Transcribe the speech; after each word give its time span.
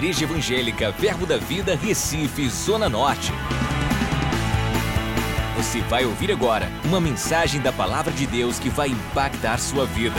Igreja 0.00 0.24
Evangélica 0.24 0.90
Verbo 0.92 1.26
da 1.26 1.36
Vida, 1.36 1.76
Recife, 1.76 2.48
Zona 2.48 2.88
Norte. 2.88 3.30
Você 5.58 5.82
vai 5.82 6.06
ouvir 6.06 6.32
agora 6.32 6.70
uma 6.86 6.98
mensagem 6.98 7.60
da 7.60 7.70
Palavra 7.70 8.10
de 8.10 8.26
Deus 8.26 8.58
que 8.58 8.70
vai 8.70 8.88
impactar 8.88 9.58
sua 9.58 9.84
vida. 9.84 10.16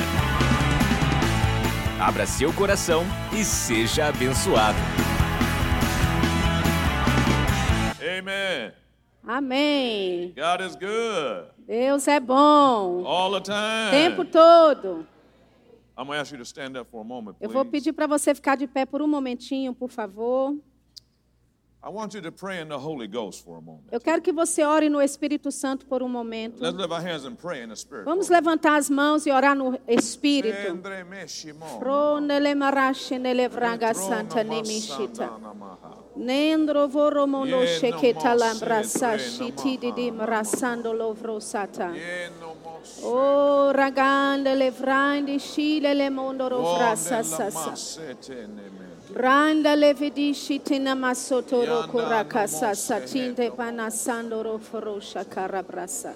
Abra 1.99 2.27
seu 2.27 2.53
coração 2.53 3.03
e 3.33 3.43
seja 3.43 4.05
abençoado. 4.05 4.77
Amen. 8.19 8.71
Amém. 9.27 10.35
God 10.35 10.61
is 10.61 10.75
good 10.75 11.47
Deus 11.67 12.07
é 12.07 12.19
bom. 12.19 13.03
all 13.03 13.31
the 13.31 13.41
time. 13.41 13.89
Tempo 13.89 14.25
todo. 14.25 15.07
Eu 17.39 17.49
vou 17.49 17.65
pedir 17.65 17.93
para 17.93 18.07
você 18.07 18.33
ficar 18.33 18.55
de 18.55 18.67
pé 18.67 18.85
por 18.85 19.01
um 19.01 19.07
momentinho, 19.07 19.73
por 19.73 19.89
favor. 19.89 20.55
I 21.83 21.89
want 21.89 22.13
you 22.13 22.21
to 22.21 22.31
pray 22.31 22.61
in 22.61 22.67
the 22.67 22.77
Holy 22.77 23.07
Ghost 23.07 23.43
for 23.43 23.57
a 23.57 23.61
moment. 23.61 23.87
Eu 23.91 23.99
quero 23.99 24.21
que 24.21 24.31
você 24.31 24.63
ore 24.63 24.87
no 24.87 25.01
Espírito 25.01 25.51
Santo 25.51 25.87
por 25.87 26.03
um 26.03 26.07
momento. 26.07 26.61
Let's 26.61 26.77
lift 26.77 26.91
our 26.91 27.01
hands 27.01 27.25
and 27.25 27.35
pray 27.35 27.63
in 27.63 27.69
the 27.69 27.75
Spirit. 27.75 28.05
Vamos 28.05 28.29
levantar 28.29 28.75
as 28.75 28.87
mãos 28.87 29.25
e 29.25 29.31
orar 29.31 29.55
no 29.55 29.79
Espírito. 29.87 30.55
Marache 32.55 33.17
nele 33.17 33.49
vraga 33.49 33.95
santa 33.95 34.43
nemishita. 34.43 35.31
Nendro 36.13 36.87
voromono 36.87 37.65
sheketa 37.65 38.35
lambrasa 38.35 39.17
shiti 39.17 39.77
didim 39.79 40.19
rasando 40.19 40.93
lovrosata. 40.93 41.93
O 43.03 43.71
raganda 43.71 44.53
levrandi 44.53 45.39
shile 45.39 45.93
le 45.93 46.09
mondoro 46.09 46.75
frasa 46.75 47.23
sasa. 47.23 47.73
Randa 49.13 49.75
levidi 49.75 50.33
shitina 50.33 50.95
masoto 50.95 51.65
roko 51.65 52.01
rakasa 52.01 52.75
satinte 52.75 53.49
panasando 53.51 54.43
roforosha 54.43 55.25
karabrasa. 55.25 56.13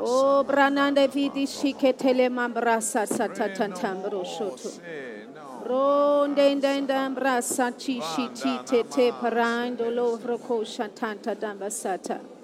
O 0.00 0.44
branande 0.44 1.08
vidi 1.08 1.46
shiketele 1.46 2.28
mambrasa 2.28 3.06
satatantam 3.06 4.02
roshoto. 4.10 4.70
Tite 8.34 8.84
te 8.84 9.12
parando 9.12 9.90
lovro 9.90 10.38
kosha 10.38 10.88
tanta 10.88 11.34
dambasata. 11.34 12.36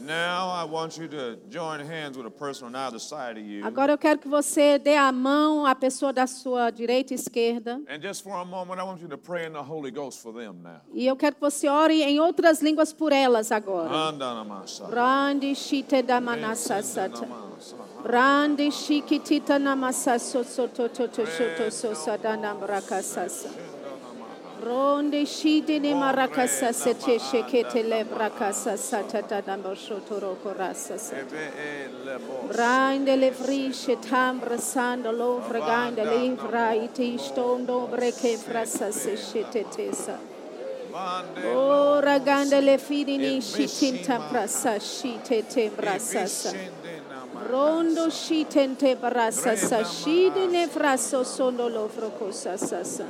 Now 0.00 0.48
I 0.50 0.64
want 0.64 0.96
you 0.96 1.08
to 1.08 1.36
join 1.50 1.80
hands 1.80 2.16
with 2.16 2.26
a 2.26 2.30
person 2.30 2.68
on 2.68 2.76
either 2.76 2.98
side 2.98 3.36
of 3.36 3.44
you. 3.44 3.64
Agora 3.64 3.92
eu 3.92 3.98
quero 3.98 4.18
que 4.18 4.28
você 4.28 4.78
dê 4.78 4.96
a 4.96 5.10
mão 5.10 5.66
à 5.66 5.74
pessoa 5.74 6.12
da 6.12 6.26
sua 6.26 6.70
direita 6.70 7.12
e 7.12 7.16
esquerda. 7.16 7.80
And 7.88 8.00
just 8.00 8.22
for 8.22 8.34
a 8.34 8.44
moment, 8.44 8.80
I 8.80 8.84
want 8.84 9.02
you 9.02 9.08
to 9.08 9.18
pray 9.18 9.46
in 9.46 9.52
the 9.52 9.62
Holy 9.62 9.90
Ghost 9.90 10.22
for 10.22 10.32
them 10.32 10.62
now. 10.62 10.80
E 10.94 11.06
eu 11.06 11.16
quero 11.16 11.34
que 11.34 11.40
você 11.40 11.68
ore 11.68 12.02
em 12.02 12.20
outras 12.20 12.62
línguas 12.62 12.92
por 12.92 13.12
elas 13.12 13.50
agora. 13.50 13.90
Brandi 14.88 15.54
shite 15.54 15.96
Rande 18.04 18.70
shikitita 18.70 19.58
namasa 19.58 20.18
soso 20.18 20.68
toto 20.68 21.08
toto 21.08 21.70
sosa 21.70 22.16
dana 22.16 22.54
sasa. 23.02 23.48
Ronde 24.62 25.24
shide 25.24 25.80
ne 25.80 25.92
marakasa 25.94 26.74
sete 26.74 27.18
shekete 27.18 27.82
lebrakasa 27.84 28.76
sata 28.76 29.22
danamboshoto 29.22 30.20
roko 30.20 30.52
rasa 30.56 30.96
Brande 32.48 33.16
le 33.16 33.30
frische 33.30 33.98
tambre 34.00 34.58
sando 34.58 35.12
lo 35.12 35.40
fregande 35.40 36.04
le 36.04 36.36
fra 36.36 36.72
iti 36.72 37.16
stondo 37.18 37.86
breke 37.88 38.36
frasa 38.36 38.90
se 38.90 39.16
shetetesa. 39.16 40.18
Ora 41.54 42.18
gande 42.18 42.60
le 42.60 42.78
fidini 42.78 43.40
shitinta 43.40 44.18
prasa 44.28 44.80
shitete 44.80 45.70
brasasa. 45.70 46.87
Rondo 47.48 48.10
shitente 48.10 48.94
brasasa 48.96 49.82
shidine 49.84 50.68
fraso 50.68 51.24
sondo 51.24 51.68
lo 51.68 51.88
frocosa 51.88 52.58
sasa. 52.58 53.06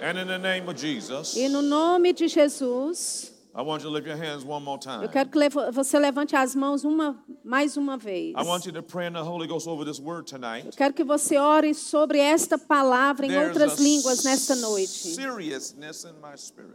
And 0.00 0.18
in 0.18 0.28
the 0.28 0.38
name 0.38 0.68
of 0.68 0.76
Jesus, 0.76 1.36
E 1.36 1.48
no 1.48 1.60
nome 1.60 2.12
de 2.12 2.28
Jesus, 2.28 3.32
I 3.54 3.62
want 3.62 3.82
you 3.82 3.88
to 3.88 3.94
lift 3.94 4.06
your 4.06 4.16
hands 4.16 4.44
one 4.44 4.62
more 4.62 4.78
time. 4.78 5.02
eu 5.02 5.08
quero 5.08 5.28
que 5.28 5.38
você 5.72 5.98
levante 5.98 6.36
as 6.36 6.54
mãos 6.54 6.84
uma, 6.84 7.18
mais 7.42 7.76
uma 7.76 7.96
vez. 7.96 8.34
I 8.36 8.44
want 8.44 8.66
you 8.66 8.72
to 8.72 8.82
pray 8.82 9.08
in 9.08 9.14
the 9.14 9.22
Holy 9.22 9.48
Ghost 9.48 9.66
over 9.66 9.84
this 9.84 9.98
word 9.98 10.30
Eu 10.30 10.38
tonight. 10.38 10.76
quero 10.76 10.92
que 10.94 11.02
você 11.02 11.38
ore 11.38 11.74
sobre 11.74 12.18
esta 12.18 12.56
palavra 12.58 13.26
em 13.26 13.36
outras 13.36 13.80
línguas 13.80 14.22
nesta 14.22 14.54
noite. 14.54 15.16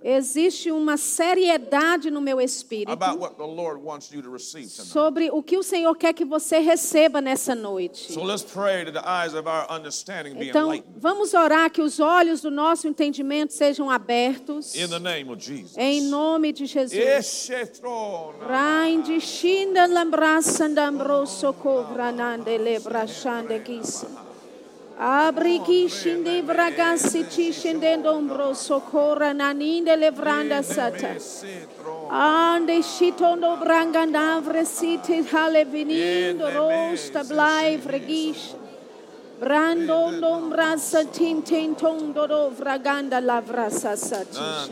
Existe 0.04 0.72
uma 0.72 0.98
seriedade 0.98 2.10
no 2.12 2.20
meu 2.20 2.42
espírito 2.42 2.92
about 2.92 3.20
what 3.20 3.36
the 3.38 3.46
Lord 3.46 3.82
wants 3.82 4.12
you 4.12 4.22
to 4.22 4.32
receive 4.32 4.68
tonight. 4.68 4.92
sobre 4.92 5.30
o 5.32 5.42
que 5.42 5.58
o 5.58 5.64
Senhor 5.64 5.96
quer 5.96 6.14
que 6.14 6.26
você 6.26 6.60
receba 6.60 7.22
nessa 7.22 7.56
noite. 7.56 8.12
So 8.12 8.24
let's 8.24 8.44
pray 8.44 8.84
that 8.86 8.94
the 8.94 9.08
eyes 9.08 9.34
of 9.34 9.48
our 9.48 9.68
understanding 9.70 10.34
be 10.34 10.50
Então, 10.50 10.84
vamos 10.98 11.34
orar 11.34 11.72
que 11.72 11.82
os 11.82 12.00
olhos 12.00 12.42
do 12.42 12.52
nosso 12.52 12.88
entendimento 12.88 13.54
sejam 13.54 13.90
abertos. 13.90 14.76
In 14.76 14.90
the 14.90 15.00
name 15.00 15.32
of 15.32 15.42
Jesus. 15.42 15.78
Em 15.78 16.02
nome 16.02 16.52
de 16.52 16.63
de 16.64 17.22
Jesus. 17.22 17.52
Rainde 18.48 19.20
shinda 19.20 19.88
lambrasandam 19.88 21.02
rosso 21.02 21.54
covranande 21.54 22.58
lebrashande 22.58 23.64
gis. 23.64 24.06
Abriki 24.98 25.90
shinde 25.90 26.44
bragasi 26.44 27.28
ti 27.28 27.52
shindendo 27.52 28.14
brosso 28.28 28.80
corananinde 28.82 29.96
levranda 29.98 30.62
sata. 30.64 31.18
Ande 32.10 32.82
shitondo 32.82 33.58
brangandavre 33.58 34.66
siti 34.66 35.24
hale 35.24 35.66
vinindo 35.66 36.50
rosta 36.50 37.24
blai 37.24 37.78
fregish. 37.78 38.56
Brando 39.40 40.12
nombrasa 40.12 41.04
tintin 41.12 41.76
tondo 41.76 42.52
vraganda 42.52 43.20
lavrasa 43.20 43.98
satish. 43.98 44.70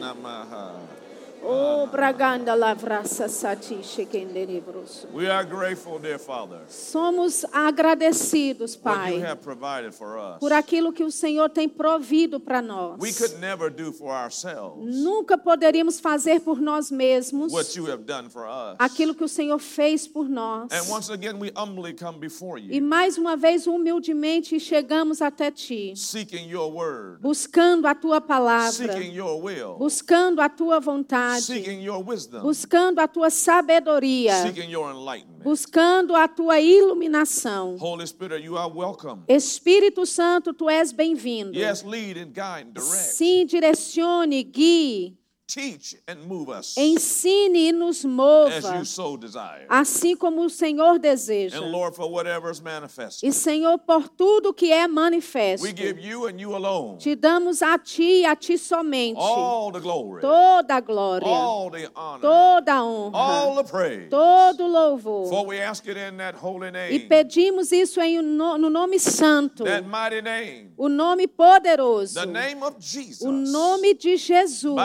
Anamaha. 1.44 1.84
O 1.84 1.88
braganda 1.88 2.54
lavrasa 2.56 3.28
sati 3.28 3.82
shekende 3.84 4.46
livroso. 4.46 5.08
We 5.14 5.30
are 5.30 5.44
grateful, 5.44 6.00
dear 6.00 6.20
Father, 6.20 6.60
Somos 6.68 7.44
agradecidos, 7.52 8.78
what 8.82 9.10
you 9.10 9.20
Pai, 9.20 9.22
have 9.22 9.42
provided 9.42 9.94
for 9.94 10.18
us. 10.18 10.40
por 10.40 10.52
aquilo 10.54 10.92
que 10.94 11.04
o 11.04 11.12
Senhor 11.12 11.50
tem 11.50 11.68
provido 11.68 12.40
para 12.40 12.62
nós. 12.62 12.98
We 13.00 13.12
could 13.12 13.40
never 13.40 13.70
do 13.70 13.92
for 13.92 14.12
ourselves 14.12 14.96
Nunca 14.96 15.38
poderíamos 15.38 16.00
fazer 16.00 16.42
por 16.42 16.60
nós 16.62 16.92
mesmos 16.92 17.52
what 17.52 17.76
you 17.78 17.86
have 17.92 18.04
done 18.04 18.30
for 18.30 18.44
us. 18.46 18.76
aquilo 18.80 19.14
que 19.16 19.24
o 19.24 19.28
Senhor 19.28 19.60
fez 19.60 20.08
por 20.08 20.30
nós. 20.30 20.72
And 20.72 20.90
once 20.92 21.10
again, 21.12 21.40
we 21.40 21.52
humbly 21.56 21.94
come 21.94 22.20
before 22.20 22.60
E 22.60 22.78
you, 22.78 22.84
mais 22.84 23.18
uma 23.18 23.36
vez, 23.36 23.68
humildemente, 23.68 24.60
chegamos 24.60 25.22
até 25.22 25.52
Ti, 25.52 25.94
seeking 25.96 26.48
your 26.50 26.72
word, 26.72 27.20
buscando 27.22 27.88
a 27.88 27.96
Tua 27.96 28.22
palavra, 28.22 28.72
seeking 28.72 29.14
your 29.14 29.42
will, 29.44 29.76
buscando 29.78 30.40
a 30.42 30.48
Tua 30.50 30.80
vontade, 30.80 31.31
seeking 31.40 31.82
your 31.82 32.04
wisdom, 32.04 32.42
buscando 32.42 33.00
a 33.00 33.08
Tua 33.08 33.30
sabedoria, 33.30 34.44
seeking 34.44 34.70
your 34.70 34.90
enlightenment. 34.92 35.44
buscando 35.44 36.16
a 36.16 36.28
Tua 36.28 36.60
iluminação. 36.60 37.78
Holy 37.78 38.06
Spirit, 38.08 38.44
you 38.44 38.58
are 38.58 38.70
welcome. 38.72 39.24
Espírito 39.28 40.06
Santo, 40.06 40.54
Tu 40.54 40.70
és 40.70 40.92
bem-vindo. 40.92 41.58
Yes, 41.58 41.84
lead 41.84 42.18
and 42.18 42.34
guide 42.34 42.68
and 42.68 42.74
direct. 42.74 43.14
Sim, 43.14 43.46
direcione, 43.46 44.44
guie, 44.44 45.18
Teach 45.54 45.98
and 46.08 46.26
move 46.28 46.48
us 46.48 46.78
ensine 46.78 47.68
e 47.68 47.72
nos 47.74 47.98
as 47.98 48.06
mova, 48.06 48.78
you 48.78 48.86
so 48.86 49.18
desire. 49.18 49.66
assim 49.68 50.16
como 50.16 50.46
o 50.46 50.50
Senhor 50.50 50.98
deseja. 50.98 51.58
And 51.58 51.72
Lord, 51.72 51.94
for 51.94 52.10
whatever 52.10 52.50
is 52.50 52.62
manifested, 52.62 53.28
E 53.28 53.34
Senhor, 53.34 53.78
por 53.80 54.08
tudo 54.08 54.54
que 54.54 54.72
é 54.72 54.88
manifesto, 54.88 55.66
we 55.66 55.74
give 55.74 56.00
you 56.00 56.26
and 56.26 56.40
you 56.40 56.56
alone 56.56 57.00
te 57.00 57.18
damos 57.18 57.62
a 57.62 57.78
Ti 57.78 58.22
e 58.22 58.26
a 58.26 58.34
Ti 58.34 58.58
somente 58.58 59.20
all 59.20 59.74
the 59.74 59.82
glory, 59.82 60.22
toda 60.22 60.76
a 60.76 60.80
glória, 60.80 61.28
all 61.28 61.70
the 61.70 61.90
honor, 61.98 62.22
toda 62.22 62.72
a 62.72 62.82
all 62.82 63.12
honra, 63.12 63.64
the 63.64 63.70
praise. 63.70 64.10
todo 64.10 64.64
o 64.64 64.68
louvor. 64.70 65.28
For 65.28 65.46
we 65.46 65.60
ask 65.60 65.86
it 65.86 65.98
in 65.98 66.16
that 66.16 66.36
holy 66.36 66.70
E 66.92 67.00
pedimos 67.00 67.74
isso 67.74 68.00
em, 68.00 68.22
no 68.22 68.58
no 68.58 68.70
nome 68.70 68.98
santo, 69.00 69.66
that 69.66 69.86
mighty 69.86 70.22
name, 70.22 70.72
o 70.78 70.88
nome 70.88 71.28
poderoso, 71.28 72.14
the 72.14 72.26
name 72.26 72.64
of 72.64 72.78
Jesus, 72.80 73.22
o 73.22 73.32
nome 73.34 73.94
de 73.96 74.16
Jesus. 74.16 74.76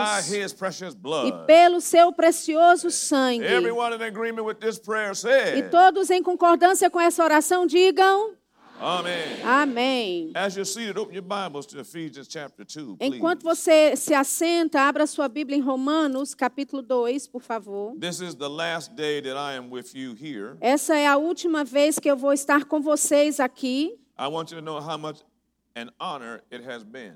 E 0.57 0.95
blood. 0.95 1.45
pelo 1.45 1.79
seu 1.79 2.11
precioso 2.11 2.89
sangue. 2.89 3.45
Everyone 3.45 3.95
in 3.95 4.01
agreement 4.01 4.43
with 4.43 4.55
this 4.55 4.79
prayer 4.79 5.13
E 5.55 5.63
todos 5.69 6.09
em 6.09 6.23
concordância 6.23 6.89
com 6.89 6.99
essa 6.99 7.23
oração 7.23 7.65
digam: 7.65 8.35
Amen. 8.79 9.41
Amém. 9.43 10.31
As 10.35 10.55
you're 10.55 10.63
seated, 10.63 10.99
open 10.99 11.15
your 11.15 11.23
Bibles 11.23 11.65
to 11.67 11.79
Ephesians 11.79 12.27
chapter 12.29 12.63
2, 12.63 12.97
please. 12.97 13.15
Enquanto 13.15 13.43
você 13.43 13.95
se 13.95 14.13
assenta, 14.13 14.81
abra 14.81 15.07
sua 15.07 15.27
Bíblia 15.27 15.57
em 15.57 15.61
Romanos, 15.61 16.35
capítulo 16.35 16.83
2, 16.83 17.27
por 17.27 17.41
favor. 17.41 17.95
This 17.99 18.21
is 18.21 18.35
the 18.35 18.47
last 18.47 18.93
day 18.93 19.19
that 19.21 19.35
I 19.35 19.57
am 19.57 19.71
with 19.71 19.95
you 19.95 20.13
here. 20.13 20.57
Essa 20.61 20.95
é 20.95 21.07
a 21.07 21.17
última 21.17 21.63
vez 21.63 21.97
que 21.97 22.09
eu 22.09 22.15
vou 22.15 22.33
estar 22.33 22.65
com 22.65 22.79
vocês 22.79 23.39
aqui. 23.39 23.97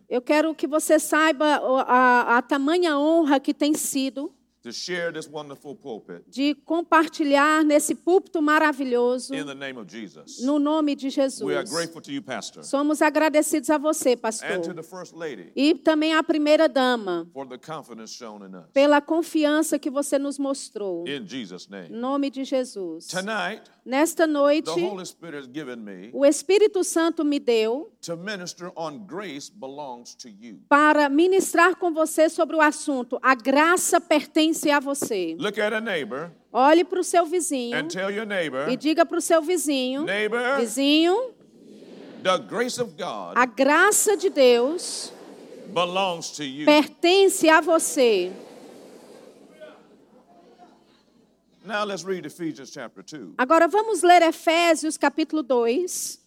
Eu 0.09 0.21
quero 0.21 0.53
que 0.53 0.67
você 0.67 0.99
saiba 0.99 1.61
o- 1.61 1.77
a, 1.77 2.37
a 2.37 2.41
tamanha 2.41 2.97
honra 2.97 3.39
que 3.39 3.53
tem 3.53 3.73
sido 3.73 4.33
to 4.63 4.71
share 4.71 5.11
this 5.11 5.27
wonderful 5.27 5.75
pulpit 5.75 6.23
de 6.29 6.53
compartilhar 6.65 7.63
nesse 7.63 7.95
púlpito 7.95 8.41
maravilhoso 8.41 9.33
in 9.33 9.45
the 9.45 9.55
name 9.55 9.77
of 9.79 9.87
Jesus. 9.87 10.41
no 10.41 10.59
nome 10.59 10.95
de 10.95 11.07
We 11.43 11.55
are 11.55 11.63
Jesus. 11.63 11.69
grateful 11.71 12.01
to 12.01 12.11
you, 12.11 12.21
Pastor, 12.21 12.63
Somos 12.63 13.01
agradecidos 13.01 13.69
a 13.69 13.77
você, 13.77 14.11
and 14.11 14.15
to 14.17 14.21
pastor, 14.21 14.73
the 14.75 14.83
First 14.83 15.13
Lady 15.15 15.51
e 15.55 15.73
também 15.75 16.13
à 16.13 16.21
primeira 16.23 16.67
dama 16.69 17.27
for 17.33 17.47
the 17.47 17.57
confidence 17.57 18.13
shown 18.13 18.45
in 18.45 18.55
us. 18.55 18.65
pela 18.73 19.01
confiança 19.01 19.79
que 19.79 19.89
você 19.89 20.19
nos 20.19 20.37
mostrou. 20.37 21.07
In 21.07 21.25
Jesus' 21.27 21.67
Em 21.67 21.71
name. 21.71 21.89
nome 21.89 22.29
de 22.29 22.43
Jesus. 22.43 23.07
Tonight, 23.07 23.63
Nesta 23.83 24.27
noite, 24.27 24.65
the 24.65 24.79
Holy 24.79 25.03
Spirit 25.07 25.35
has 25.37 25.47
given 25.47 25.77
me 25.77 26.11
o 26.13 26.23
Espírito 26.23 26.83
Santo 26.83 27.25
me 27.25 27.39
deu 27.39 27.91
to 28.01 28.15
minister 28.15 28.71
on 28.75 28.99
grace 29.07 29.49
belongs 29.49 30.13
to 30.15 30.29
you. 30.29 30.59
para 30.69 31.09
ministrar 31.09 31.75
com 31.75 31.91
você 31.91 32.29
sobre 32.29 32.55
o 32.55 32.61
assunto 32.61 33.17
A 33.23 33.33
graça 33.33 33.99
pertence 33.99 34.50
a 34.71 34.79
você. 34.79 35.35
Look 35.39 35.59
at 35.59 35.73
a 35.73 35.81
neighbor 35.81 36.31
Olhe 36.51 36.83
para 36.83 36.99
o 36.99 37.03
seu 37.03 37.25
vizinho 37.25 37.77
and 37.77 37.87
tell 37.87 38.11
your 38.11 38.25
neighbor, 38.25 38.69
e 38.69 38.75
diga 38.75 39.05
para 39.05 39.17
o 39.17 39.21
seu 39.21 39.41
vizinho: 39.41 40.03
neighbor, 40.03 40.57
Vizinho, 40.59 41.33
the 42.21 42.37
grace 42.39 42.79
of 42.79 42.91
God 42.97 43.37
a 43.37 43.45
graça 43.45 44.17
de 44.17 44.29
Deus 44.29 45.13
belongs 45.73 46.31
to 46.31 46.43
you. 46.43 46.65
pertence 46.65 47.47
a 47.47 47.61
você. 47.61 48.31
Now 51.63 51.85
let's 51.85 52.03
read 52.03 52.25
Ephesians 52.25 52.71
chapter 52.71 53.03
2. 53.03 53.35
Agora 53.37 53.67
vamos 53.67 54.01
ler 54.01 54.23
Efésios 54.23 54.97
capítulo 54.97 55.43
2. 55.43 56.19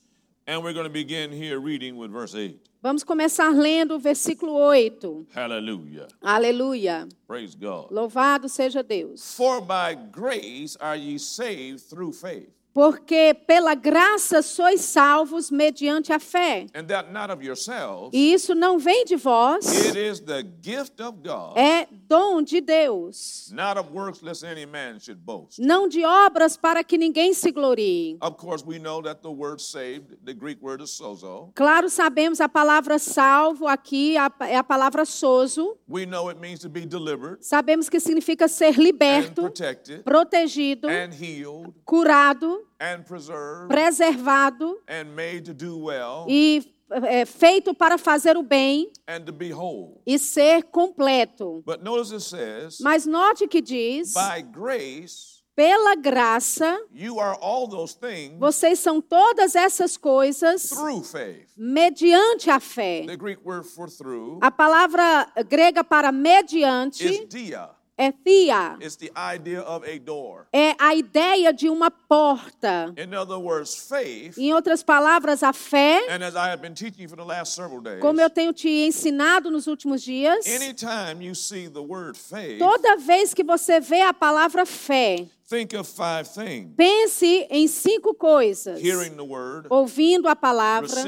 And 0.46 0.62
we're 0.62 0.72
going 0.72 0.86
to 0.86 0.92
begin 0.92 1.32
here 1.32 1.58
reading 1.58 1.96
with 1.96 2.10
verse 2.10 2.34
8. 2.34 2.56
Vamos 2.84 3.02
começar 3.02 3.48
lendo 3.48 3.94
o 3.94 3.98
versículo 3.98 4.52
8. 4.52 5.28
Hallelujah. 5.34 6.06
Aleluia. 6.20 7.08
Praise 7.26 7.56
God. 7.56 7.90
Louvado 7.90 8.46
seja 8.46 8.82
Deus. 8.82 9.34
For 9.34 9.62
by 9.62 9.94
grace 10.12 10.76
are 10.78 10.94
ye 10.94 11.18
saved 11.18 11.88
through 11.88 12.12
faith, 12.12 12.50
Porque 12.74 13.32
pela 13.46 13.76
graça 13.76 14.42
sois 14.42 14.80
salvos 14.80 15.48
mediante 15.48 16.12
a 16.12 16.18
fé. 16.18 16.66
and 16.74 16.86
that 16.88 17.12
not 17.12 17.30
of 17.32 17.40
yourselves. 17.44 18.10
E 18.12 18.32
isso 18.34 18.52
não 18.52 18.80
vem 18.80 19.04
de 19.04 19.14
vós, 19.14 19.64
It 19.86 19.96
is 19.96 20.18
the 20.18 20.42
gift 20.60 21.00
of 21.00 21.18
God, 21.22 21.56
é 21.56 21.86
dom 22.08 22.42
de 22.42 22.60
Deus. 22.60 23.48
not 23.52 23.78
of 23.78 23.90
works, 23.92 24.20
lest 24.22 24.42
any 24.44 24.66
man 24.66 24.98
should 24.98 25.20
boast. 25.24 25.60
Não 25.60 25.86
de 25.86 26.04
obras 26.04 26.56
para 26.56 26.82
que 26.82 26.98
ninguém 26.98 27.32
se 27.32 27.52
glorie. 27.52 28.18
Of 28.20 28.36
course, 28.38 28.64
we 28.66 28.80
know 28.80 29.00
that 29.02 29.22
the 29.22 29.30
word 29.30 29.62
saved, 29.62 30.16
the 30.24 30.34
Greek 30.34 30.60
word 30.60 30.82
is 30.82 30.90
sozo. 30.90 31.52
Claro, 31.54 31.88
sabemos 31.88 32.40
a 32.40 32.48
palavra 32.48 32.98
salvo 32.98 33.68
aqui 33.68 34.16
é 34.40 34.56
a 34.56 34.64
palavra 34.64 35.04
sozo. 35.04 35.78
We 35.88 36.06
know 36.06 36.28
it 36.28 36.40
means 36.40 36.58
to 36.60 36.68
be 36.68 36.84
delivered 36.84 37.38
Sabemos 37.40 37.88
que 37.88 38.00
significa 38.00 38.48
ser 38.48 38.76
liberto, 38.78 39.42
protected 39.42 40.02
protegido, 40.02 40.88
and 40.88 41.12
healed 41.14 41.72
curado, 41.84 42.63
preservado 43.68 44.78
and 44.88 45.14
made 45.14 45.42
to 45.42 45.54
do 45.54 45.84
well 45.84 46.26
e 46.28 46.62
é, 46.90 47.24
feito 47.24 47.74
para 47.74 47.96
fazer 47.98 48.36
o 48.36 48.42
bem 48.42 48.90
and 49.08 49.20
to 49.20 49.32
be 49.32 49.52
whole. 49.52 50.00
e 50.06 50.18
ser 50.18 50.64
completo. 50.64 51.62
But 51.64 51.82
notice 51.82 52.12
it 52.12 52.22
says, 52.22 52.78
Mas 52.80 53.06
note 53.06 53.48
que 53.48 53.60
diz: 53.60 54.12
by 54.12 54.42
grace 54.42 55.34
pela 55.56 55.94
graça, 55.94 56.80
you 56.92 57.20
are 57.20 57.38
all 57.40 57.68
those 57.68 57.94
things 57.94 58.38
vocês 58.38 58.80
são 58.80 59.00
todas 59.00 59.54
essas 59.54 59.96
coisas 59.96 60.70
mediante 61.56 62.50
a 62.50 62.58
fé. 62.58 63.04
The 63.06 63.16
Greek 63.16 63.40
word 63.44 63.66
for 63.68 63.88
through 63.88 64.38
A 64.42 64.50
palavra 64.50 65.26
grega 65.48 65.84
para 65.84 66.08
is 66.08 66.14
mediante 66.14 67.26
dia. 67.26 67.70
É 67.96 68.12
thia. 68.12 68.76
It's 68.80 68.96
the 68.96 69.10
idea 69.16 69.62
of 69.62 69.86
a 69.88 69.98
door. 69.98 70.46
É 70.52 70.74
a 70.78 70.94
ideia 70.94 71.52
de 71.52 71.68
uma 71.68 71.90
porta. 71.90 72.92
In 72.96 73.14
other 73.14 73.38
words, 73.38 73.74
faith, 73.88 74.36
Em 74.36 74.52
outras 74.52 74.82
palavras, 74.82 75.42
a 75.42 75.52
fé, 75.52 76.06
and 76.10 76.24
as 76.24 76.34
I 76.34 76.50
have 76.50 76.60
been 76.60 76.74
teaching 76.74 77.06
for 77.08 77.16
the 77.16 77.24
last 77.24 77.54
several 77.54 77.80
days, 77.80 78.00
como 78.00 78.20
eu 78.20 78.28
tenho 78.28 78.52
te 78.52 78.68
ensinado 78.68 79.50
nos 79.50 79.66
últimos 79.66 80.02
dias, 80.02 80.46
anytime 80.46 81.22
you 81.24 81.34
see 81.34 81.68
the 81.68 81.80
word 81.80 82.18
faith, 82.18 82.58
toda 82.58 82.96
vez 82.96 83.32
que 83.32 83.44
você 83.44 83.80
vê 83.80 84.00
a 84.02 84.12
palavra 84.12 84.66
fé, 84.66 85.26
think 85.48 85.74
of 85.74 85.86
five 85.86 86.26
things 86.26 86.70
pense 86.76 87.46
em 87.50 87.68
cinco 87.68 88.14
coisas: 88.14 88.80
hearing 88.80 89.14
the 89.16 89.22
word, 89.22 89.66
ouvindo 89.70 90.28
a 90.28 90.34
palavra, 90.34 91.04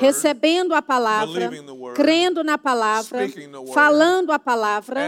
recebendo 0.00 0.74
a 0.74 0.82
palavra, 0.82 1.50
crendo 1.94 2.44
na 2.44 2.58
palavra, 2.58 3.26
falando 3.72 4.30
a 4.32 4.38
palavra 4.38 5.00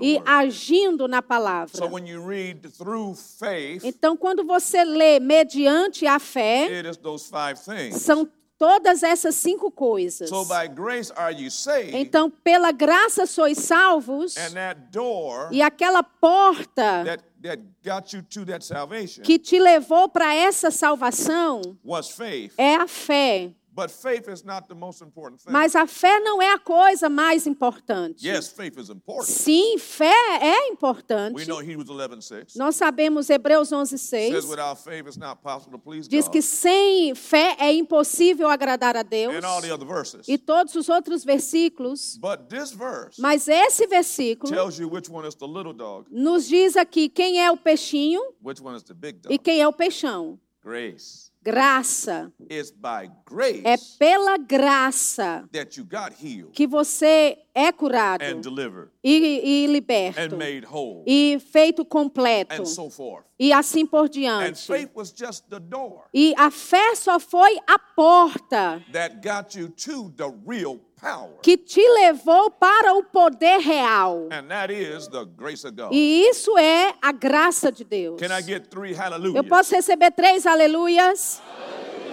e 0.00 0.20
agindo 0.24 1.06
na 1.06 1.22
palavra. 1.22 1.76
So 1.76 1.86
when 1.86 2.06
you 2.06 2.26
read 2.26 2.68
through 2.70 3.14
faith, 3.14 3.84
Então, 3.84 4.16
quando 4.16 4.44
você 4.44 4.84
lê 4.84 5.20
mediante 5.20 6.06
a 6.06 6.18
fé, 6.18 6.66
it 6.80 6.88
is 6.88 6.96
those 6.96 7.28
five 7.28 7.58
things. 7.58 8.02
são 8.02 8.28
todas 8.58 9.02
essas 9.02 9.36
cinco 9.36 9.70
coisas. 9.70 10.28
So 10.28 10.44
by 10.44 10.66
grace 10.68 11.12
are 11.16 11.32
you 11.32 11.50
saved, 11.50 11.94
Então, 11.94 12.28
pela 12.28 12.72
graça 12.72 13.24
sois 13.26 13.58
salvos, 13.58 14.36
and 14.36 14.50
that 14.54 14.80
door 14.90 15.48
e 15.52 15.62
aquela 15.62 16.02
porta 16.02 17.04
that, 17.04 17.24
that 17.42 17.62
got 17.84 18.12
you 18.14 18.22
to 18.22 18.44
that 18.44 18.64
salvation 18.64 19.22
que 19.22 19.38
te 19.38 19.58
levou 19.58 20.08
para 20.08 20.34
essa 20.34 20.70
salvação 20.70 21.76
was 21.84 22.10
faith. 22.10 22.52
é 22.58 22.74
a 22.76 22.86
fé. 22.88 23.52
But 23.78 23.92
faith 23.92 24.26
is 24.28 24.42
not 24.42 24.66
the 24.66 24.74
most 24.74 25.04
important 25.04 25.40
thing. 25.40 25.52
Mas 25.52 25.76
a 25.76 25.86
fé 25.86 26.18
não 26.18 26.42
é 26.42 26.52
a 26.52 26.58
coisa 26.58 27.08
mais 27.08 27.46
importante. 27.46 28.26
Yes, 28.26 28.48
faith 28.48 28.76
is 28.76 28.88
important. 28.90 29.28
Sim, 29.30 29.78
fé 29.78 30.12
é 30.42 30.62
We 30.66 30.72
importante. 30.72 31.46
know 31.46 31.60
Hebrews 31.62 31.88
11:6 31.88 32.56
Nós 32.56 32.74
sabemos 32.74 33.30
Hebreus 33.30 33.70
11, 33.70 33.96
says 33.96 34.32
6. 34.32 34.44
without 34.46 34.82
faith 34.82 35.06
it's 35.06 35.16
not 35.16 35.40
possible 35.42 35.78
to 35.78 35.78
please 35.78 36.08
Diz 36.08 36.24
God. 36.24 36.32
que 36.32 36.42
sem 36.42 37.14
fé 37.14 37.54
é 37.60 37.72
impossível 37.72 38.48
agradar 38.48 38.96
a 38.96 39.04
Deus. 39.04 39.32
and 39.32 39.46
all 39.46 39.62
the 39.62 39.72
other 39.72 39.86
verses. 39.86 40.26
E 40.26 40.36
todos 40.36 40.74
os 40.74 40.88
outros 40.88 41.24
versículos. 41.24 42.18
But 42.20 42.48
this 42.48 42.72
verse 42.72 43.20
Mas 43.22 43.46
esse 43.46 43.86
versículo 43.86 44.52
tells 44.52 44.76
you 44.80 44.88
which 44.88 45.08
one 45.08 45.24
is 45.28 45.36
the 45.36 45.46
little 45.46 45.72
dog, 45.72 46.08
nos 46.10 46.48
diz 46.48 46.76
aqui 46.76 47.08
quem 47.08 47.40
é 47.40 47.48
o 47.52 47.56
peixinho 47.56 48.20
which 48.42 48.60
one 48.60 48.76
is 48.76 48.82
the 48.82 48.94
big 48.94 49.20
e 49.30 49.38
quem 49.38 49.60
é 49.62 49.68
o 49.68 49.72
peixão. 49.72 50.36
Grace. 50.64 51.27
Graça. 51.50 52.30
It's 52.50 52.70
by 52.70 53.10
grace 53.24 53.62
É 53.64 53.76
pela 53.98 54.36
graça 54.36 55.48
that 55.50 55.78
you 55.78 55.84
got 55.86 56.12
healed 56.22 56.50
que 56.52 56.66
você 56.66 57.38
é 57.54 57.72
curado 57.72 58.22
and 58.22 58.40
delivered 58.42 58.90
e, 59.02 59.40
e 59.44 59.66
and 59.66 59.72
liberto 59.72 60.36
made 60.36 60.66
whole 60.66 61.04
e 61.06 61.38
feito 61.38 61.84
completo 61.84 62.60
and 62.60 62.66
so 62.66 62.90
forth. 62.90 63.24
e 63.38 63.52
assim 63.52 63.86
por 63.86 64.06
And 64.06 64.08
diante. 64.08 64.66
faith 64.66 64.90
was 64.94 65.12
just 65.16 65.44
the 65.48 65.60
door 65.60 66.04
E 66.12 66.34
a 66.36 66.50
fé 66.50 66.94
só 66.96 67.18
foi 67.20 67.58
a 67.66 67.78
porta 67.78 68.82
that 68.92 69.20
got 69.22 69.54
you 69.56 69.68
to 69.68 70.10
the 70.16 70.28
real 70.46 70.80
power. 71.00 71.38
que 71.42 71.56
te 71.56 71.80
levou 71.80 72.50
para 72.50 72.92
o 72.94 73.04
poder 73.04 73.60
real. 73.60 74.28
And 74.32 74.48
that 74.48 74.72
is 74.72 75.06
the 75.08 75.24
grace 75.24 75.64
of 75.64 75.76
God. 75.76 75.92
E 75.92 76.28
isso 76.28 76.58
é 76.58 76.94
a 77.00 77.12
graça 77.12 77.70
de 77.70 77.84
Deus. 77.84 78.20
Can 78.20 78.36
I 78.36 78.42
get 78.42 78.66
three 78.68 78.96
Eu 79.34 79.44
posso 79.44 79.74
receber 79.74 80.10
três 80.10 80.44
aleluias 80.44 81.40
turn 81.40 81.46
to 81.46 81.98
1 82.00 82.08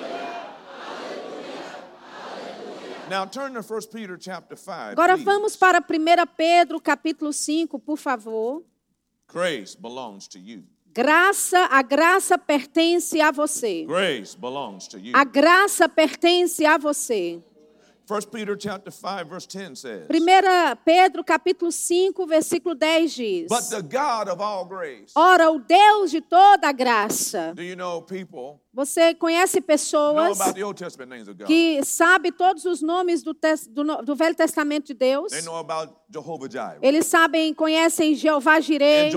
Peter 1.25 1.65
chapter 1.65 1.99
5. 1.99 2.94
Agora 4.91 5.15
vamos 5.17 5.55
para 5.55 5.79
1 5.79 5.83
Pedro, 6.35 6.81
capítulo 6.81 7.31
5, 7.31 7.79
por 7.79 7.97
favor. 7.97 8.63
Grace 9.31 9.75
belongs 9.75 10.27
to 10.27 10.37
you. 10.37 10.63
Graça, 10.93 11.59
a 11.71 11.81
graça 11.81 12.37
pertence 12.37 13.19
a 13.19 13.29
você. 13.29 13.85
Grace 13.85 14.35
belongs 14.37 14.87
to 14.87 14.97
you. 14.97 15.11
A 15.13 15.25
graça 15.25 15.89
pertence 15.89 16.65
a 16.65 16.77
você. 16.77 17.43
1 18.07 18.29
Peter 18.31 18.55
chapter 18.57 18.91
5 18.91 19.25
verse 19.27 19.47
10 19.47 19.79
says, 19.79 20.07
1 20.07 20.75
Pedro, 20.85 21.23
capítulo 21.23 21.71
5, 21.71 22.27
versículo 22.27 22.75
10 22.75 23.13
diz: 23.13 23.47
But 23.49 23.67
the 23.69 23.81
God 23.81 24.29
of 24.29 24.41
all 24.41 24.63
grace. 24.65 25.11
Ora, 25.15 25.49
o 25.49 25.59
Deus 25.59 26.11
de 26.11 26.21
toda 26.21 26.69
a 26.69 26.71
graça. 26.71 27.51
Do 27.55 27.63
you 27.63 27.75
know 27.75 28.01
people 28.03 28.61
Você 28.75 29.13
conhece 29.15 29.61
pessoas 29.61 30.37
que 31.47 31.81
sabe 31.85 32.29
todos 32.29 32.65
os 32.65 32.81
nomes 32.81 33.23
do, 33.23 33.33
do 33.69 33.85
do 34.03 34.15
Velho 34.15 34.35
Testamento 34.35 34.87
de 34.87 34.93
Deus. 34.93 35.31
Eles 36.81 37.05
sabem, 37.05 37.53
conhecem 37.53 38.13
Jeová 38.15 38.59
Jireh 38.59 39.11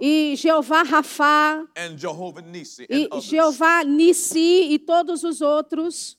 e 0.00 0.34
Jeová 0.34 0.82
Nisi 2.42 2.86
e. 2.88 3.08
Jeová 3.20 3.84
Nissi 3.84 4.72
e 4.72 4.78
todos 4.78 5.24
os 5.24 5.42
outros. 5.42 6.16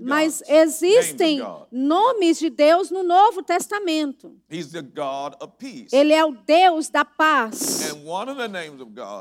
Mas 0.00 0.42
existem 0.46 1.40
nomes 1.70 2.38
de 2.38 2.50
Deus 2.50 2.90
no 2.90 3.02
Novo 3.02 3.42
Testamento. 3.42 4.36
Ele 5.92 6.12
é 6.12 6.24
o 6.24 6.32
Deus 6.32 6.90
da 6.90 7.04
paz. 7.06 7.90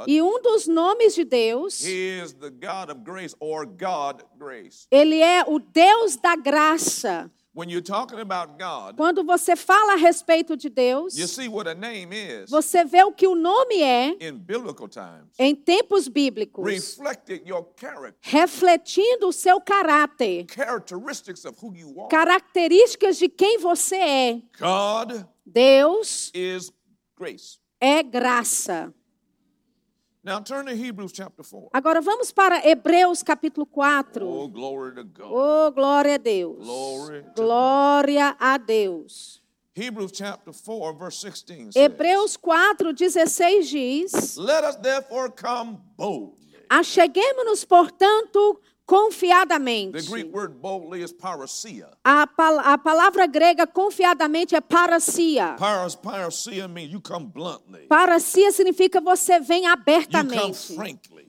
E 0.07 0.21
um 0.21 0.41
dos 0.41 0.67
nomes 0.67 1.15
de 1.15 1.23
Deus, 1.23 1.83
is 2.01 2.33
the 2.33 2.49
God 2.49 2.89
of 2.89 3.03
grace 3.03 3.35
or 3.39 3.65
God 3.65 4.23
grace. 4.37 4.87
ele 4.91 5.21
é 5.21 5.43
o 5.47 5.59
Deus 5.59 6.15
da 6.17 6.35
graça. 6.35 7.29
When 7.53 7.69
you're 7.69 7.83
talking 7.83 8.19
about 8.19 8.57
God, 8.57 8.95
Quando 8.95 9.25
você 9.25 9.57
fala 9.57 9.93
a 9.93 9.95
respeito 9.97 10.55
de 10.55 10.69
Deus, 10.69 11.17
you 11.17 11.27
see 11.27 11.49
what 11.49 11.67
a 11.69 11.73
name 11.75 12.15
is 12.15 12.49
você 12.49 12.85
vê 12.85 13.03
o 13.03 13.11
que 13.11 13.27
o 13.27 13.35
nome 13.35 13.81
é 13.81 14.15
in 14.25 14.37
biblical 14.37 14.87
times, 14.87 15.35
em 15.37 15.53
tempos 15.53 16.07
bíblicos, 16.07 16.65
reflecting 16.65 17.41
your 17.45 17.67
character, 17.77 18.15
refletindo 18.21 19.27
o 19.27 19.33
seu 19.33 19.59
caráter, 19.59 20.45
characteristics 20.49 21.43
of 21.43 21.57
who 21.61 21.75
you 21.75 21.99
are. 21.99 22.07
características 22.09 23.17
de 23.17 23.27
quem 23.27 23.57
você 23.57 23.97
é. 23.97 24.41
God 24.57 25.25
Deus 25.45 26.31
is 26.33 26.71
grace. 27.17 27.59
é 27.81 28.01
graça. 28.01 28.13
Now 28.13 28.71
turn 28.71 28.87
to 28.87 28.87
Hebrews 28.87 28.87
chapter 28.87 28.87
4. 28.87 28.93
Agora 31.73 31.99
vamos 31.99 32.31
para 32.31 32.67
Hebreus 32.67 33.23
capítulo 33.23 33.65
4. 33.65 34.27
Oh, 34.27 34.47
glory 34.47 34.93
to 34.93 35.03
God. 35.03 35.31
Oh, 35.31 35.71
glória 35.71 36.15
a 36.15 36.17
Deus. 36.19 36.63
Glória 37.35 38.35
a 38.39 38.57
Deus. 38.59 39.41
Hebrews 39.73 40.11
chapter 40.11 40.53
4, 40.53 40.93
verse 40.93 41.17
16 41.17 41.71
says, 41.71 41.75
Hebreus 41.75 42.35
4, 42.35 42.93
16 42.93 43.71
diz: 43.71 44.37
Let 44.37 44.63
us 44.63 44.75
therefore 44.75 45.31
come 45.31 45.81
boldly. 45.97 46.37
Acheguemos-nos, 46.69 47.65
portanto, 47.65 48.59
confiadamente. 48.91 50.01
Greek 50.09 50.33
word 50.33 50.61
boldly 50.61 51.01
is 51.01 51.13
parousia. 51.13 51.87
A, 52.03 52.27
pal- 52.27 52.59
a 52.59 52.77
palavra 52.77 53.25
grega 53.25 53.65
confiadamente 53.65 54.53
é 54.53 54.59
parousia 55.97 56.67
means 56.67 56.91
you 56.91 56.99
come 56.99 57.25
bluntly. 57.25 57.87
Paracia 57.87 58.51
significa 58.51 58.99
você 58.99 59.39
vem 59.39 59.65
abertamente. 59.67 60.75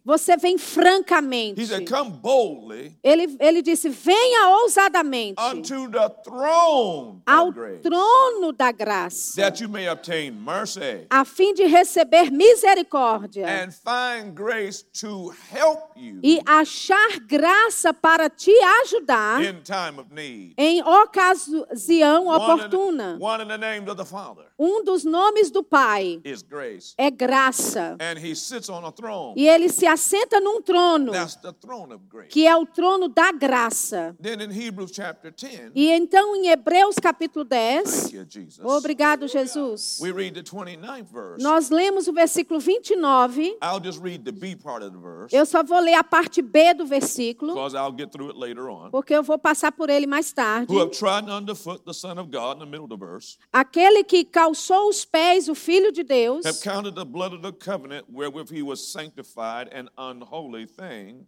Você 0.05 0.37
vem 0.37 0.59
francamente. 0.59 1.61
He 1.61 1.67
said, 1.67 1.89
Come 1.89 2.11
boldly 2.11 2.97
Ele, 3.05 3.37
ele 3.39 3.63
disse: 3.63 3.89
venha 3.89 4.49
ousadamente 4.49 5.41
unto 5.41 5.89
the 5.91 6.09
throne 6.25 7.23
ao 7.27 7.49
of 7.49 7.55
grace, 7.55 7.83
trono 7.83 8.53
da 8.53 8.73
graça, 8.73 9.37
that 9.41 9.63
you 9.63 9.69
may 9.69 9.89
obtain 9.89 10.33
mercy 10.33 11.07
a 11.09 11.25
fim 11.25 11.55
de 11.55 11.65
receber 11.67 12.31
misericórdia 12.33 13.47
and 13.47 13.71
find 13.73 14.35
grace 14.35 14.85
to 15.01 15.33
help 15.51 15.93
you 15.97 16.19
e 16.23 16.41
achar 16.47 17.21
graça 17.21 17.95
para 17.95 18.29
te 18.29 18.51
ajudar 18.83 19.43
in 19.43 19.61
time 19.63 20.01
of 20.01 20.13
need. 20.13 20.55
em 20.59 20.83
ocasião 20.83 22.27
One 22.27 22.27
in, 22.27 22.55
oportuna. 22.67 23.17
one 23.21 23.43
in 23.43 23.49
the 23.49 23.59
name 23.59 23.89
of 23.89 23.97
the 23.97 24.05
Father 24.05 24.45
Um 24.59 24.85
dos 24.85 25.05
nomes 25.05 25.51
do 25.51 25.63
Pai 25.63 26.21
is 26.25 26.43
grace, 26.43 26.95
é 26.99 27.11
graça. 27.11 27.97
and 28.01 28.19
He 28.19 28.35
sits 28.35 28.69
on 28.69 28.85
a 28.85 28.93
throne. 28.93 29.35
E 29.37 29.49
ele 29.49 29.69
se 29.69 29.87
assenta 29.93 30.41
num 30.41 30.61
trono, 30.63 31.13
That's 31.13 31.37
the 31.37 31.53
throne 31.53 31.93
of 31.95 32.05
grace. 32.09 32.29
que 32.31 32.47
é 32.47 32.57
o 32.57 32.65
trono 32.67 33.09
da 33.09 33.33
graça. 33.33 34.17
Then 34.21 34.41
in 34.43 34.51
Hebrews 34.51 34.91
chapter 34.95 35.31
10, 35.33 35.73
E 35.75 35.91
então 35.91 36.35
em 36.37 36.49
Hebreus 36.49 36.97
capítulo 36.97 37.45
10, 37.45 37.85
thank 38.05 38.15
you, 38.17 38.25
Jesus. 38.29 38.61
obrigado 38.65 39.27
Jesus, 39.29 39.99
We 40.01 40.11
read 40.13 40.35
the 40.35 40.43
29th 40.43 41.07
verse. 41.13 41.43
nós 41.43 41.71
lemos 41.71 42.09
o 42.09 42.13
versículo 42.13 42.59
29. 42.61 43.57
I'll 43.63 43.81
just 43.83 44.01
read 44.03 44.25
the 44.25 44.33
B 44.33 44.57
part 44.57 44.85
of 44.85 44.93
the 44.93 44.99
verse 44.99 45.35
Eu 45.35 45.45
só 45.47 45.63
vou 45.63 45.81
ler 45.81 45.95
a 45.95 46.05
parte 46.05 46.43
B 46.43 46.75
do 46.75 46.85
versículo, 46.87 47.55
because 47.55 47.75
I'll 47.77 47.95
get 47.97 48.11
through 48.11 48.31
it 48.31 48.39
later 48.39 48.69
on. 48.69 48.91
porque 48.91 49.15
eu 49.15 49.23
vou 49.23 49.39
passar 49.39 49.73
por 49.73 49.91
ele 49.91 50.07
mais 50.07 50.33
tarde. 50.33 50.73
Who 50.73 50.81
have 50.81 50.91
trodden 50.93 51.31
underfoot 51.33 51.83
the 51.85 51.93
Son 51.93 52.19
of 52.19 52.31
God 52.31 52.57
in 52.57 52.59
the 52.61 52.67
middle 52.67 52.85
of 52.85 52.89
the 52.91 52.97
verse, 52.97 53.37
Aquele 53.53 54.05
que 54.05 54.25
calçou 54.25 54.89
os 54.89 55.05
pés, 55.05 55.49
o 55.49 55.55
Filho 55.55 55.93
de 55.93 56.03
Deus, 56.03 56.45
have 56.47 56.61
counted 56.63 56.95
the 56.95 57.05
blood 57.05 57.33
of 57.35 57.43
the 57.43 57.53
covenant 57.53 58.05
wherewith 58.13 58.51
he 58.51 58.63
was 58.63 58.81
sanctified 58.93 59.69
an 59.83 59.89
unholy 59.99 60.67
thing, 60.67 61.27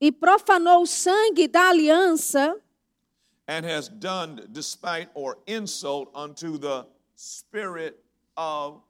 e 0.00 0.12
profanou 0.12 0.82
o 0.82 0.86
sangue 0.86 1.48
da 1.48 1.70
aliança, 1.70 2.60
and 3.46 3.64
has 3.64 3.88
done 3.88 4.46
despite 4.52 5.08
or 5.14 5.38
insult 5.46 6.10
unto 6.14 6.58
the 6.58 6.86
Spirit 7.14 7.98
of. 8.36 8.82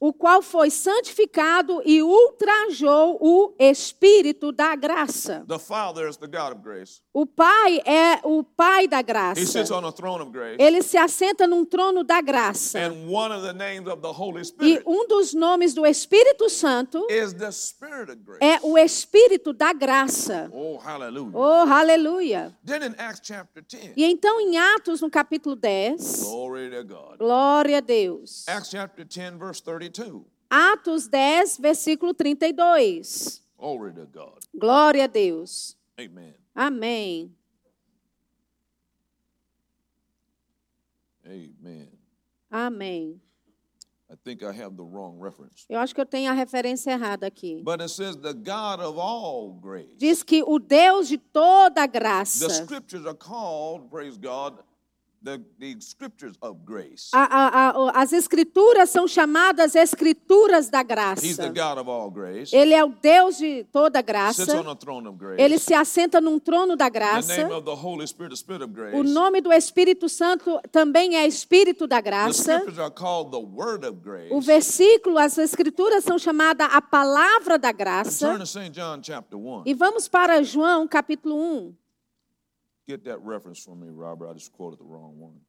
O 0.00 0.12
qual 0.12 0.40
foi 0.42 0.70
santificado 0.70 1.82
e 1.84 2.02
ultrajou 2.02 3.18
o 3.20 3.54
Espírito 3.58 4.50
da 4.52 4.74
graça. 4.74 5.44
The 5.46 5.58
Father 5.58 6.08
is 6.08 6.16
the 6.16 6.26
God 6.26 6.52
of 6.56 6.62
grace. 6.62 7.00
O 7.12 7.26
Pai 7.26 7.80
é 7.84 8.20
o 8.24 8.42
Pai 8.42 8.88
da 8.88 9.00
He 9.00 9.44
sits 9.46 9.68
graça. 9.68 9.74
on 9.76 9.84
a 9.86 9.92
throne 9.92 10.22
of 10.22 10.30
grace. 10.30 10.56
Ele 10.58 10.82
se 10.82 10.96
assenta 10.96 11.46
num 11.46 11.64
trono 11.64 12.02
da 12.02 12.20
graça. 12.20 12.78
And 12.78 13.08
one 13.10 13.32
of 13.34 13.42
the 13.46 13.52
names 13.52 13.86
of 13.86 14.00
the 14.00 14.08
Holy 14.12 14.40
E 14.40 14.44
Spirit 14.44 14.82
um 14.86 15.06
dos 15.06 15.34
nomes 15.34 15.74
do 15.74 15.84
Espírito 15.86 16.48
Santo 16.48 17.06
is 17.10 17.32
the 17.34 17.50
Spirit 17.52 18.10
of 18.10 18.16
grace. 18.16 18.38
é 18.42 18.58
o 18.62 18.78
Espírito 18.78 19.52
da 19.52 19.72
graça. 19.72 20.48
Oh, 20.52 20.76
hallelujah. 20.78 21.36
Oh, 21.38 21.70
aleluia! 21.70 22.56
Then 22.64 22.82
in 22.84 22.94
Acts 22.98 23.20
chapter 23.22 23.62
10, 23.62 23.92
E 23.96 24.04
então 24.04 24.40
em 24.40 24.56
Atos, 24.58 25.00
no 25.00 25.10
capítulo 25.10 25.54
10, 25.56 26.22
glory 26.24 26.70
to 26.70 26.84
God. 26.84 27.18
glória 27.18 27.78
a 27.78 27.80
Deus. 27.80 28.46
Acts 28.48 28.70
chapter 28.70 29.04
10, 29.04 29.36
verse 29.42 29.60
32. 29.60 30.24
Atos 30.48 31.08
10, 31.08 31.58
versículo 31.58 32.14
32. 32.14 33.42
Glory 33.58 33.92
to 33.94 34.06
God. 34.06 34.38
Glória 34.54 35.04
a 35.04 35.08
Deus. 35.08 35.76
Amen. 35.98 36.34
Amém. 36.54 37.32
Amen. 41.26 41.88
Amém. 42.50 43.20
I 44.10 44.14
think 44.22 44.42
I 44.42 44.52
have 44.52 44.76
the 44.76 44.82
wrong 44.84 45.18
reference. 45.18 45.64
Eu 45.70 45.78
acho 45.80 45.94
que 45.94 46.00
eu 46.00 46.04
tenho 46.06 46.30
a 46.30 46.34
referência 46.34 46.90
errada 46.90 47.26
aqui. 47.26 47.62
But 47.64 47.80
it 47.80 47.88
says 47.90 48.14
the 48.16 48.34
God 48.34 48.80
of 48.80 48.98
all 48.98 49.54
grace. 49.54 49.96
Diz 49.96 50.22
que 50.22 50.42
o 50.42 50.58
Deus 50.58 51.08
de 51.08 51.16
toda 51.16 51.86
The 51.86 51.88
graça. 51.88 52.48
scriptures 52.50 53.06
are 53.06 53.16
called, 53.16 53.88
praise 53.88 54.18
God, 54.18 54.58
as 57.94 58.12
escrituras 58.12 58.90
são 58.90 59.06
chamadas 59.06 59.74
escrituras 59.74 60.68
da 60.68 60.80
He's 60.80 61.36
the 61.36 61.48
graça. 61.48 61.48
God 61.48 61.78
of 61.78 61.90
all 61.90 62.10
grace. 62.10 62.54
Ele 62.54 62.74
é 62.74 62.84
o 62.84 62.88
Deus 62.88 63.38
de 63.38 63.64
toda 63.72 64.02
graça. 64.02 64.44
Ele 65.38 65.58
se 65.58 65.74
assenta 65.74 66.20
num 66.20 66.38
trono 66.38 66.76
da 66.76 66.86
the 66.86 66.90
graça. 66.90 67.36
name 67.36 67.52
of 67.52 67.64
the 67.64 67.74
Holy 67.74 68.06
Spirit, 68.06 68.30
the 68.30 68.36
Spirit 68.36 68.64
of 68.64 68.72
grace. 68.72 68.96
O 68.96 69.02
nome 69.02 69.40
do 69.40 69.52
Espírito 69.52 70.08
Santo 70.08 70.60
também 70.70 71.16
é 71.16 71.26
Espírito 71.26 71.86
da 71.86 71.96
The 71.96 72.02
graça. 72.02 72.54
scriptures 72.56 72.78
are 72.78 72.90
called 72.92 73.30
the 73.30 73.38
Word 73.38 73.86
of 73.86 73.98
grace. 74.00 74.32
O 74.32 74.40
versículo, 74.40 75.18
as 75.18 75.38
escrituras 75.38 76.04
são 76.04 76.18
chamadas 76.18 76.68
a 76.72 76.80
palavra 76.82 77.58
da 77.58 77.68
Turn 77.68 77.78
graça. 77.78 78.38
to 78.38 78.46
St. 78.46 78.70
John 78.70 79.00
chapter 79.02 79.36
1. 79.38 79.62
E 79.66 79.74
vamos 79.74 80.08
para 80.08 80.42
João 80.42 80.86
capítulo 80.88 81.36
1. 81.36 81.74
Get 82.86 83.04
that 83.04 83.20
reference 83.22 83.60
for 83.64 83.76
me, 83.76 83.88
Robert. 83.90 84.28
I 84.28 84.32
just 84.34 84.52
quoted 84.52 84.80
the 84.80 84.84
wrong 84.84 85.18
one. 85.18 85.40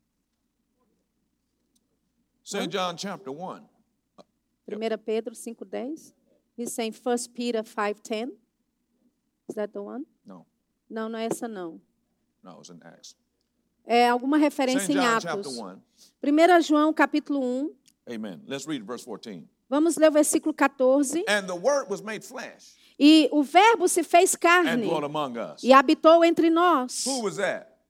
St. 2.44 2.72
John 2.72 2.96
chapter 2.98 3.32
1. 3.32 3.64
1 4.66 4.98
Pedro 5.00 5.34
5:10. 5.34 6.14
He's 6.56 6.72
saying 6.74 6.94
1 6.94 7.18
Peter 7.34 7.64
5:10. 7.64 8.32
Is 9.50 9.56
that 9.56 9.74
the 9.74 9.82
one? 9.82 10.06
No, 10.26 10.46
Não, 10.90 11.10
não 11.10 11.20
é 11.20 11.26
essa 11.26 11.48
não. 11.48 11.82
no, 12.44 12.60
it's 12.60 12.70
in 12.70 12.80
Acts. 12.84 13.16
É 13.86 14.08
alguma 14.08 14.38
referência 14.38 14.92
em 14.92 14.96
John 14.96 15.30
Atos. 15.30 15.58
1. 15.58 15.82
1 16.22 16.62
João 16.62 16.94
capítulo 16.94 17.42
1. 17.42 17.76
Amen. 18.14 18.42
Let's 18.46 18.66
read 18.66 18.86
verse 18.86 19.06
14. 19.06 19.48
Vamos 19.70 19.98
ler 19.98 20.10
o 20.10 20.12
versículo 20.12 20.54
14. 20.54 21.26
And 21.28 21.48
the 21.48 21.56
Word 21.56 21.90
was 21.90 22.02
made 22.02 22.24
flesh 22.24 22.76
E 23.00 23.28
o 23.32 23.44
verbo 23.44 23.88
se 23.88 24.04
fez 24.04 24.36
carne 24.36 24.88
e 25.62 25.74
habitou 25.74 26.24
entre 26.24 26.50
nós. 26.50 27.06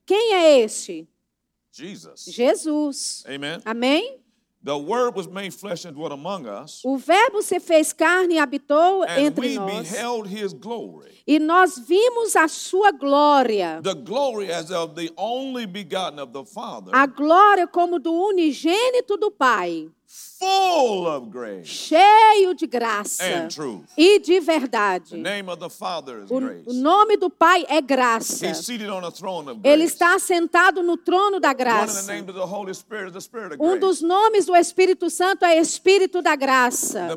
Quem 0.05 0.33
é 0.33 0.59
este? 0.59 1.07
Jesus. 1.71 2.25
Jesus. 2.27 3.23
Amen. 3.27 3.59
Amém? 3.65 4.19
The 4.63 4.77
Word 4.77 5.17
was 5.17 5.27
made 5.27 5.51
flesh 5.53 5.83
and 5.83 5.91
dwelt 5.93 6.13
among 6.13 6.47
us. 6.47 6.81
O 6.85 6.95
verbo 6.97 7.41
se 7.41 7.59
fez 7.59 7.91
carne 7.91 8.35
e 8.35 8.39
habitou 8.39 9.03
entre 9.03 9.49
we 9.49 9.55
nós. 9.55 9.89
beheld 9.89 10.25
his 10.29 10.53
glory. 10.53 11.11
E 11.27 11.37
nós 11.37 11.77
vimos 11.77 12.33
a 12.37 12.47
sua 12.47 12.91
glória. 12.91 13.81
The 13.83 13.93
glory 13.93 14.49
as 14.49 14.71
of 14.71 14.93
the 14.95 15.11
only 15.17 15.65
begotten 15.65 16.17
of 16.17 16.31
the 16.31 16.45
Father, 16.45 16.91
A 16.95 17.05
glória 17.05 17.67
como 17.67 17.99
do 17.99 18.13
unigênito 18.13 19.17
do 19.17 19.29
Pai, 19.29 19.89
cheio 21.63 22.53
de 22.53 22.67
graça 22.67 23.23
and 23.23 23.47
truth. 23.47 23.83
e 23.97 24.19
de 24.19 24.39
The 24.39 24.59
verdade. 24.59 25.15
name 25.17 25.49
of 25.49 25.59
the 25.59 25.69
Father 25.69 26.23
is 26.23 26.29
O, 26.29 26.73
nome 26.73 27.17
do 27.17 27.29
Pai 27.29 27.65
é 27.69 27.81
graça. 27.81 28.45
He's 28.47 28.57
seated 28.65 28.89
on 28.89 29.05
a 29.05 29.11
throne 29.11 29.49
of 29.49 29.59
Ele 29.63 29.77
grace. 29.83 29.93
está 29.93 30.19
sentado 30.19 30.83
no 30.83 30.97
trono 30.97 31.39
da 31.39 31.53
graça. 31.53 32.11
Um 33.59 33.79
dos 33.79 34.01
nomes 34.01 34.45
do 34.45 34.55
Espírito 34.55 35.09
Santo 35.09 35.45
é 35.45 35.57
Espírito 35.57 36.21
da 36.21 36.35
graça. 36.35 37.07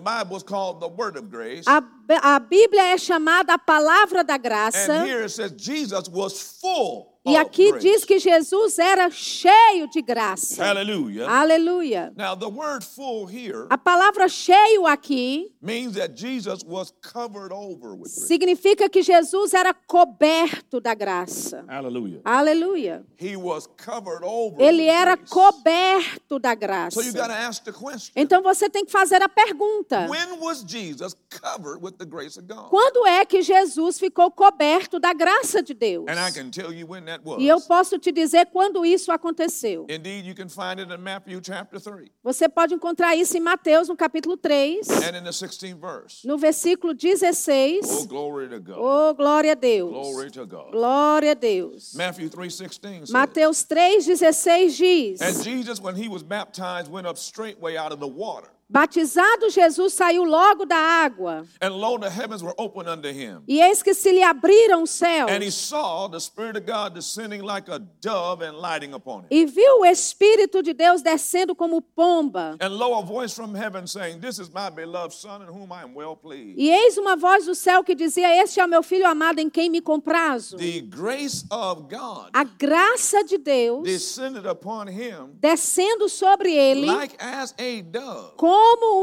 A, 1.66 2.34
a 2.36 2.38
Bíblia 2.38 2.84
é 2.92 2.98
chamada 2.98 3.54
a 3.54 3.58
palavra 3.58 4.22
da 4.22 4.36
graça. 4.36 4.92
And 4.92 5.06
here 5.06 5.22
it 5.22 5.30
says 5.30 5.52
Jesus 5.56 6.08
was 6.08 6.40
full 6.60 7.15
E 7.26 7.36
aqui 7.36 7.76
diz 7.78 8.04
que 8.04 8.18
Jesus 8.18 8.78
era 8.78 9.10
cheio 9.10 9.88
de 9.90 10.00
graça. 10.00 10.64
Hallelujah. 10.64 11.28
Aleluia. 11.28 12.12
Now, 12.16 12.36
the 12.36 12.46
word 12.48 12.84
full 12.84 13.26
here 13.26 13.66
A 13.68 13.76
palavra 13.76 14.28
cheio 14.28 14.86
aqui 14.86 15.52
means 15.60 15.94
that 15.94 16.14
Jesus 16.14 16.62
was 16.64 16.92
covered 17.02 17.52
over 17.52 17.94
with 17.94 18.04
grace. 18.12 18.26
significa 18.26 18.88
que 18.88 19.02
Jesus 19.02 19.54
era 19.54 19.74
coberto 19.74 20.80
da 20.80 20.94
graça. 20.94 21.64
Hallelujah. 21.68 22.20
Aleluia. 22.24 23.04
He 23.20 23.36
was 23.36 23.66
covered 23.66 24.22
over 24.24 24.62
Ele 24.62 24.86
era 24.86 25.16
coberto 25.16 26.38
da 26.38 26.54
graça. 26.54 27.00
So 27.00 27.06
you 27.06 27.12
got 27.12 27.28
to 27.28 27.32
ask 27.32 27.64
the 27.64 27.72
question. 27.72 28.12
Então 28.14 28.42
você 28.42 28.70
tem 28.70 28.84
que 28.84 28.92
fazer 28.92 29.20
a 29.22 29.28
pergunta: 29.28 30.06
When 30.08 30.38
was 30.40 30.64
Jesus 30.66 31.14
covered 31.42 31.82
with 31.82 31.96
the 31.98 32.06
grace 32.06 32.38
of 32.38 32.46
God? 32.46 32.68
quando 32.70 33.06
é 33.06 33.24
que 33.24 33.42
Jesus 33.42 33.98
ficou 33.98 34.30
coberto 34.30 35.00
da 35.00 35.12
graça 35.12 35.62
de 35.62 35.74
Deus? 35.74 36.06
And 36.08 36.20
I 36.20 36.30
can 36.32 36.50
tell 36.50 36.72
you 36.72 36.86
when 36.86 37.04
that 37.06 37.15
was. 37.15 37.15
E 37.38 37.46
eu 37.48 37.60
posso 37.60 37.98
te 37.98 38.10
dizer 38.12 38.46
quando 38.46 38.84
isso 38.84 39.10
aconteceu. 39.12 39.86
Indeed, 39.88 40.26
you 40.26 40.34
can 40.34 40.48
find 40.48 40.78
it 40.80 40.92
in 40.92 40.98
Matthew 40.98 41.40
chapter 41.42 41.80
3 41.80 42.10
Você 42.22 42.48
pode 42.48 42.74
encontrar 42.74 43.14
isso 43.16 43.36
em 43.36 43.40
Mateus, 43.40 43.88
no 43.88 43.96
capítulo 43.96 44.36
3, 44.36 44.88
and 44.90 45.18
in 45.18 45.24
the 45.24 45.30
16th 45.30 45.76
verse. 45.80 46.26
no 46.26 46.36
versículo 46.38 46.92
Oh, 46.92 46.96
16. 46.96 48.06
glory 48.06 48.48
to 48.48 48.60
God. 48.60 48.76
Oh, 48.78 49.14
glória 49.14 49.52
a 49.52 49.54
Deus. 49.54 49.90
Glory 49.90 50.30
to 50.30 50.46
God. 50.46 50.72
Glória 50.72 51.32
a 51.32 51.34
Deus. 51.34 51.94
Matthew 51.94 52.28
3:16 52.28 53.00
says, 53.00 53.10
Mateus 53.10 53.64
3,16 53.64 54.76
diz: 54.76 55.20
And 55.20 55.42
Jesus, 55.42 55.80
when 55.80 55.94
he 55.94 56.08
was 56.08 56.22
baptized, 56.22 56.90
went 56.90 57.06
up 57.06 57.16
straightway 57.18 57.76
out 57.76 57.92
of 57.92 58.00
the 58.00 58.08
water. 58.08 58.48
Batizado 58.68 59.48
Jesus 59.48 59.94
saiu 59.94 60.24
logo 60.24 60.66
da 60.66 60.76
água, 60.76 61.46
And 61.62 61.70
lo, 61.70 61.98
the 61.98 62.10
heavens 62.10 62.42
were 62.42 62.52
opened 62.58 62.88
unto 62.88 63.08
him. 63.08 63.42
e 63.46 63.60
eis 63.60 63.80
que 63.80 63.94
se 63.94 64.10
lhe 64.10 64.24
abriram 64.24 64.82
os 64.82 64.90
céus, 64.90 65.30
And 65.30 65.40
he 65.42 65.52
saw 65.52 66.08
the 66.08 66.18
Spirit 66.18 66.56
of 66.56 66.66
God 66.66 66.92
descending 66.92 67.42
like 67.42 67.70
a 67.70 67.78
dove 67.78 68.42
and 68.42 68.56
lighting 68.58 68.92
upon 68.92 69.20
him. 69.22 69.26
e 69.30 69.46
viu 69.46 69.80
o 69.82 69.86
Espírito 69.86 70.64
de 70.64 70.74
Deus 70.74 71.00
descendo 71.00 71.54
como 71.54 71.80
pomba. 71.80 72.56
And 72.60 72.76
lo, 72.76 72.98
a 72.98 73.02
voice 73.02 73.34
from 73.34 73.54
heaven 73.54 73.86
saying, 73.86 74.18
This 74.20 74.40
is 74.40 74.50
my 74.52 74.68
beloved 74.68 75.12
Son 75.14 75.42
in 75.42 75.48
whom 75.48 75.70
I 75.72 75.82
am 75.84 75.94
well 75.94 76.16
pleased. 76.16 76.58
E 76.58 76.68
eis 76.68 76.98
uma 76.98 77.14
voz 77.14 77.46
do 77.46 77.54
céu 77.54 77.84
que 77.84 77.94
dizia: 77.94 78.42
Este 78.42 78.58
é 78.58 78.64
o 78.64 78.68
meu 78.68 78.82
filho 78.82 79.06
amado 79.06 79.38
em 79.38 79.48
quem 79.48 79.70
me 79.70 79.80
comprazo. 79.80 80.56
The 80.56 80.80
grace 80.80 81.44
of 81.52 81.82
God 81.88 82.30
A 82.32 82.42
graça 82.42 83.22
de 83.22 83.38
Deus 83.38 83.84
descended 83.84 84.44
upon 84.44 84.88
him 84.88 85.30
descendo 85.40 86.08
sobre 86.08 86.52
ele 86.52 86.86
like 86.86 87.16
as 87.20 87.54
a 87.58 87.82
dove. 87.82 88.32
como 88.36 88.55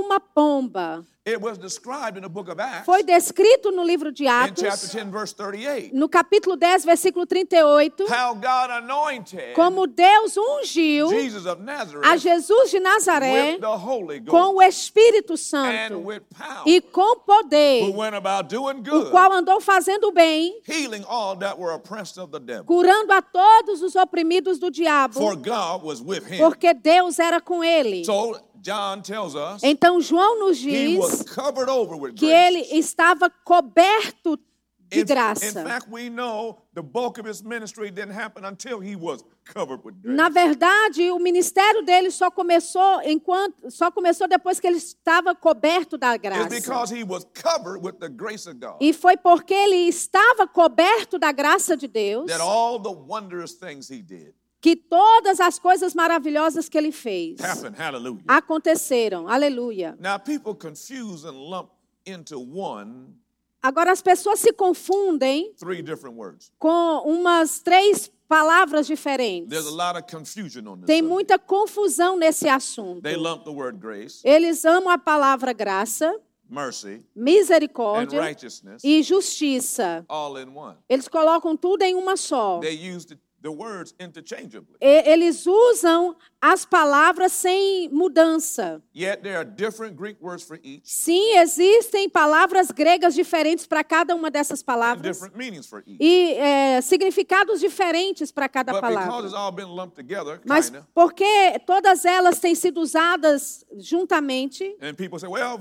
uma 0.03 0.19
pomba. 0.19 1.05
It 1.25 1.39
was 1.41 1.57
described 1.57 2.17
in 2.17 2.24
the 2.24 2.27
book 2.27 2.50
of 2.50 2.60
Acts 2.60 2.86
Foi 2.86 3.01
descrito 3.01 3.72
no 3.72 3.81
livro 3.81 4.12
de 4.12 4.27
Atos, 4.27 4.62
chapter 4.62 4.89
10, 4.89 5.10
verse 5.10 5.33
38, 5.33 5.95
no 5.95 6.10
capítulo 6.10 6.57
10, 6.57 6.83
versículo 6.83 7.25
38, 7.25 8.03
how 8.10 8.36
God 8.36 8.69
anointed 8.69 9.53
como 9.53 9.88
Deus 9.88 10.36
ungiu 10.36 11.07
Jesus 11.07 11.45
of 11.45 11.62
a 12.03 12.17
Jesus 12.17 12.72
de 12.72 12.79
Nazaré 12.81 13.57
com 14.27 14.55
o 14.55 14.62
Espírito 14.62 15.33
and 15.33 15.38
Santo 15.38 16.00
with 16.00 16.24
power, 16.38 16.63
e 16.65 16.81
com 16.81 17.15
poder, 17.19 17.86
o 17.86 19.10
qual 19.10 19.31
andou 19.31 19.62
fazendo 19.62 20.12
bem, 20.12 20.62
curando 22.65 23.13
a 23.13 23.22
todos 23.22 23.81
os 23.81 23.95
oprimidos 23.95 24.60
do 24.60 24.65
For 24.65 24.72
diabo, 24.72 25.19
God 25.38 25.83
was 25.86 26.01
with 26.01 26.29
him. 26.29 26.39
porque 26.39 26.74
Deus 26.74 27.17
era 27.17 27.39
com 27.39 27.63
ele. 27.63 28.03
So 28.63 28.72
John 28.72 29.01
tells 29.01 29.36
us 29.36 29.62
Então 29.63 30.00
João 30.01 30.39
nos 30.39 30.58
diz 30.58 31.24
que 32.15 32.25
ele 32.25 32.62
estava 32.72 33.29
coberto 33.43 34.39
de 34.89 35.03
graça. 35.03 35.63
fact, 35.63 35.88
we 35.89 36.08
know 36.10 36.62
the 36.74 36.82
bulk 36.82 37.20
of 37.20 37.27
his 37.27 37.41
ministry 37.41 37.89
didn't 37.89 38.13
happen 38.13 38.46
until 38.46 38.79
he 38.79 38.96
was 38.96 39.24
covered 39.43 39.84
with 39.84 39.96
grace. 40.01 40.15
Na 40.15 40.29
verdade, 40.29 41.10
o 41.12 41.20
ministério 41.20 41.84
dele 41.84 42.12
só 42.12 42.29
começou 42.29 43.01
enquanto 43.03 43.72
só 43.72 43.89
começou 43.89 44.27
depois 44.27 44.60
que 44.60 44.67
ele 44.67 44.77
estava 44.77 45.34
coberto 45.34 45.98
da 45.98 46.15
graça. 46.15 46.48
because 46.50 46.91
he 46.96 47.03
was 47.03 47.25
covered 47.34 47.84
with 47.84 47.93
the 48.00 48.10
grace 48.10 48.48
of 48.48 48.60
God 48.60 48.77
E 48.79 48.93
foi 48.93 49.17
porque 49.17 49.53
ele 49.53 49.88
estava 49.89 50.48
coberto 50.48 51.18
da 51.18 51.31
graça 51.31 51.75
de 51.75 51.88
Deus 51.88 52.27
that 52.27 52.42
all 52.42 52.79
the 52.79 52.90
wondrous 52.92 53.53
things 53.53 53.90
he 53.90 54.01
did 54.01 54.33
que 54.64 54.76
todas 54.78 55.42
as 55.42 55.60
coisas 55.60 55.94
maravilhosas 55.94 56.70
que 56.70 56.78
ele 56.78 56.92
fez 56.94 57.40
happened. 57.42 57.76
Hallelujah. 57.78 58.24
aconteceram. 58.28 59.28
Aleluia. 59.28 59.96
Now, 60.00 60.18
people 60.18 60.56
confuse 60.56 61.26
and 61.28 61.34
lump 61.34 61.70
into 62.06 62.40
one 62.40 63.14
Agora 63.62 63.92
as 63.92 64.02
pessoas 64.02 64.40
se 64.40 64.52
confundem 64.54 65.54
three 65.58 65.82
different 65.82 66.16
words. 66.18 66.52
com 66.60 67.02
umas 67.06 67.60
três 67.62 68.10
palavras 68.28 68.88
There's 68.88 69.00
diferentes. 69.00 69.66
a 69.68 69.70
lot 69.72 69.98
of 69.98 70.04
confusion 70.10 70.68
on 70.68 70.78
this. 70.78 70.86
Tem 70.88 71.02
muita 71.02 71.38
confusão 71.38 72.18
nesse 72.18 72.48
assunto. 72.50 73.02
They 73.02 73.16
lump 73.16 73.44
the 73.46 73.52
word 73.52 73.78
grace, 73.80 74.22
Eles 74.26 74.66
amam 74.66 74.90
a 74.90 74.98
palavra 74.98 75.54
graça, 75.54 76.14
mercy, 76.50 77.02
misericórdia 77.16 78.20
e 78.84 79.02
justiça. 79.04 80.06
all 80.10 80.38
in 80.38 80.50
one. 80.56 80.78
Eles 80.90 81.08
colocam 81.08 81.56
tudo 81.56 81.84
em 81.84 81.96
uma 81.96 82.18
só. 82.18 82.60
They 82.60 82.76
use 82.96 83.06
the, 83.08 83.18
the 83.44 83.50
words 83.51 83.94
interchangeably. 84.00 84.75
E- 84.82 85.03
Eles 85.12 85.46
usam 85.46 86.16
as 86.42 86.66
palavras 86.66 87.32
sem 87.34 87.90
mudança. 87.90 88.82
Sim, 90.84 91.38
existem 91.38 92.10
palavras 92.10 92.72
gregas 92.72 93.14
diferentes 93.14 93.68
para 93.68 93.84
cada 93.84 94.16
uma 94.16 94.32
dessas 94.32 94.64
palavras 94.64 95.20
e 96.00 96.34
é, 96.34 96.82
significados 96.82 97.60
diferentes 97.60 98.32
para 98.32 98.48
cada 98.50 98.72
palavra. 98.82 99.12
together, 99.94 100.40
Mas 100.46 100.72
porque 100.94 101.60
todas 101.66 102.06
elas 102.06 102.40
têm 102.40 102.56
sido 102.56 102.79
usadas 102.82 103.66
juntamente 103.77 104.75
and 104.82 104.96
people 104.96 105.20
say, 105.20 105.27
well, 105.29 105.60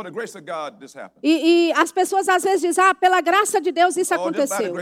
for 0.00 0.04
the 0.04 0.10
grace 0.10 0.34
of 0.34 0.44
God, 0.46 0.80
this 0.80 0.94
happened. 0.94 1.20
e, 1.22 1.68
e 1.68 1.72
as 1.72 1.92
pessoas 1.92 2.28
às 2.28 2.42
vezes 2.42 2.60
dizem, 2.62 2.82
ah, 2.82 2.94
pela 2.94 3.20
graça 3.20 3.60
de 3.60 3.70
Deus 3.70 3.96
isso 3.96 4.14
Oh, 4.14 4.16
aconteceu. 4.16 4.74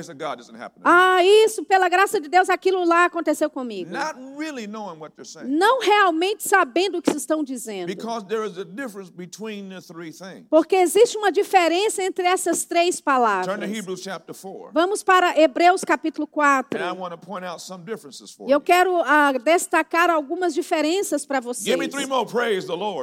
Ah, 0.84 1.24
isso, 1.24 1.64
pela 1.64 1.88
graça 1.88 2.20
de 2.20 2.28
Deus 2.28 2.48
aquilo 2.48 2.84
lá 2.84 3.04
aconteceu 3.06 3.50
comigo. 3.50 3.90
Not 3.90 4.14
really 4.38 4.66
knowing 4.66 4.98
what 4.98 5.14
they're 5.16 5.28
saying. 5.28 5.48
Não 5.48 5.80
realmente 5.80 6.48
sabendo 6.48 6.98
o 6.98 7.02
que 7.02 7.16
estão 7.16 7.42
dizendo. 7.42 7.86
Because 7.86 8.26
there 8.26 8.46
is 8.46 8.58
a 8.58 8.64
difference 8.64 9.10
between 9.10 9.68
the 9.68 9.80
three 9.80 10.12
things. 10.12 10.46
Porque 10.48 10.76
existe 10.76 11.16
uma 11.16 11.32
diferença 11.32 12.02
entre 12.02 12.24
essas 12.24 12.64
três 12.64 13.00
palavras. 13.00 13.46
Turn 13.46 13.66
to 13.66 13.72
Hebrews 13.72 14.02
chapter 14.02 14.34
4. 14.34 14.70
Vamos 14.72 15.02
para 15.02 15.38
Hebreus 15.38 15.82
capítulo 15.84 16.26
4. 16.26 16.80
And 16.80 16.84
I 16.84 16.92
want 16.96 17.10
to 17.10 17.18
point 17.18 17.44
out 17.44 17.60
some 17.60 17.84
differences 17.84 18.30
for 18.30 18.48
E 18.48 18.52
eu 18.52 18.60
quero 18.60 19.02
ah, 19.02 19.32
destacar 19.32 20.10
algumas 20.10 20.54
diferenças 20.54 21.26
para 21.26 21.40
vocês. 21.40 21.76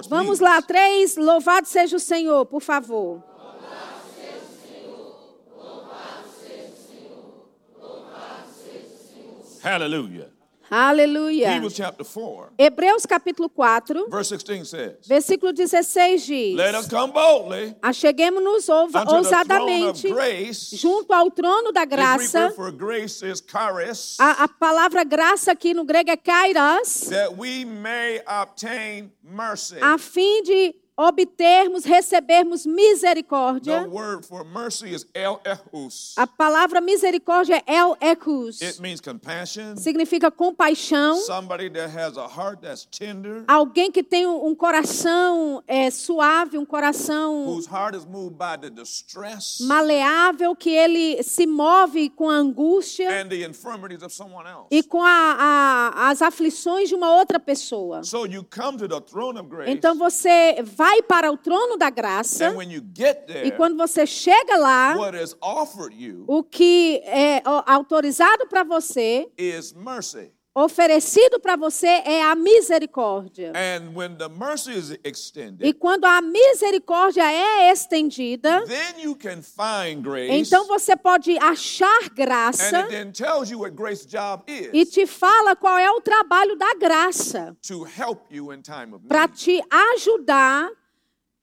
Vamos 0.09 0.39
lá, 0.39 0.61
três. 0.61 1.17
Louvado 1.17 1.67
seja 1.67 1.97
o 1.97 1.99
Senhor, 2.05 2.45
por 2.45 2.61
favor. 2.61 3.23
Hallelujah. 9.63 10.29
Aleluia. 10.69 11.51
Hebrews 11.55 11.75
chapter 11.75 12.03
4, 12.03 12.53
Hebreus 12.57 13.05
capítulo 13.05 13.47
4, 13.49 14.09
verse 14.09 14.29
16 14.29 14.65
says, 14.65 15.07
versículo 15.07 15.53
16 15.53 16.25
diz: 16.25 16.55
Let 16.55 16.73
us 16.73 16.87
come 16.87 17.13
boldly 17.13 17.75
Acheguemos-nos 17.83 18.67
ousadamente 18.67 20.09
junto 20.75 21.13
ao 21.13 21.29
trono 21.29 21.71
da 21.71 21.85
graça. 21.85 22.45
word 22.47 22.55
for 22.55 22.71
grace 22.71 23.21
is 23.21 23.41
charis, 23.41 24.17
A, 24.19 24.43
a 24.45 24.47
palavra 24.47 25.03
graça 25.03 25.51
aqui 25.51 25.73
no 25.73 25.85
grego 25.85 26.09
é 26.09 26.17
kairos, 26.17 27.09
that 27.09 27.37
we 27.37 27.63
may 27.63 28.21
obtain 28.27 29.11
mercy. 29.23 29.77
a 29.79 29.99
fim 29.99 30.41
de 30.41 30.73
obtermos, 30.97 31.83
recebermos 31.85 32.65
misericórdia. 32.65 33.83
The 33.83 33.89
word 33.89 34.25
for 34.25 34.43
mercy 34.45 34.93
is 34.93 35.05
el 35.13 35.39
ehus. 35.43 36.13
A 36.17 36.25
palavra 36.27 36.79
misericórdia 36.81 37.61
é 37.67 37.75
el 37.77 37.95
ecus. 37.99 38.61
It 38.61 38.79
means 38.79 39.01
compassion. 39.01 39.75
Significa 39.77 40.31
compaixão. 40.31 41.15
Somebody 41.17 41.69
that 41.69 41.89
has 41.89 42.17
a 42.17 42.27
heart 42.27 42.61
that's 42.61 42.85
tender, 42.85 43.43
Alguém 43.47 43.91
que 43.91 44.03
tem 44.03 44.25
um 44.25 44.55
coração 44.55 45.61
é, 45.67 45.89
suave, 45.91 46.57
um 46.57 46.65
coração 46.65 47.45
whose 47.47 47.67
heart 47.69 47.95
is 47.95 48.05
moved 48.05 48.37
by 48.37 48.57
the 48.59 48.69
distress 48.69 49.59
maleável, 49.61 50.55
que 50.55 50.69
ele 50.69 51.21
se 51.23 51.45
move 51.45 52.09
com 52.09 52.29
a 52.29 52.35
angústia 52.35 53.09
and 53.21 53.29
the 53.29 53.43
infirmities 53.45 54.01
of 54.03 54.13
someone 54.13 54.47
else. 54.47 54.67
e 54.71 54.81
com 54.83 55.03
a- 55.03 55.35
a- 55.95 56.09
as 56.09 56.21
aflições 56.21 56.89
de 56.89 56.95
uma 56.95 57.15
outra 57.17 57.39
pessoa. 57.39 58.03
So 58.03 58.25
you 58.25 58.43
come 58.45 58.77
to 58.77 58.87
the 58.87 59.01
throne 59.01 59.39
of 59.39 59.49
grace, 59.49 59.71
Então 59.71 59.95
você 59.95 60.61
vai 60.63 60.84
para 61.07 61.31
o 61.31 61.37
trono 61.37 61.77
da 61.77 61.89
graça 61.89 62.53
get 62.95 63.23
e 63.23 63.33
there, 63.33 63.51
quando 63.57 63.75
você 63.77 64.05
chega 64.05 64.57
lá, 64.57 64.95
o 66.27 66.43
que 66.43 67.01
é 67.05 67.41
autorizado 67.65 68.47
para 68.47 68.63
você. 68.63 69.27
Oferecido 70.55 71.37
para 71.39 71.57
você 71.57 71.85
é 71.87 72.23
a 72.23 72.33
misericórdia. 72.33 73.51
Is 74.67 74.89
E 74.89 74.99
extended, 75.03 75.73
quando 75.73 76.05
a 76.05 76.21
misericórdia 76.21 77.29
é 77.29 77.69
estendida, 77.71 78.63
grace. 80.01 80.31
então 80.31 80.65
você 80.65 80.95
pode 80.95 81.37
achar 81.37 82.09
graça 82.09 82.87
e 84.71 84.85
te 84.85 85.05
fala 85.05 85.55
qual 85.55 85.77
é 85.77 85.91
o 85.91 85.99
trabalho 85.99 86.55
da 86.55 86.73
graça 86.75 87.55
para 89.07 89.27
te 89.27 89.61
ajudar 89.69 90.69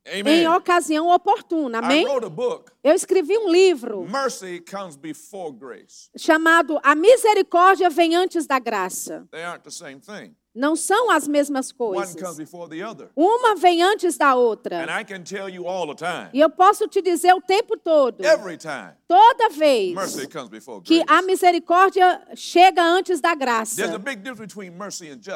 em 0.07 0.21
Amen. 0.21 0.49
ocasião 0.49 1.09
oportuna. 1.09 1.79
I 1.79 1.85
Amém? 1.85 2.05
wrote 2.07 2.27
a 2.27 2.29
book, 2.29 2.73
Eu 2.83 2.95
escrevi 2.95 3.37
um 3.39 3.51
livro 3.51 4.05
Mercy 4.09 4.61
Comes 4.69 4.97
Before 4.97 5.53
Grace. 5.53 6.11
chamado 6.17 6.79
A 6.83 6.95
Misericórdia 6.95 7.89
Vem 7.89 8.15
Antes 8.17 8.47
da 8.47 8.59
Graça. 8.59 9.27
Não 10.55 10.77
são 10.77 11.11
as 11.11 11.27
mesmas 11.27 11.73
coisas. 11.73 12.15
Uma 13.17 13.55
vem 13.55 13.83
antes 13.83 14.19
da 14.19 14.35
outra. 14.35 14.85
E 16.33 16.41
eu 16.41 16.51
posso 16.51 16.87
te 16.87 17.01
dizer 17.01 17.33
o 17.35 17.41
tempo 17.41 17.79
todo, 17.79 18.23
toda 19.09 19.49
vez 19.49 19.95
que 20.85 21.03
a 21.07 21.23
misericórdia 21.23 22.21
chega 22.35 22.83
antes 22.83 23.21
da 23.21 23.35
graça. 23.35 23.83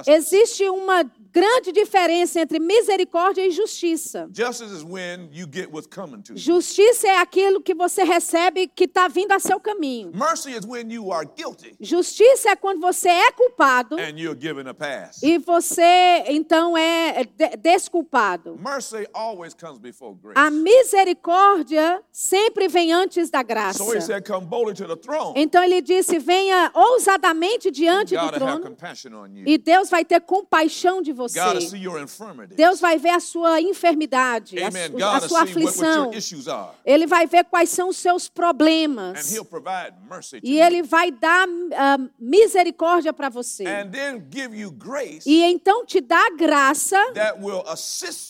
Existe 0.07 0.69
uma 0.69 1.03
grande 1.33 1.73
diferença 1.73 2.41
entre 2.41 2.59
misericórdia 2.59 3.47
e 3.47 3.51
justiça. 3.51 4.29
Justiça 6.35 7.09
é 7.09 7.19
aquilo 7.19 7.63
que 7.63 7.75
você 7.75 8.05
recebe 8.05 8.67
que 8.69 8.85
está 8.85 9.09
vindo 9.09 9.33
a 9.33 9.39
seu 9.39 9.59
caminho. 9.59 10.13
Justiça 11.81 12.51
é 12.51 12.57
quando 12.57 12.81
você 12.81 13.09
é 13.09 13.33
culpado 13.33 13.97
and 13.99 14.19
you're 14.19 14.39
given 14.39 14.69
a 14.69 14.75
pass. 14.75 15.06
E 15.23 15.39
você 15.39 16.25
então 16.29 16.77
é 16.77 17.25
de- 17.25 17.57
desculpado. 17.57 18.59
Mercy 18.59 19.07
always 19.13 19.55
comes 19.55 19.79
before 19.79 20.15
grace. 20.15 20.39
A 20.39 20.51
misericórdia 20.51 22.03
sempre 22.13 22.69
vem 22.69 22.93
antes 22.93 23.31
da 23.31 23.43
graça. 23.43 23.79
So 23.83 23.95
he 23.95 24.01
said, 24.01 24.25
Come 24.27 24.47
boldly 24.47 24.75
to 24.75 24.87
the 24.87 24.97
throne. 24.97 25.33
Então 25.37 25.63
ele 25.63 25.81
disse: 25.81 26.19
venha 26.19 26.71
ousadamente 26.75 27.71
diante 27.71 28.17
do 28.17 28.31
trono 28.33 28.77
e 29.45 29.59
Deus 29.59 29.89
vai 29.91 30.05
ter 30.05 30.21
compaixão 30.21 31.01
de 31.03 31.13
você. 31.13 31.39
Deus 32.55 32.81
vai 32.81 32.99
ver 32.99 33.11
a 33.11 33.21
sua 33.21 33.61
enfermidade, 33.61 34.57
a, 34.63 35.21
sua 35.21 35.43
aflição. 35.43 36.11
Ele 36.85 37.07
vai 37.07 37.27
ver 37.27 37.45
quais 37.45 37.71
são 37.71 37.89
os 37.89 37.97
seus 37.97 38.27
And 38.27 38.31
problemas. 38.35 39.33
he'll 39.33 39.45
provide 39.45 39.95
mercy 40.09 40.41
to 40.41 40.47
E 40.47 40.59
you. 40.59 40.65
ele 40.65 40.83
vai 40.83 41.11
dar 41.11 41.47
ah, 41.75 41.99
misericórdia 42.19 43.13
para 43.13 43.29
você. 43.29 43.65
E 45.27 45.43
então 45.43 45.85
te 45.85 46.01
dá 46.01 46.31
graça 46.31 46.97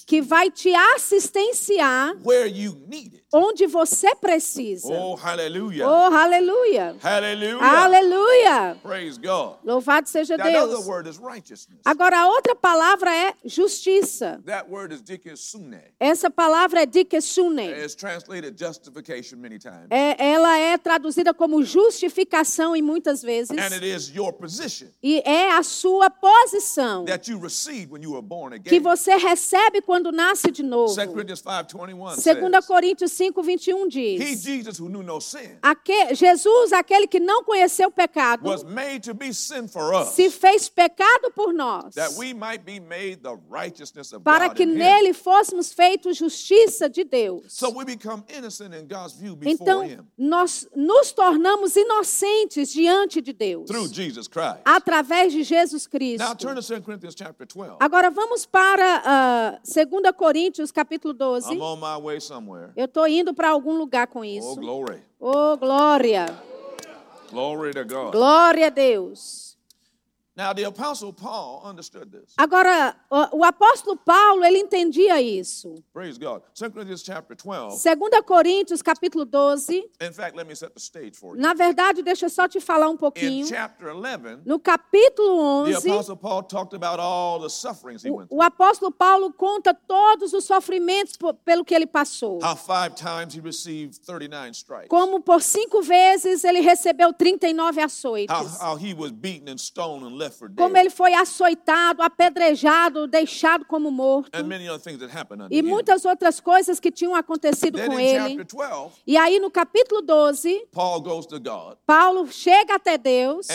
que 0.07 0.21
vai 0.23 0.51
te 0.51 0.75
assistenciar 0.75 2.17
onde 3.33 3.67
você 3.67 4.15
precisa. 4.15 4.89
Oh, 4.89 5.15
hallelujah. 5.15 5.87
Oh, 5.89 6.15
aleluia! 6.15 6.97
Hallelujah. 7.03 7.59
Aleluia! 7.61 8.77
Praise 8.83 9.19
God. 9.19 9.57
Louvado 9.65 10.09
seja 10.09 10.37
That 10.37 10.55
other 10.57 10.77
Deus. 10.77 10.87
word 10.87 11.09
is 11.09 11.19
righteousness. 11.19 11.81
Agora, 11.85 12.21
a 12.21 12.29
outra 12.29 12.55
palavra 12.55 13.15
é 13.15 13.35
justiça. 13.45 14.41
That 14.47 14.71
word 14.71 14.95
is 14.95 15.03
dikesune. 15.03 15.81
Essa 15.99 16.31
palavra 16.31 16.83
é 16.83 16.87
dikesune. 16.87 17.69
It's 17.71 17.95
translated 17.95 18.57
justification 18.57 19.39
many 19.39 19.59
times. 19.59 19.87
É, 19.91 20.17
ela 20.33 20.57
é 20.59 20.79
traduzida 20.79 21.35
como 21.35 21.63
justificação 21.63 22.77
em 22.77 22.83
muitas 22.83 23.23
vezes. 23.23 23.51
And 23.51 23.75
it 23.75 23.85
is 23.85 24.09
your 24.15 24.33
position 24.33 24.89
E 25.03 25.21
é 25.25 25.53
a 25.53 25.63
sua 25.63 26.11
posição 26.11 27.05
that 27.05 27.31
you 27.31 27.39
received 27.41 27.91
when 27.93 28.03
you 28.03 28.13
were 28.13 28.23
born 28.23 28.59
que 28.61 28.77
again. 28.77 28.81
você 28.81 29.17
recebe 29.17 29.81
quando 29.83 30.13
nasce 30.13 30.51
de 30.51 30.63
novo. 30.63 30.95
2 30.95 31.07
Corinthians 31.09 31.43
5.21 31.43 31.97
2 31.97 32.23
says, 32.23 32.67
Coríntios 32.67 33.16
5, 33.17 33.43
21 33.43 33.89
He, 33.91 34.19
diz: 34.19 34.43
Jesus, 34.43 34.79
who 34.79 34.89
knew 34.89 35.03
no 35.03 35.21
sin, 35.21 35.59
Aque- 35.63 36.15
Jesus, 36.15 36.73
aquele 36.73 37.07
que 37.07 37.19
não 37.21 37.43
conheceu 37.45 37.89
o 37.89 37.91
pecado, 37.91 38.45
was 38.45 38.63
made 38.65 39.01
to 39.01 39.15
be 39.15 39.33
sin 39.33 39.67
for 39.69 39.95
us, 39.95 40.09
se 40.11 40.29
fez 40.31 40.69
pecado 40.69 41.31
por 41.35 41.53
nós, 41.53 41.95
that 41.95 42.13
we 42.19 42.33
might 42.35 42.65
be 42.65 42.79
made 42.79 43.23
the 43.23 43.37
righteousness 43.49 44.13
of 44.13 44.23
para 44.23 44.49
God 44.49 44.57
que 44.57 44.65
in 44.65 44.71
him. 44.71 44.79
nele 44.79 45.13
fôssemos 45.13 45.73
feitos 45.73 46.17
justiça 46.17 46.89
de 46.89 47.05
Deus. 47.05 47.45
So 47.49 47.71
we 47.71 47.85
become 47.85 48.25
innocent 48.29 48.75
in 48.75 48.87
God's 48.87 49.15
view 49.15 49.35
before 49.37 49.55
Então, 49.55 49.83
him 49.85 50.07
nós 50.19 50.67
nos 50.75 51.13
tornamos 51.13 51.75
inocentes 51.77 52.73
diante 52.73 53.21
de 53.21 53.33
Deus, 53.33 53.67
through 53.67 53.89
Jesus 53.93 54.29
Christ. 54.29 54.61
através 54.65 55.33
de 55.33 55.43
Jesus 55.43 55.87
Cristo. 55.87 56.23
Now 56.25 56.35
turn 56.35 56.57
to 56.57 56.63
2 56.63 56.81
Corinthians 56.85 57.15
chapter 57.15 57.47
12. 57.47 57.77
Agora 57.81 58.11
vamos 58.11 58.45
para 58.47 59.03
ah, 59.05 59.59
2 59.65 60.13
Coríntios, 60.17 60.71
capítulo 60.71 61.15
12. 61.15 61.53
I'm 61.55 61.61
on 61.63 61.79
my 61.81 61.97
way 61.97 62.21
somewhere. 62.21 62.73
Eu 62.77 62.87
estou 62.87 63.06
indo 63.09 63.33
para 63.35 63.51
algum 63.51 63.77
lugar 63.77 64.07
com 64.07 64.21
Oh, 64.21 64.25
isso. 64.25 64.57
glory. 64.57 65.03
Oh, 65.21 65.57
glória! 65.57 66.27
Glory 67.31 67.73
to 67.73 67.85
God. 67.85 68.13
Glória 68.13 68.67
a 68.67 68.71
Deus! 68.71 69.45
Now, 69.49 69.55
the 69.55 69.55
Apostle 69.55 69.55
Paul 69.55 69.55
understood 69.55 69.55
this. 69.55 70.26
Agora, 72.37 72.95
o, 73.11 73.39
o 73.39 73.45
apóstolo 73.45 73.97
Paulo, 73.97 74.45
ele 74.45 74.59
entendia 74.59 75.21
isso. 75.21 75.75
Praise 75.93 76.19
God. 76.19 76.43
2 76.55 76.71
Corinthians 76.73 77.03
chapter 77.03 77.35
12. 77.37 77.83
2 77.83 78.23
Coríntios, 78.25 78.83
capítulo 78.83 79.25
12. 79.25 79.79
In 80.03 80.13
fact, 80.13 80.37
let 80.37 80.47
me 80.47 80.55
set 80.55 80.75
the 80.75 80.81
stage 80.81 81.17
for 81.17 81.35
you. 81.35 81.41
Na 81.41 81.55
verdade, 81.55 82.03
deixa 82.03 82.27
eu 82.27 82.31
só 82.31 82.47
te 82.47 82.61
falar 82.61 82.89
um 82.89 82.95
In 82.95 82.97
pouquinho. 82.99 83.47
chapter 83.47 83.89
11, 83.95 84.43
No 84.45 84.59
capítulo 84.59 85.65
the 85.65 85.73
11, 85.73 85.91
Apostle 85.91 86.17
Paul 86.17 86.43
talked 86.43 86.75
about 86.75 87.01
all 87.01 87.41
the 87.41 87.49
sufferings 87.49 88.03
he 88.03 88.11
o, 88.11 88.17
went 88.17 88.27
o 88.31 88.37
through. 88.37 88.43
apóstolo 88.43 88.91
Paulo 88.93 89.33
conta 89.33 89.73
todos 89.73 90.33
os 90.35 90.45
sofrimentos 90.45 91.17
po- 91.17 91.33
pelo 91.33 91.65
que 91.65 91.75
ele 91.75 91.87
passou. 91.87 92.39
How 92.43 92.55
five 92.57 92.95
times 92.95 93.35
he 93.35 93.41
received 93.41 94.01
39 94.05 94.51
stripes. 94.55 94.89
Como 94.89 95.21
por 95.21 95.41
cinco 95.43 95.81
vezes 95.81 96.45
ele 96.45 96.61
recebeu 96.61 97.13
39 97.15 97.81
How, 97.81 97.85
açoites. 97.87 98.61
how 98.61 98.77
he 98.77 98.93
was 98.93 99.11
beaten 99.13 99.49
and 99.49 99.59
stoned 99.59 100.05
and 100.05 100.17
left 100.17 100.26
Como 100.57 100.77
ele 100.77 100.91
foi 100.91 101.15
açoitado, 101.15 102.03
apedrejado, 102.03 103.07
deixado 103.07 103.65
como 103.65 103.91
morto. 103.91 104.31
E 105.51 105.63
muitas 105.63 106.05
outras 106.05 106.41
coisas 106.41 106.81
que 106.81 106.91
tinham 106.91 107.15
acontecido 107.15 107.79
com 107.85 107.99
ele. 107.99 108.45
chapter 108.45 108.69
12, 108.69 108.93
E 109.07 109.17
aí 109.17 109.39
no 109.41 109.51
capítulo 109.51 110.03
12, 110.03 110.69
Paul 110.73 111.01
goes 111.01 111.27
to 111.27 111.41
God 111.41 111.77
Paulo 111.87 112.27
chega 112.31 112.75
até 112.75 112.99
Deus 112.99 113.49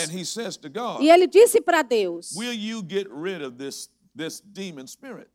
e 0.99 1.09
ele 1.09 1.27
disse 1.27 1.61
para 1.61 1.81
Deus: 1.81 2.35
Will 2.35 2.53
you 2.53 2.83
get 2.87 3.07
rid 3.11 3.43
of 3.43 3.57
this? 3.57 3.89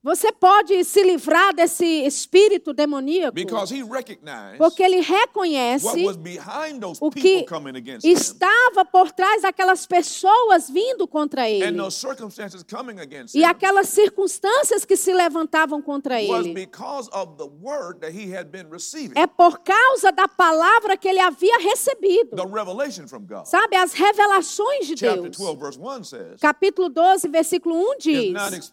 Você 0.03 0.31
pode 0.33 0.85
se 0.85 1.03
livrar 1.03 1.55
desse 1.55 1.85
espírito 2.05 2.75
demoníaco? 2.75 3.35
Because 3.35 3.75
he 3.75 3.83
recognized 3.83 4.59
Porque 4.59 4.83
ele 4.83 4.99
what 4.99 5.11
reconhece 5.13 6.05
was 6.05 6.17
behind 6.17 6.81
those 6.81 6.99
o 7.01 7.11
people 7.11 7.23
que 7.23 7.45
coming 7.47 7.77
against 7.77 8.05
him. 8.07 8.13
estava 8.13 8.85
por 8.85 9.11
trás 9.13 9.43
daquelas 9.43 9.87
pessoas 9.87 10.69
vindo 10.69 11.09
contra 11.09 11.43
And 11.45 11.49
ele. 11.49 11.77
those 11.79 11.97
circumstances 11.97 12.63
coming 12.63 13.01
against 13.01 13.35
E 13.35 13.41
him 13.41 13.45
aquelas 13.45 13.89
circunstâncias 13.89 14.85
que 14.85 14.97
se 14.97 15.13
levantavam 15.13 15.81
contra 15.81 16.17
was 16.27 16.45
ele. 16.45 16.53
because 16.55 17.09
of 17.13 17.37
the 17.39 17.49
word 17.63 18.01
that 18.01 18.13
he 18.15 18.31
had 18.37 18.51
been 18.51 18.69
receiving. 18.71 19.15
É 19.19 19.27
por 19.27 19.61
causa 19.61 20.13
da 20.13 20.29
palavra 20.29 20.99
que 20.99 21.09
ele 21.09 21.21
havia 21.21 21.59
recebido. 21.61 22.37
The 22.37 22.47
revelation 22.47 23.09
from 23.09 23.25
God. 23.27 23.47
Sabe, 23.47 23.75
as 23.77 23.95
revelações 23.95 24.87
de 24.87 24.97
Deus. 24.97 25.37
12, 25.37 25.57
verse 25.59 25.79
1 25.81 26.05
says, 26.05 26.41
Capítulo 26.41 26.91
12, 26.91 27.27
versículo 27.29 27.75
1 27.75 27.93
It's 27.95 28.05
diz: 28.05 28.66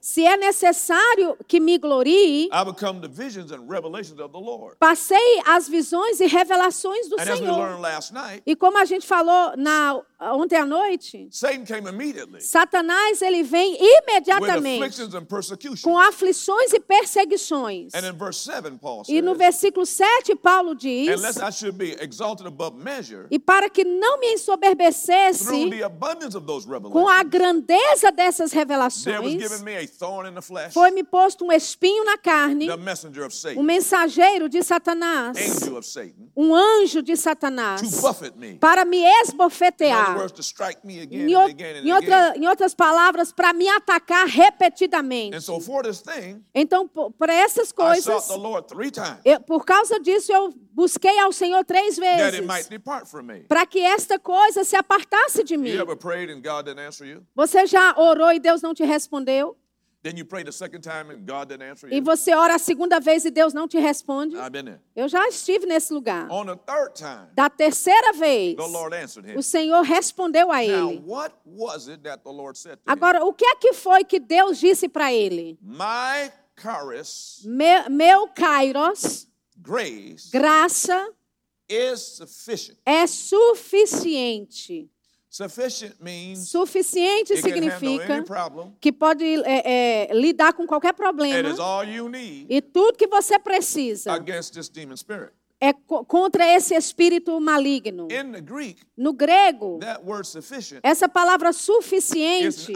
Se 0.00 0.24
é 0.24 0.36
necessário 0.36 1.36
que 1.46 1.58
me 1.60 1.78
glorie, 1.78 2.46
I 2.46 2.64
become 2.64 3.00
the 3.00 3.08
visions 3.08 3.50
and 3.52 3.66
revelations 3.68 4.20
of 4.20 4.32
the 4.32 4.38
Lord. 4.38 4.76
passei 4.78 5.40
as 5.46 5.68
visões 5.68 6.20
e 6.20 6.26
revelações 6.26 7.08
do 7.08 7.16
And 7.18 7.22
as 7.22 7.28
we 7.28 7.36
Senhor. 7.46 7.56
learned 7.58 7.80
last 7.82 8.12
night, 8.12 8.42
E 8.46 8.54
como 8.56 8.78
a 8.78 8.84
gente 8.84 9.06
falou 9.06 9.56
na 9.56 10.00
ontem 10.20 10.56
à 10.56 10.64
noite, 10.64 11.28
Satan 11.30 11.64
came 11.64 11.88
immediately 11.88 12.40
Satanás 12.40 13.20
ele 13.20 13.42
vem 13.42 13.76
imediatamente 13.78 15.82
com 15.82 15.98
aflições 15.98 16.72
e 16.72 16.80
perseguições. 16.80 17.94
And 17.94 18.08
in 18.08 18.16
verse 18.16 18.40
7, 18.40 18.78
Paul 18.78 19.02
E 19.08 19.20
no 19.20 19.34
versículo 19.34 19.84
7, 19.84 20.34
Paulo 20.36 20.74
diz: 20.74 21.18
Unless 21.18 21.40
I 21.40 21.52
should 21.52 21.76
be 21.76 21.96
exalted 22.02 22.46
above 22.46 22.76
measure 22.76 23.26
E 23.30 23.38
para 23.38 23.68
que 23.68 23.84
não 23.84 24.18
me 24.18 24.26
through 24.26 24.34
ensoberbecesse 24.34 25.70
the 25.70 25.82
abundance 25.82 26.36
of 26.36 26.46
those 26.46 26.66
com 26.66 27.08
a 27.08 27.22
grandeza 27.22 28.12
dessas 28.12 28.50
there 28.50 28.64
was 28.64 28.68
revelações, 28.68 29.40
given 29.40 29.64
me 29.64 29.76
a 29.76 29.86
thorn 29.86 30.28
in 30.28 30.34
the 30.34 30.42
flesh, 30.42 30.72
foi-me 30.72 31.02
posto 31.02 31.44
um 31.44 31.52
espinho 31.52 32.04
na 32.04 32.16
carne, 32.16 32.66
the 32.66 32.76
messenger 32.76 33.24
of 33.24 33.34
um 33.56 33.62
mensageiro 33.62 34.48
de 34.48 34.62
Satanás, 34.62 35.36
um 36.36 36.54
anjo 36.54 37.02
de 37.02 37.16
Satanás, 37.16 37.82
para 38.60 38.84
me 38.84 39.02
esbofetear. 39.22 40.05
Again 40.14 41.26
Em, 41.28 41.34
o- 41.36 41.40
outra- 41.92 42.34
em 42.36 42.46
outras 42.48 42.74
palavras, 42.74 43.32
para 43.32 43.52
me 43.52 43.68
atacar 43.68 44.26
repetidamente. 44.26 45.34
Então, 46.54 46.88
para 47.18 47.32
essas 47.34 47.72
coisas, 47.72 48.04
eu- 49.24 49.40
por 49.40 49.64
causa 49.64 49.98
disso, 50.00 50.32
eu 50.32 50.52
busquei 50.72 51.18
ao 51.18 51.32
Senhor 51.32 51.64
três 51.64 51.96
vezes, 51.98 52.46
para 53.48 53.64
que 53.66 53.80
esta 53.80 54.18
coisa 54.18 54.64
se 54.64 54.76
apartasse 54.76 55.42
de 55.42 55.56
mim. 55.56 55.70
Você 57.34 57.66
já 57.66 57.94
orou 57.98 58.32
e 58.32 58.38
Deus 58.38 58.62
não 58.62 58.74
te 58.74 58.84
respondeu? 58.84 59.56
Then 60.06 60.16
you 60.16 60.24
pray 60.24 60.44
the 60.44 60.52
second 60.52 60.82
time 60.82 61.10
and 61.10 61.26
God 61.26 61.48
didn't 61.48 61.68
answer 61.68 61.88
E 61.92 62.00
você 62.00 62.32
ora 62.32 62.54
a 62.54 62.58
segunda 62.60 63.00
vez 63.00 63.24
e 63.24 63.30
Deus 63.30 63.52
não 63.52 63.66
te 63.66 63.76
responde? 63.80 64.36
Eu 64.94 65.08
já 65.08 65.26
estive 65.26 65.66
nesse 65.66 65.92
lugar. 65.92 66.30
On 66.30 66.46
the 66.46 66.54
third 66.54 66.94
time, 66.94 67.26
Da 67.34 67.50
terceira 67.50 68.12
vez, 68.12 68.54
the 68.54 68.68
Lord 68.68 68.94
answered 68.94 69.28
him. 69.28 69.36
o 69.36 69.42
Senhor 69.42 69.82
respondeu 69.82 70.52
a 70.52 70.62
Now, 70.62 70.90
ele. 70.92 71.02
what 71.04 71.34
was 71.44 71.88
it 71.88 72.04
that 72.04 72.22
the 72.22 72.30
Lord 72.30 72.56
said 72.56 72.76
to 72.76 72.82
him? 72.82 72.92
Agora, 72.92 73.24
o 73.24 73.32
que 73.32 73.44
é 73.44 73.56
que 73.56 73.72
foi 73.72 74.04
que 74.04 74.20
Deus 74.20 74.60
disse 74.60 74.88
para 74.88 75.12
ele? 75.12 75.58
Meu, 77.44 77.90
meu 77.90 78.28
Kairos, 78.28 79.26
graça, 80.30 81.12
is 81.68 82.00
sufficient. 82.00 82.78
é 82.86 83.08
suficiente. 83.08 84.88
Sufficient 85.36 86.00
means 86.00 86.48
Suficiente 86.48 87.36
significa 87.36 88.24
que 88.80 88.90
pode 88.90 89.22
é, 89.44 90.08
é, 90.08 90.14
lidar 90.14 90.54
com 90.54 90.66
qualquer 90.66 90.94
problema. 90.94 91.50
is 91.50 91.58
all 91.58 91.84
you 91.84 92.08
need 92.08 92.46
E 92.48 92.62
tudo 92.62 92.96
que 92.96 93.06
você 93.06 93.38
precisa 93.38 94.18
é 95.60 95.72
co- 95.72 96.04
contra 96.04 96.44
esse 96.54 96.74
espírito 96.74 97.38
maligno. 97.40 98.08
In 98.10 98.32
the 98.32 98.40
Greek, 98.40 98.82
No 98.96 99.12
grego, 99.12 99.78
that 99.80 100.02
word 100.04 100.26
sufficient 100.26 100.80
essa 100.82 101.08
palavra 101.08 101.50
is 101.50 101.56
suficiente, 101.56 102.72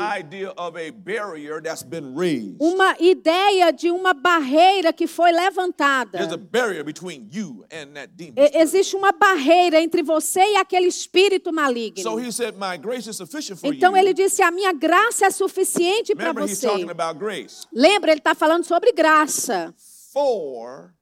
uma 2.58 2.96
ideia 3.00 3.72
de 3.72 3.90
uma 3.90 4.12
barreira 4.14 4.92
que 4.92 5.06
foi 5.06 5.30
levantada. 5.32 6.18
There's 6.18 6.32
a 6.32 6.36
barrier 6.36 6.84
between 6.84 7.28
you 7.30 7.64
and 7.72 7.88
that 7.94 8.12
demon. 8.16 8.34
E- 8.36 8.58
Existe 8.60 8.96
uma 8.96 9.12
barreira 9.12 9.80
entre 9.80 10.02
você 10.02 10.40
e 10.40 10.56
aquele 10.56 10.86
espírito 10.86 11.50
So 11.50 11.54
maligno. 11.54 12.18
he 12.20 12.32
said, 12.32 12.54
My 12.56 12.76
grace 12.78 13.08
is 13.08 13.16
sufficient 13.16 13.58
for 13.60 13.72
Então 13.72 13.92
you. 13.92 13.96
ele 13.98 14.14
disse: 14.14 14.42
A 14.42 14.50
minha 14.50 14.72
graça 14.72 15.26
é 15.26 15.30
suficiente 15.30 16.14
para 16.14 16.32
você. 16.32 16.66
talking 16.66 16.90
about 16.90 17.18
grace. 17.18 17.66
Lembra, 17.72 18.10
ele 18.12 18.20
está 18.20 18.34
falando 18.34 18.64
sobre 18.64 18.92
graça. 18.92 19.74
For 20.12 20.92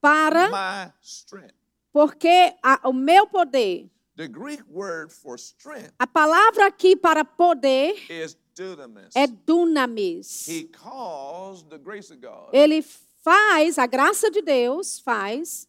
Para, 0.00 0.48
my 0.50 0.92
strength. 1.02 1.54
porque 1.92 2.54
a- 2.62 2.80
o 2.88 2.92
meu 2.92 3.26
poder, 3.26 3.90
The 4.16 4.28
Greek 4.28 4.62
word 4.68 5.12
for 5.12 5.36
strength 5.38 5.92
a 5.98 6.06
palavra 6.06 6.66
aqui 6.66 6.96
para 6.96 7.24
poder 7.24 7.94
is 8.10 8.36
dunamis. 8.54 9.14
é 9.14 9.26
dunamis. 9.26 10.46
He 10.48 10.64
calls 10.64 11.62
the 11.64 11.78
grace 11.78 12.12
of 12.12 12.20
God 12.20 12.50
Ele 12.52 12.82
faz, 13.22 13.78
a 13.78 13.86
graça 13.86 14.30
de 14.30 14.40
Deus 14.42 14.98
faz 15.00 15.68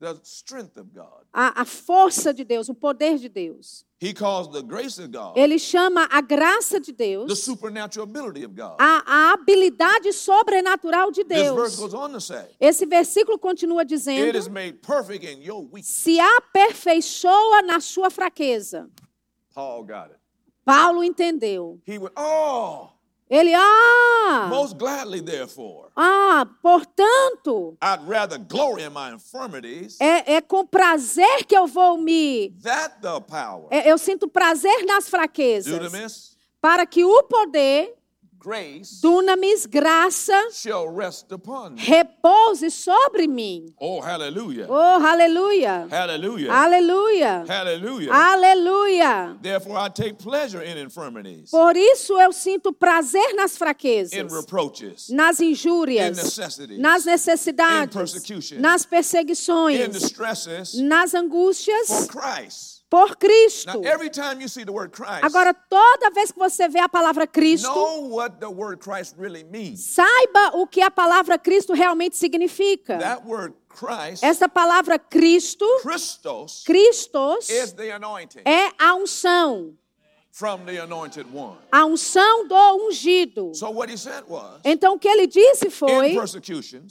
the 0.00 0.18
strength 0.22 0.76
of 0.76 0.92
God. 0.94 1.24
a, 1.34 1.62
a 1.62 1.64
força 1.64 2.32
de 2.32 2.44
Deus, 2.44 2.68
o 2.68 2.74
poder 2.74 3.18
de 3.18 3.28
Deus. 3.28 3.84
He 4.00 4.12
calls 4.14 4.48
the 4.52 4.62
grace 4.62 4.96
of 5.02 5.08
God 5.10 5.36
Ele 5.36 5.58
chama 5.58 6.06
a 6.10 6.20
graça 6.20 6.78
de 6.78 6.92
the 6.92 7.04
Deus 7.04 7.42
supernatural 7.42 8.04
ability 8.04 8.44
of 8.44 8.54
God. 8.54 8.76
a, 8.78 9.02
a 9.04 9.32
habilidade 9.32 10.12
sobrenatural 10.12 11.10
de 11.10 11.24
Deus. 11.24 11.76
Esse 12.60 12.86
versículo 12.86 13.38
continua 13.38 13.82
It 13.82 13.88
dizendo: 13.88 14.38
is 14.38 14.48
made 14.48 14.74
perfect 14.82 15.24
in 15.24 15.42
your 15.42 15.62
weakness. 15.62 15.88
se 15.88 16.18
aperfeiçoa 16.20 17.62
na 17.62 17.80
sua 17.80 18.08
fraqueza. 18.10 18.88
Paul 19.54 19.82
got 19.84 20.10
it. 20.12 20.18
Paulo 20.64 21.02
entendeu. 21.02 21.80
He 21.84 21.98
went, 21.98 22.12
Oh, 22.16 22.90
Ele, 23.30 23.52
ah, 23.54 24.46
most 24.48 24.74
gladly, 24.76 25.20
therefore, 25.20 25.88
ah, 25.94 26.46
portanto, 26.62 27.76
I'd 27.82 28.00
rather 28.08 28.38
glory 28.38 28.84
in 28.84 28.90
my 28.90 29.12
infirmities 29.12 30.00
é, 30.00 30.36
é 30.36 30.40
com 30.40 30.66
prazer 30.66 31.44
que 31.44 31.54
eu 31.54 31.66
vou 31.66 31.98
me. 31.98 32.54
that 32.62 33.00
the 33.02 33.20
power, 33.20 33.66
é, 33.70 33.90
eu 33.90 33.98
sinto 33.98 34.28
prazer 34.28 34.86
nas 34.86 35.10
fraquezas, 35.10 36.36
para 36.60 36.86
que 36.86 37.04
o 37.04 37.22
poder, 37.24 37.97
grace, 38.38 39.00
dunamis, 39.02 39.66
graça, 39.66 40.50
shall 40.52 40.88
rest 40.88 41.32
upon 41.32 41.74
me. 41.74 41.82
repouse 41.82 42.70
sobre 42.72 43.26
mim. 43.26 43.74
Oh, 43.80 44.00
hallelujah. 44.00 44.66
Oh, 44.68 45.00
aleluia! 45.04 45.86
Hallelujah. 45.90 46.50
Aleluia! 46.50 47.44
Hallelujah. 47.46 48.10
Aleluia! 48.12 49.36
Therefore, 49.40 49.78
I 49.78 49.88
take 49.88 50.18
pleasure 50.18 50.62
in 50.62 50.78
infirmities, 50.78 51.50
Por 51.50 51.76
isso 51.76 52.18
eu 52.18 52.32
sinto 52.32 52.72
prazer 52.72 53.34
nas 53.34 53.52
in 53.54 53.58
fraquezas, 53.58 54.32
reproaches, 54.32 55.08
nas 55.10 55.40
in 55.40 55.50
injúrias, 55.50 56.16
necessities, 56.16 56.78
nas 56.78 57.06
in 57.06 57.12
necessidades, 57.12 57.92
persecution, 57.94 58.60
nas 58.60 58.84
in 58.84 58.88
perseguições, 58.90 59.88
distresses 59.90 60.74
nas 60.74 61.10
for 61.10 61.18
angústias 61.18 62.08
Christ. 62.08 62.77
Por 62.90 63.16
Cristo. 63.16 63.80
Now, 63.80 63.84
every 63.84 64.10
time 64.10 64.40
you 64.40 64.48
see 64.48 64.64
the 64.64 64.72
word 64.72 64.92
Christ, 64.92 65.22
Agora, 65.22 65.52
toda 65.52 66.10
vez 66.10 66.32
que 66.32 66.38
você 66.38 66.68
vê 66.68 66.80
a 66.80 66.88
palavra 66.88 67.26
Cristo, 67.26 67.68
saiba 69.76 70.56
o 70.56 70.66
que 70.66 70.80
a 70.80 70.90
palavra 70.90 71.38
Cristo 71.38 71.72
realmente 71.74 72.16
significa. 72.16 72.98
That 72.98 73.26
word 73.26 73.54
Christ, 73.68 74.24
Essa 74.24 74.48
palavra 74.48 74.98
Cristo, 74.98 75.66
Christos, 75.82 76.64
Cristos, 76.64 77.48
is 77.48 77.72
the 77.72 77.92
anointing 77.92 78.42
é 78.44 78.72
a 78.78 78.94
unção. 78.94 79.74
from 80.38 80.64
the 80.64 80.78
anointed 80.78 81.26
one. 81.32 81.58
A 81.72 81.84
unção 81.84 82.46
do 82.46 82.86
ungido. 82.86 83.52
So 83.54 83.70
what 83.70 83.90
he 83.90 83.96
said 83.96 84.22
was, 84.28 84.60
Então, 84.64 84.94
o 84.94 84.98
que 84.98 85.08
ele 85.08 85.26
disse 85.26 85.68
foi, 85.68 86.14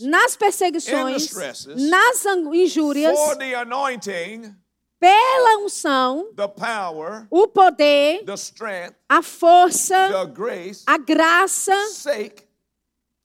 nas 0.01 0.35
perseguições, 0.35 1.31
nas 1.75 2.25
injúrias, 2.53 3.17
for 3.17 3.37
the 3.37 3.55
anointing, 3.55 4.53
pela 4.99 5.59
unção, 5.59 6.31
power, 6.55 7.27
o 7.29 7.47
poder, 7.47 8.23
strength, 8.35 8.95
a 9.07 9.21
força, 9.21 10.25
grace, 10.25 10.83
a 10.87 10.97
graça, 10.97 11.75
sake, 11.89 12.43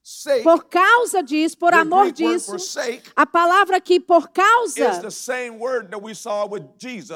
sake, 0.03 0.43
por 0.43 0.65
causa 0.65 1.23
disso, 1.23 1.57
por 1.57 1.73
amor 1.73 2.11
disso, 2.11 2.55
a 3.15 3.25
palavra 3.25 3.77
aqui 3.77 3.99
por 3.99 4.29
causa 4.29 5.01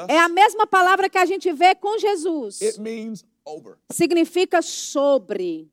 é 0.08 0.18
a 0.18 0.28
mesma 0.28 0.66
palavra 0.66 1.08
que 1.08 1.18
a 1.18 1.26
gente 1.26 1.52
vê 1.52 1.74
com 1.74 1.98
Jesus. 1.98 2.60
It 2.60 2.80
means 2.80 3.24
over. 3.44 3.76
Significa 3.92 4.60
sobre. 4.60 5.70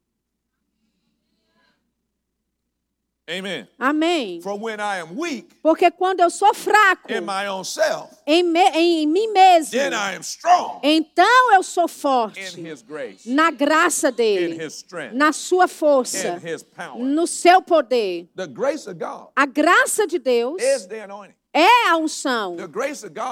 Amen. 3.27 3.67
Amém. 3.79 4.39
For 4.43 4.55
when 4.55 4.79
I 4.79 4.99
am 4.99 5.17
weak 5.17 5.47
Porque 5.63 5.89
quando 5.89 6.19
eu 6.19 6.29
sou 6.29 6.53
fraco 6.53 7.11
in 7.11 7.21
my 7.25 7.47
own 7.47 7.63
self, 7.63 8.11
em, 8.27 8.43
me- 8.43 8.69
em 8.75 9.07
mim 9.07 9.31
mesmo, 9.33 9.71
then 9.71 9.93
I 9.93 10.13
am 10.15 10.21
strong 10.21 10.79
então 10.83 11.53
eu 11.53 11.63
sou 11.63 11.85
in 11.85 11.87
forte 11.87 12.39
his 12.61 12.83
grace, 12.83 13.27
na 13.27 13.49
graça 13.49 14.09
in 14.09 14.15
dele, 14.15 14.63
his 14.63 14.75
strength, 14.75 15.15
na 15.15 15.31
sua 15.31 15.67
força, 15.67 16.39
in 16.39 16.47
his 16.47 16.61
power. 16.61 16.99
no 17.03 17.25
seu 17.25 17.63
poder. 17.63 18.29
The 18.35 18.45
grace 18.47 18.87
of 18.87 18.99
God 18.99 19.29
A 19.35 19.47
graça 19.47 20.05
de 20.05 20.19
Deus 20.19 20.61
is 20.61 20.85
the 20.85 21.01
anointing. 21.03 21.33
É 21.55 21.89
a 21.89 21.95
unção. 21.95 22.57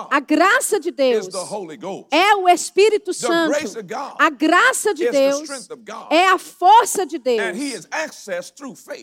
A 0.09 0.19
graça 0.21 0.79
de 0.79 0.91
Deus 0.91 1.27
é 2.09 2.36
o 2.36 2.47
Espírito 2.47 3.13
Santo. 3.13 3.53
A 4.17 4.29
graça 4.29 4.93
de 4.93 5.12
Deus 5.12 5.49
é 6.09 6.27
a 6.27 6.38
força 6.38 7.05
de 7.05 7.19
Deus. 7.19 7.86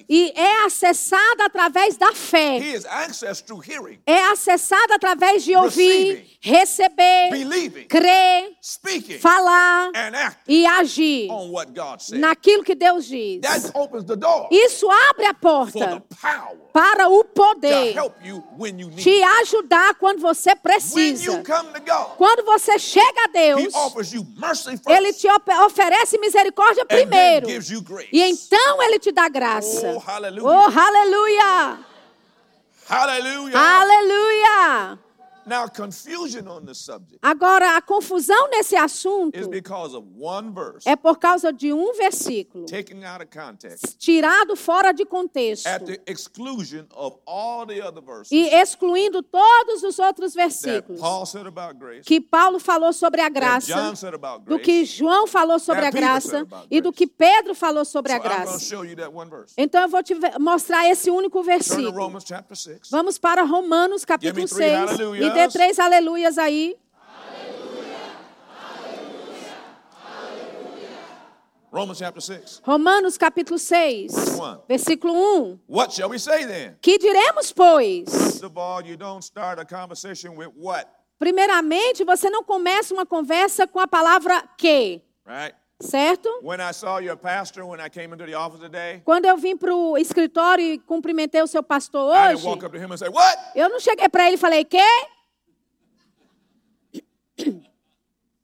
E 0.08 0.32
é 0.34 0.64
acessada 0.64 1.44
através 1.44 1.98
da 1.98 2.14
fé. 2.14 2.58
É 4.06 4.22
acessada 4.30 4.94
através 4.94 5.44
de 5.44 5.54
ouvir, 5.54 6.38
receber, 6.40 7.30
crer, 7.88 8.56
falar 9.20 9.90
e 10.48 10.66
agir 10.66 11.28
naquilo 12.12 12.64
que 12.64 12.74
Deus 12.74 13.04
diz. 13.04 13.42
Isso 14.50 14.90
abre 14.90 15.26
a 15.26 15.34
porta 15.34 16.02
para 16.72 17.08
o 17.08 17.24
poder 17.24 17.94
te 18.96 19.09
te 19.10 19.22
ajudar 19.40 19.94
quando 19.94 20.20
você 20.20 20.54
precisa. 20.54 21.42
Quando 22.16 22.44
você 22.44 22.78
chega 22.78 23.24
a 23.24 23.28
Deus, 23.28 23.74
Ele 24.86 25.12
te 25.12 25.26
oferece 25.64 26.18
misericórdia 26.18 26.84
primeiro. 26.84 27.48
E 28.12 28.22
então 28.22 28.82
Ele 28.82 28.98
te 28.98 29.10
dá 29.10 29.28
graça. 29.28 29.92
Oh, 29.92 29.98
hallelujah. 29.98 30.48
Oh, 30.48 30.78
aleluia! 30.78 31.78
Hallelujah. 32.88 33.58
Aleluia! 33.58 34.98
Now, 35.50 35.66
confusion 35.68 36.46
on 36.46 36.64
this 36.64 36.78
subject 36.78 37.18
Agora, 37.20 37.76
a 37.76 37.82
confusão 37.82 38.48
nesse 38.50 38.76
is 38.76 38.82
assunto 38.82 39.48
because 39.48 39.96
of 39.96 40.06
one 40.16 40.52
verse 40.52 40.88
é 40.88 40.94
por 40.94 41.18
causa 41.18 41.52
de 41.52 41.72
um 41.72 41.92
versículo 41.94 42.66
taken 42.66 43.04
out 43.04 43.20
of 43.20 43.26
context 43.36 43.96
tirado 43.98 44.54
fora 44.54 44.92
de 44.92 45.04
contexto 45.04 45.66
at 45.66 45.84
the 45.84 46.00
exclusion 46.06 46.86
of 46.94 47.16
all 47.26 47.66
the 47.66 47.80
other 47.82 48.00
verses 48.00 48.30
e 48.30 48.48
excluindo 48.54 49.22
todos 49.24 49.82
os 49.82 49.98
outros 49.98 50.34
that 50.34 50.40
versículos 50.48 51.00
Paul 51.00 51.26
said 51.26 51.46
about 51.48 51.74
grace, 51.78 52.04
que 52.04 52.20
Paulo 52.20 52.60
falou 52.60 52.92
sobre 52.92 53.20
a 53.20 53.24
that 53.24 53.34
graça, 53.34 53.92
do 54.46 54.58
que 54.60 54.84
João 54.84 55.26
falou 55.26 55.58
sobre 55.58 55.82
that 55.82 55.96
a 55.96 56.00
graça 56.00 56.46
e 56.70 56.80
do 56.80 56.92
que 56.92 57.08
Pedro 57.08 57.54
falou 57.56 57.84
sobre 57.84 58.12
So 58.12 58.16
a 58.16 58.20
graça. 58.20 58.58
show 58.60 58.84
you 58.84 58.94
that 58.96 59.10
one 59.12 59.28
verse. 59.28 59.52
Então 59.58 59.82
eu 59.82 59.88
vou 59.88 60.02
te 60.02 60.14
mostrar 60.38 60.88
esse 60.88 61.10
único 61.10 61.42
versículo. 61.42 61.90
Romans 61.90 62.24
chapter 62.24 62.56
6. 62.56 62.88
Vamos 62.90 63.18
para 63.18 63.42
Romanos 63.42 64.04
capítulo 64.04 64.42
me 64.42 64.46
three 64.48 64.58
6 64.70 64.90
hallelujahs. 64.90 65.26
e 65.34 65.39
dê 65.46 65.52
três 65.52 65.78
aleluias 65.78 66.38
aí. 66.38 66.76
Romans 71.72 71.98
chapter 71.98 72.20
6. 72.20 72.62
Romanos 72.64 73.16
capítulo 73.16 73.56
6, 73.56 74.12
Verse 74.12 74.40
one. 74.40 74.58
versículo 74.68 75.14
1. 75.14 75.58
What 75.68 75.94
shall 75.94 76.10
we 76.10 76.18
say 76.18 76.44
then? 76.44 76.76
Que 76.82 76.98
diremos, 76.98 77.52
pois? 77.52 78.08
First 78.10 78.42
of 78.42 78.58
all, 78.58 78.84
you 78.84 78.96
don't 78.96 79.22
start 79.24 79.60
a 79.60 79.64
conversation 79.64 80.34
with 80.36 80.48
what, 80.56 80.88
Primeiramente, 81.18 82.02
você 82.02 82.28
não 82.30 82.42
começa 82.42 82.92
uma 82.92 83.06
conversa 83.06 83.66
com 83.68 83.78
a 83.78 83.86
palavra 83.86 84.42
que, 84.58 85.00
right? 85.24 85.54
certo? 85.80 86.28
When 86.42 86.60
I 86.60 86.72
saw 86.72 86.98
your 86.98 87.16
pastor 87.16 87.64
when 87.64 87.78
I 87.80 87.88
came 87.88 88.12
into 88.14 88.26
the 88.26 88.34
office 88.36 88.58
today, 88.60 89.00
Quando 89.04 89.26
eu 89.26 89.36
vim 89.36 89.56
para 89.56 89.72
o 89.72 89.96
escritório 89.96 90.64
e 90.64 90.78
cumprimentei 90.78 91.40
o 91.40 91.46
seu 91.46 91.62
pastor 91.62 92.10
hoje, 92.10 92.44
eu 93.54 93.68
não 93.68 93.78
cheguei 93.78 94.08
para 94.08 94.26
ele 94.26 94.34
e 94.34 94.38
falei, 94.38 94.64
que? 94.64 94.78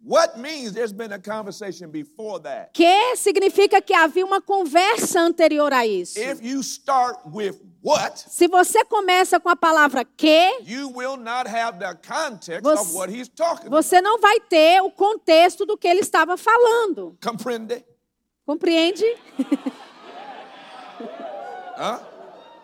What 0.09 0.39
means 0.39 0.73
there's 0.73 0.93
been 0.93 1.11
a 1.13 1.19
conversation 1.19 1.91
before 1.91 2.39
that? 2.43 2.71
Que 2.73 3.17
significa 3.17 3.81
que 3.83 3.93
havia 3.93 4.25
uma 4.25 4.41
conversa 4.41 5.21
anterior 5.21 5.73
a 5.73 5.85
isso. 5.85 6.17
If 6.21 6.41
you 6.45 6.61
start 6.63 7.19
with 7.27 7.57
what, 7.83 8.17
Se 8.31 8.47
você 8.47 8.85
começa 8.85 9.41
com 9.41 9.49
a 9.49 9.57
palavra 9.57 10.05
que, 10.05 10.61
you 10.65 10.91
will 10.95 11.17
not 11.17 11.49
have 11.49 11.81
the 11.81 11.93
context 12.07 12.63
Você- 12.63 12.83
of 12.83 12.95
what 12.95 13.11
he's 13.13 13.29
talking 13.29 13.67
about. 13.67 13.83
você 13.83 14.01
não 14.01 14.21
vai 14.21 14.39
ter 14.39 14.81
o 14.81 14.93
contexto 14.93 15.67
do 15.67 15.77
que 15.77 15.89
ele 15.89 16.01
estava 16.01 16.37
falando. 16.37 17.19
Comprende? 17.21 17.85
Compreende? 18.47 19.05
Huh? 21.77 21.99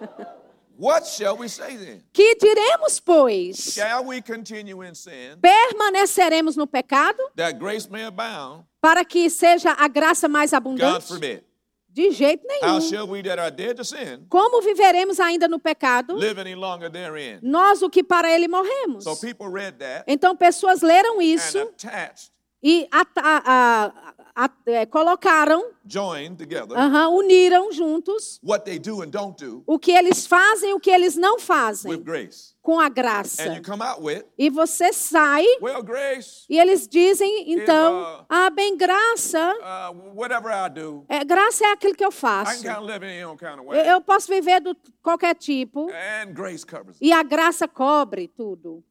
What 0.82 1.06
shall 1.06 1.36
we 1.36 1.46
say 1.48 1.76
then? 1.76 2.02
Que 2.12 2.34
diremos, 2.34 2.98
pois? 2.98 3.72
Shall 3.72 4.04
we 4.06 4.20
continue 4.20 4.82
in 4.82 4.96
sin 4.96 5.38
Permaneceremos 5.40 6.56
no 6.56 6.66
pecado 6.66 7.22
that 7.36 7.56
grace 7.56 7.88
may 7.88 8.02
abound? 8.04 8.64
para 8.80 9.04
que 9.04 9.30
seja 9.30 9.70
a 9.78 9.86
graça 9.86 10.28
mais 10.28 10.50
God 10.50 10.56
abundante? 10.56 11.06
forbid. 11.06 11.44
De 11.88 12.10
jeito 12.10 12.42
How 12.62 12.78
nenhum. 12.78 12.80
shall 12.90 13.06
we 13.06 13.22
that 13.22 13.38
are 13.38 13.50
dead 13.52 13.76
to 13.76 13.84
sin 13.84 14.26
Como 14.28 14.60
viveremos 14.60 15.20
ainda 15.20 15.46
no 15.46 15.60
pecado? 15.60 16.14
live 16.16 16.40
any 16.40 16.56
longer 16.56 16.90
therein? 16.90 17.38
Nós 17.42 17.80
o 17.80 17.88
que 17.88 18.02
para 18.02 18.28
ele 18.34 18.48
morremos. 18.48 19.04
So 19.04 19.14
people 19.14 19.46
read 19.48 19.78
that 19.78 20.02
Então 20.08 20.34
pessoas 20.34 20.82
leram 20.82 21.18
and 21.20 21.22
isso 21.22 21.58
attached, 21.60 22.32
e 22.62 22.86
a- 22.92 23.06
a- 23.16 23.92
a- 24.34 24.50
é, 24.66 24.86
colocaram, 24.86 25.72
together 26.36 26.72
aham, 26.78 27.08
uniram 27.10 27.70
juntos 27.72 28.40
do 28.42 28.52
do 29.36 29.62
o 29.66 29.78
que 29.78 29.90
eles 29.92 30.26
fazem 30.26 30.70
e 30.70 30.74
o 30.74 30.80
que 30.80 30.90
eles 30.90 31.16
não 31.16 31.38
fazem 31.38 31.90
with 31.90 31.98
grace. 32.02 32.54
com 32.62 32.80
a 32.80 32.88
graça. 32.88 33.42
And 33.42 33.56
you 33.56 33.62
come 33.62 33.82
out 33.82 34.00
with, 34.00 34.24
E 34.38 34.48
você 34.48 34.90
sai 34.92 35.44
well, 35.60 35.82
e 36.48 36.58
eles 36.58 36.88
dizem, 36.88 37.52
então, 37.52 38.00
uh, 38.20 38.24
ah, 38.28 38.48
bem, 38.50 38.74
graça, 38.76 39.52
uh, 39.92 40.18
whatever 40.18 40.50
I 40.50 40.70
do, 40.70 41.04
é, 41.08 41.22
graça 41.24 41.66
é 41.66 41.72
aquilo 41.72 41.94
que 41.94 42.04
eu 42.04 42.08
I 42.10 42.12
faço. 42.12 42.62
can 42.62 42.68
kind 42.74 42.78
of 42.78 42.86
live 42.86 43.04
in 43.04 43.08
any 43.10 43.24
own 43.24 43.36
kind 43.36 43.58
of 43.58 43.64
Eu, 43.64 43.66
way. 43.66 43.88
eu 43.90 44.00
posso 44.00 44.28
viver 44.28 44.60
de 44.62 44.74
qualquer 45.02 45.34
tipo 45.34 45.90
And 45.90 46.32
grace 46.32 46.64
covers 46.64 46.96
it. 46.96 47.04
e 47.04 47.12
a 47.12 47.22
graça 47.22 47.68
cobre 47.68 48.28
tudo. 48.28 48.82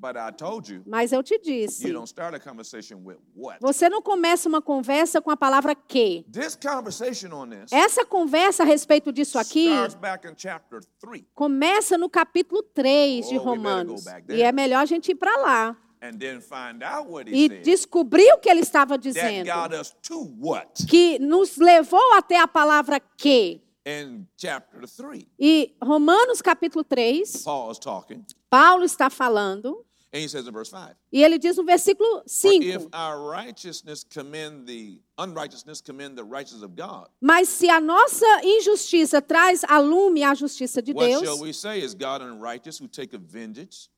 But 0.00 0.16
I 0.16 0.32
told 0.32 0.72
you, 0.72 0.82
Mas 0.86 1.12
eu 1.12 1.22
te 1.22 1.38
disse, 1.38 1.86
you 1.86 1.92
don't 1.92 2.08
start 2.08 2.34
a 2.34 2.40
conversation 2.40 3.02
with 3.04 3.18
what? 3.36 3.58
você 3.60 3.88
não 3.90 4.00
começa 4.00 4.48
uma 4.48 4.62
conversa 4.62 5.20
com 5.20 5.30
a 5.30 5.36
palavra 5.36 5.74
que. 5.74 6.24
This 6.32 6.56
conversation 6.56 7.32
on 7.34 7.50
this 7.50 7.70
Essa 7.70 8.04
conversa 8.06 8.62
a 8.62 8.66
respeito 8.66 9.12
disso 9.12 9.38
aqui 9.38 9.66
starts 9.68 9.94
back 9.96 10.26
in 10.26 10.32
chapter 10.36 10.80
3 11.00 11.24
começa 11.34 11.98
no 11.98 12.08
capítulo 12.08 12.62
3 12.62 13.28
de 13.28 13.36
Oh, 13.36 13.42
Romanos. 13.42 14.04
E 14.30 14.42
é 14.42 14.50
melhor 14.52 14.80
a 14.80 14.86
gente 14.86 15.10
ir 15.10 15.16
para 15.16 15.36
lá 15.36 15.76
and 16.02 16.12
then 16.18 16.40
find 16.40 16.82
out 16.82 17.06
what 17.10 17.28
he 17.30 17.44
e 17.44 17.48
said 17.48 17.62
descobrir 17.62 18.32
o 18.32 18.38
que 18.38 18.48
ele 18.48 18.60
estava 18.60 18.94
that 18.96 19.02
dizendo. 19.02 19.50
got 19.52 19.74
us 19.78 19.94
to 20.00 20.18
what 20.40 20.86
Que 20.86 21.18
nos 21.18 21.58
levou 21.58 22.14
até 22.14 22.38
a 22.38 22.48
palavra 22.48 22.98
que. 22.98 23.60
in 23.86 24.26
chapter 24.38 24.80
3. 24.88 25.26
E 25.38 25.74
Romanos 25.82 26.40
capítulo 26.40 26.82
3, 26.84 27.42
Paul 27.44 27.70
is 27.70 27.78
talking, 27.78 28.24
Paulo 28.48 28.84
está 28.84 29.10
falando, 29.10 29.84
and 30.12 30.20
he 30.22 30.28
says 30.28 30.46
in 30.46 30.52
verse 30.52 30.68
5 30.70 30.94
e 31.12 31.22
ele 31.22 31.38
diz 31.38 31.56
no 31.56 31.64
versículo 31.64 32.22
For 32.26 32.50
5: 32.50 32.62
if 32.62 32.86
our 32.92 33.20
righteousness 33.30 34.04
commend 34.04 34.66
the 34.66 35.00
unrighteousness 35.18 35.80
commend 35.80 36.16
the 36.16 36.24
righteousness 36.24 36.62
of 36.64 36.74
God, 36.74 37.08
Mas 37.20 37.48
se 37.48 37.68
a 37.68 37.80
nossa 37.80 38.26
injustiça 38.44 39.20
traz 39.22 39.62
a 39.64 39.78
lume 39.78 40.22
a 40.24 40.34
justiça 40.34 40.82
de 40.82 40.92
Deus, 40.92 41.22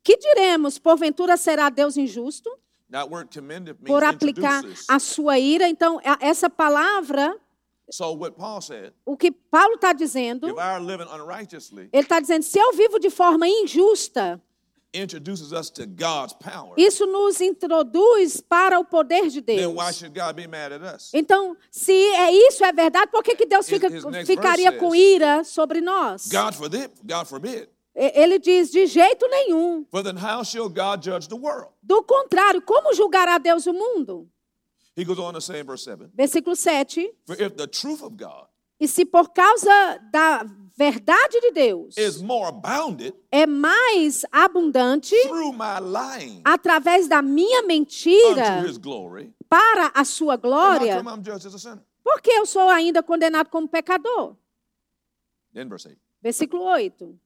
que 0.05 0.16
diremos? 0.16 0.79
Porventura 0.79 1.37
será 1.37 1.70
Deus 1.70 1.96
injusto 1.96 2.51
That 2.90 3.09
word 3.11 3.31
commendeth 3.31 3.79
means 3.81 3.88
por 3.88 4.05
aplicar 4.05 4.62
a 4.88 4.98
sua 4.98 5.38
ira? 5.38 5.66
Então, 5.66 5.98
a- 6.05 6.18
essa 6.20 6.51
palavra, 6.51 7.35
So 7.90 8.12
what 8.12 8.37
Paul 8.37 8.61
said, 8.61 8.92
o 9.05 9.16
que 9.16 9.31
Paulo 9.31 9.75
está 9.77 9.92
dizendo, 9.94 10.46
ele 10.46 12.03
está 12.03 12.20
dizendo: 12.20 12.42
se 12.42 12.59
eu 12.59 12.72
vivo 12.72 12.98
de 12.98 13.11
forma 13.11 13.46
injusta, 13.48 14.40
introduces 14.95 15.53
us 15.53 15.71
to 15.71 15.87
God's 15.87 16.35
power, 16.35 16.75
isso 16.77 17.07
nos 17.07 17.41
introduz 17.41 18.41
para 18.41 18.79
o 18.79 18.85
poder 18.85 19.29
de 19.29 19.41
then 19.41 19.57
Deus. 19.57 19.75
why 19.75 19.93
should 19.93 20.15
God 20.19 20.35
be 20.35 20.47
mad 20.47 20.73
at 20.73 20.83
us? 20.83 21.11
Então, 21.15 21.57
se 21.71 21.93
é 21.93 22.33
isso 22.49 22.65
é 22.65 22.73
verdade, 22.73 23.11
por 23.11 23.23
que, 23.23 23.35
que 23.35 23.47
Deus 23.47 23.69
fica, 23.69 23.89
ficaria 24.25 24.73
com 24.79 24.95
ira 24.95 25.45
sobre 25.45 25.81
nós? 25.81 26.29
God 26.29 26.55
forbid, 26.55 26.91
God 27.05 27.27
forbid. 27.27 27.69
Ele 27.95 28.39
diz: 28.39 28.71
de 28.71 28.87
jeito 28.87 29.27
nenhum. 29.29 29.85
For 29.91 30.03
then 30.03 30.17
how 30.17 30.43
shall 30.43 30.69
God 30.69 31.03
judge 31.03 31.29
the 31.29 31.37
world? 31.37 31.73
Do 31.83 32.03
contrário, 32.03 32.63
como 32.63 32.95
julgará 32.95 33.39
Deus 33.39 33.67
o 33.67 33.73
mundo? 33.73 34.29
He 34.97 35.05
goes 35.05 35.19
on 35.19 35.33
to 35.33 35.41
say 35.41 35.61
in 35.61 35.65
verse 35.67 35.85
7 35.85 36.11
Versículo 36.15 36.55
7. 36.55 37.11
For 37.27 37.35
if 37.41 37.57
the 37.57 37.67
truth 37.67 38.03
of 38.03 38.17
God 38.17 38.47
E 38.79 38.89
se 38.89 39.05
por 39.05 39.29
causa 39.29 39.71
da 40.11 40.45
verdade 40.77 41.41
de 41.41 41.51
Deus 41.53 41.95
é 43.31 43.47
mais 43.47 44.25
abundante 44.31 45.15
através 46.45 47.09
da 47.09 47.23
minha 47.23 47.63
mentira 47.63 48.65
para 49.49 49.93
a 49.95 50.05
sua 50.05 50.37
glória, 50.37 50.97
come 50.97 51.11
I'm 51.11 51.25
judged 51.25 51.47
as 51.47 51.55
a 51.55 51.59
sinner? 51.59 51.85
por 52.03 52.21
que 52.21 52.31
eu 52.31 52.47
sou 52.47 52.69
ainda 52.69 53.03
condenado 53.03 53.49
como 53.49 53.69
pecador? 53.69 54.37
Then 55.53 55.69
verse 55.69 55.89
8. 55.89 55.99
Versículo 56.23 56.65
8. 56.65 57.19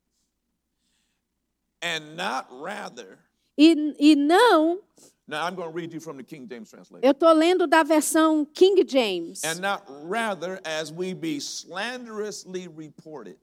And 1.82 2.16
not 2.16 2.46
rather, 2.50 3.18
E, 3.58 3.94
e 3.98 4.14
não, 4.16 4.80
now 5.26 5.44
I'm 5.44 5.54
going 5.54 5.68
to 5.68 5.74
read 5.74 5.92
you 5.92 6.00
from 6.00 6.16
the 6.16 6.22
King 6.22 6.46
James 6.48 6.70
translation. 6.70 7.04
eu 7.04 7.10
estou 7.12 7.32
lendo 7.32 7.66
da 7.66 7.82
versão 7.82 8.44
King 8.44 8.84
James. 8.86 9.42
And 9.44 9.60
not 9.60 9.84
rather 10.04 10.60
as 10.64 10.92
we 10.92 11.14
be 11.14 11.40
slanderously 11.40 12.68
reported. 12.68 13.36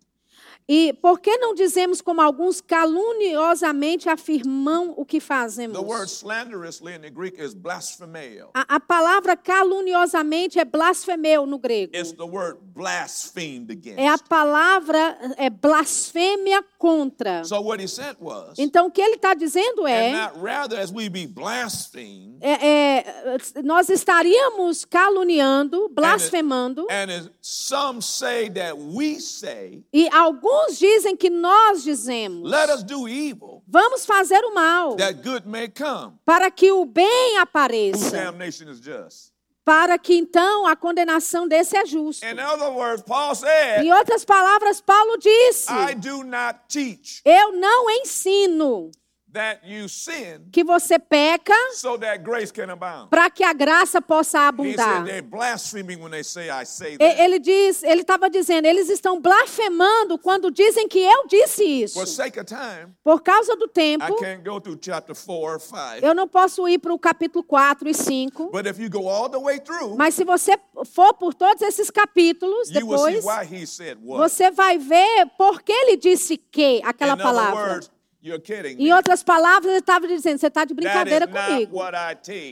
E 0.67 0.93
por 0.93 1.19
que 1.19 1.37
não 1.37 1.53
dizemos 1.53 2.01
como 2.01 2.21
alguns 2.21 2.61
caluniosamente 2.61 4.07
afirmam 4.07 4.93
o 4.95 5.05
que 5.05 5.19
fazemos? 5.19 5.77
The 5.77 5.85
word 5.85 6.09
slanderously 6.09 6.95
in 6.95 7.01
the 7.01 7.09
Greek 7.09 7.41
is 7.41 7.53
blasphemeo. 7.53 8.49
A, 8.53 8.75
a 8.75 8.79
palavra 8.79 9.35
caluniosamente 9.35 10.59
é 10.59 10.65
blasfemeu 10.65 11.45
no 11.45 11.59
grego. 11.59 11.95
It's 11.95 12.13
the 12.13 12.23
word 12.23 12.59
blasphemed 12.73 13.73
É 13.97 14.07
a 14.07 14.17
palavra 14.17 15.17
é 15.37 15.49
blasfêmia 15.49 16.63
contra. 16.77 17.43
So 17.43 17.59
what 17.61 17.83
he 17.83 17.87
said 17.87 18.15
was, 18.19 18.57
Então 18.57 18.87
o 18.87 18.91
que 18.91 19.01
ele 19.01 19.15
está 19.15 19.33
dizendo 19.33 19.85
é, 19.87 20.11
not 20.11 20.39
rather 20.39 20.79
as 20.79 20.91
we 20.91 21.09
be 21.09 21.27
blasphemed, 21.27 22.37
é, 22.41 22.67
é, 22.67 23.37
nós 23.63 23.89
estaríamos 23.89 24.85
caluniando, 24.85 25.89
blasfemando, 25.89 26.87
and 26.89 27.11
as 27.11 27.29
some 27.41 28.01
say 28.01 28.49
that 28.49 28.77
we 28.77 29.19
say, 29.19 29.83
e 29.93 30.07
alguns 30.09 30.32
alguns 30.33 30.77
dizem 30.77 31.15
que 31.15 31.29
nós 31.29 31.83
dizemos: 31.83 32.49
Let 32.49 32.69
us 32.69 32.83
do 32.83 33.07
evil 33.07 33.63
vamos 33.67 34.05
fazer 34.05 34.43
o 34.43 34.53
mal, 34.53 34.95
that 34.95 35.21
good 35.21 35.47
may 35.47 35.69
come. 35.69 36.17
para 36.25 36.49
que 36.51 36.71
o 36.71 36.85
bem 36.85 37.37
apareça, 37.37 38.33
para 39.65 39.97
que 39.97 40.15
então 40.15 40.67
a 40.67 40.75
condenação 40.75 41.47
desse 41.47 41.77
é 41.77 41.85
justa. 41.85 42.29
In 42.29 42.39
other 42.39 42.69
words, 42.69 43.03
Paul 43.03 43.33
said, 43.35 43.85
Em 43.85 43.93
outras 43.93 44.25
palavras, 44.25 44.81
Paulo 44.81 45.17
disse: 45.17 45.71
I 45.71 45.95
do 45.95 46.23
not 46.23 46.59
teach 46.67 47.21
Eu 47.23 47.53
não 47.53 47.89
ensino 47.89 48.91
que 50.51 50.63
você 50.63 50.99
peca 50.99 51.53
so 51.73 51.97
that 51.97 52.23
grace 52.23 52.51
can 52.51 52.71
abound. 52.71 53.09
para 53.09 53.29
que 53.29 53.43
a 53.43 53.53
graça 53.53 54.01
possa 54.01 54.47
abundar. 54.47 55.03
they're 55.05 55.21
blaspheming 55.21 55.99
when 55.99 56.11
they 56.11 56.23
say 56.23 56.49
I 56.49 56.65
say 56.65 56.97
that. 56.97 57.21
Ele 57.21 57.39
diz, 57.39 57.83
ele 57.83 58.01
estava 58.01 58.29
dizendo, 58.29 58.65
eles 58.65 58.89
estão 58.89 59.19
blasfemando 59.19 60.17
quando 60.17 60.51
dizem 60.51 60.87
que 60.87 60.99
eu 60.99 61.27
disse 61.27 61.63
isso. 61.63 61.99
For 61.99 62.07
sake 62.07 62.39
of 62.39 62.45
time, 62.45 62.93
Por 63.03 63.21
causa 63.21 63.55
do 63.55 63.67
tempo, 63.67 64.05
I 64.05 64.15
can't 64.19 64.43
go 64.43 64.59
through 64.59 64.79
chapter 64.81 65.15
4 65.15 65.33
or 65.33 65.59
5. 65.59 66.05
eu 66.05 66.13
não 66.13 66.27
posso 66.27 66.67
ir 66.67 66.77
para 66.79 66.93
o 66.93 66.99
capítulo 66.99 67.43
4 67.43 67.89
e 67.89 67.93
5. 67.93 68.51
But 68.51 68.67
if 68.67 68.79
you 68.79 68.89
go 68.89 69.09
all 69.09 69.29
the 69.29 69.39
way 69.39 69.59
through, 69.59 69.95
Mas 69.97 70.13
se 70.15 70.23
você 70.23 70.57
for 70.85 71.13
por 71.13 71.33
todos 71.33 71.61
esses 71.61 71.89
capítulos 71.89 72.69
depois, 72.69 73.23
você 74.05 74.51
vai 74.51 74.77
ver 74.77 75.27
por 75.37 75.61
que 75.61 75.71
ele 75.71 75.97
disse 75.97 76.37
que 76.37 76.81
aquela 76.83 77.17
palavra. 77.17 77.81
Em 78.77 78.93
outras 78.93 79.21
palavras, 79.21 79.69
ele 79.69 79.79
estava 79.79 80.07
dizendo, 80.07 80.37
você 80.37 80.47
está 80.47 80.63
de 80.63 80.73
brincadeira 80.73 81.27
comigo. 81.27 81.77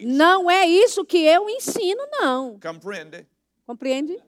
Não 0.06 0.52
é 0.52 0.68
isso 0.68 1.06
que 1.06 1.18
eu 1.18 1.50
ensino, 1.50 2.04
não. 2.12 2.60
Comprende? 2.60 3.26
Compreende? 3.66 4.18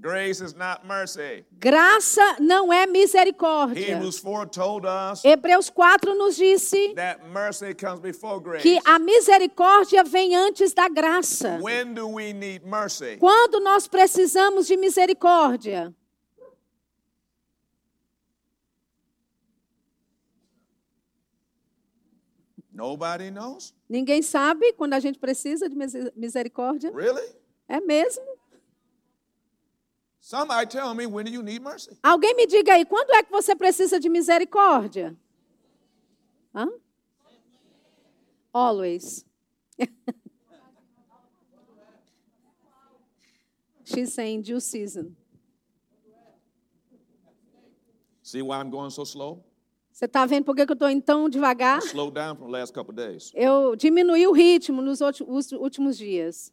Grace 0.00 0.40
is 0.40 0.54
not 0.54 0.86
mercy. 0.86 1.44
Graça 1.58 2.36
não 2.40 2.72
é 2.72 2.86
misericórdia. 2.86 3.92
Hebrews 3.92 4.18
4 4.18 4.50
told 4.50 4.86
us 4.86 5.22
Hebreus 5.22 5.68
4 5.68 6.14
nos 6.14 6.36
disse 6.36 6.94
that 6.94 7.20
mercy 7.28 7.74
comes 7.74 8.00
before 8.00 8.40
grace. 8.40 8.62
que 8.62 8.80
a 8.86 8.98
misericórdia 8.98 10.02
vem 10.02 10.34
antes 10.34 10.72
da 10.72 10.88
graça. 10.88 11.58
When 11.60 11.92
do 11.92 12.08
we 12.08 12.32
need 12.32 12.64
mercy? 12.64 13.18
Quando 13.18 13.60
nós 13.60 13.86
precisamos 13.86 14.66
de 14.66 14.78
misericórdia? 14.78 15.94
Nobody 22.80 23.30
knows? 23.30 23.74
Ninguém 23.88 24.22
sabe 24.22 24.72
quando 24.72 24.94
a 24.94 25.00
gente 25.00 25.18
precisa 25.18 25.68
de 25.68 25.76
miser- 25.76 26.12
misericórdia? 26.16 26.90
Really? 26.90 27.28
É 27.68 27.78
mesmo? 27.78 28.24
Somebody 30.18 30.66
tell 30.70 30.94
me 30.94 31.06
when 31.06 31.26
do 31.26 31.30
you 31.30 31.42
need 31.42 31.60
mercy? 31.62 31.90
Alguém 32.02 32.34
me 32.34 32.46
diga 32.46 32.72
aí, 32.74 32.86
quando 32.86 33.10
é 33.12 33.22
que 33.22 33.30
você 33.30 33.54
precisa 33.54 34.00
de 34.00 34.08
misericórdia? 34.08 35.14
Hã? 36.54 36.66
Always. 38.52 39.26
She's 43.84 44.14
saying 44.14 44.42
due 44.42 44.60
season. 44.60 45.14
See 48.22 48.40
why 48.42 48.58
I'm 48.60 48.70
going 48.70 48.90
so 48.90 49.04
slow? 49.04 49.44
Você 50.00 50.06
está 50.06 50.24
vendo 50.24 50.46
por 50.46 50.56
que 50.56 50.64
que 50.64 50.72
eu 50.72 50.74
estou 50.74 50.88
indo 50.88 51.02
tão 51.02 51.28
devagar? 51.28 51.78
Eu 53.34 53.76
diminuí 53.76 54.26
o 54.26 54.32
ritmo 54.32 54.80
nos 54.80 55.02
últimos 55.02 55.94
dias. 55.94 56.50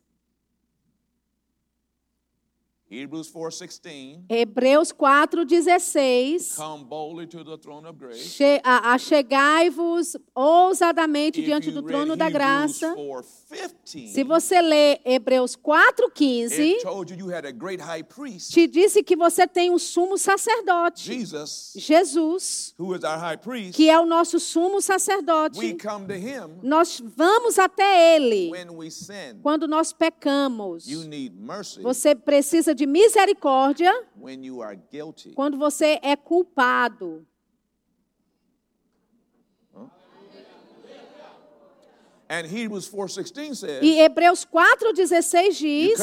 Hebrews 2.89 3.27
4:16 3.29 4.23
Hebreus 4.29 4.93
4,16. 4.93 6.55
Come 6.55 6.85
boldly 6.85 7.27
to 7.27 7.43
the 7.43 7.57
throne 7.57 7.85
of 7.85 7.97
grace. 7.97 8.35
Che- 8.38 8.61
a- 8.63 8.93
Achegai-vos 8.93 10.15
ousadamente 10.33 11.41
diante 11.41 11.69
do 11.69 11.81
trono 11.81 12.15
da 12.15 12.29
graça. 12.29 12.95
4:15, 12.95 14.13
Se 14.13 14.23
você 14.23 14.61
lê 14.61 14.99
Hebreus 15.03 15.55
4,15, 15.57 16.75
it 16.75 16.81
told 16.83 17.11
you 17.11 17.17
you 17.19 17.29
had 17.29 17.45
a 17.45 17.51
great 17.51 17.81
high 17.81 18.03
priest, 18.03 18.53
te 18.53 18.65
disse 18.67 19.03
que 19.03 19.17
você 19.17 19.45
tem 19.45 19.69
um 19.69 19.77
sumo 19.77 20.17
sacerdote, 20.17 21.03
Jesus, 21.03 21.73
Jesus, 21.75 22.73
who 22.79 22.95
is 22.95 23.03
our 23.03 23.17
high 23.19 23.38
priest. 23.38 23.73
que 23.75 23.89
é 23.89 23.99
o 23.99 24.05
nosso 24.05 24.39
sumo 24.39 24.77
We 24.77 24.81
sacerdote. 24.81 25.59
come 25.77 26.07
to 26.07 26.13
him 26.13 26.59
Nós 26.63 27.01
vamos 27.03 27.59
até 27.59 28.15
ele 28.15 28.49
when 28.51 28.69
we 28.77 28.89
sin. 28.89 29.39
quando 29.43 29.67
nós 29.67 29.91
pecamos. 29.91 30.88
You 30.88 31.03
need 31.03 31.35
mercy 31.38 31.81
Você 31.81 32.15
precisa 32.15 32.73
de 32.78 32.86
misericórdia 32.86 33.91
quando 35.36 35.57
você 35.57 35.99
é 36.03 36.15
culpado. 36.15 37.25
And 39.73 39.89
Hebrews 39.89 40.75
4:16 40.78 40.95
says, 42.05 42.16
E 43.82 43.99
Hebreus 43.99 44.45
4,16 44.45 45.61
you 45.61 45.95
diz: 45.95 45.99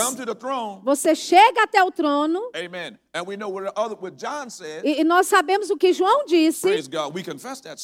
você 0.82 1.14
chega 1.14 1.62
até 1.62 1.82
o 1.82 1.90
trono, 1.90 2.50
Amen. 2.54 2.98
E 4.82 5.04
nós 5.04 5.28
sabemos 5.28 5.70
o 5.70 5.76
que 5.76 5.92
João 5.92 6.24
disse, 6.26 6.66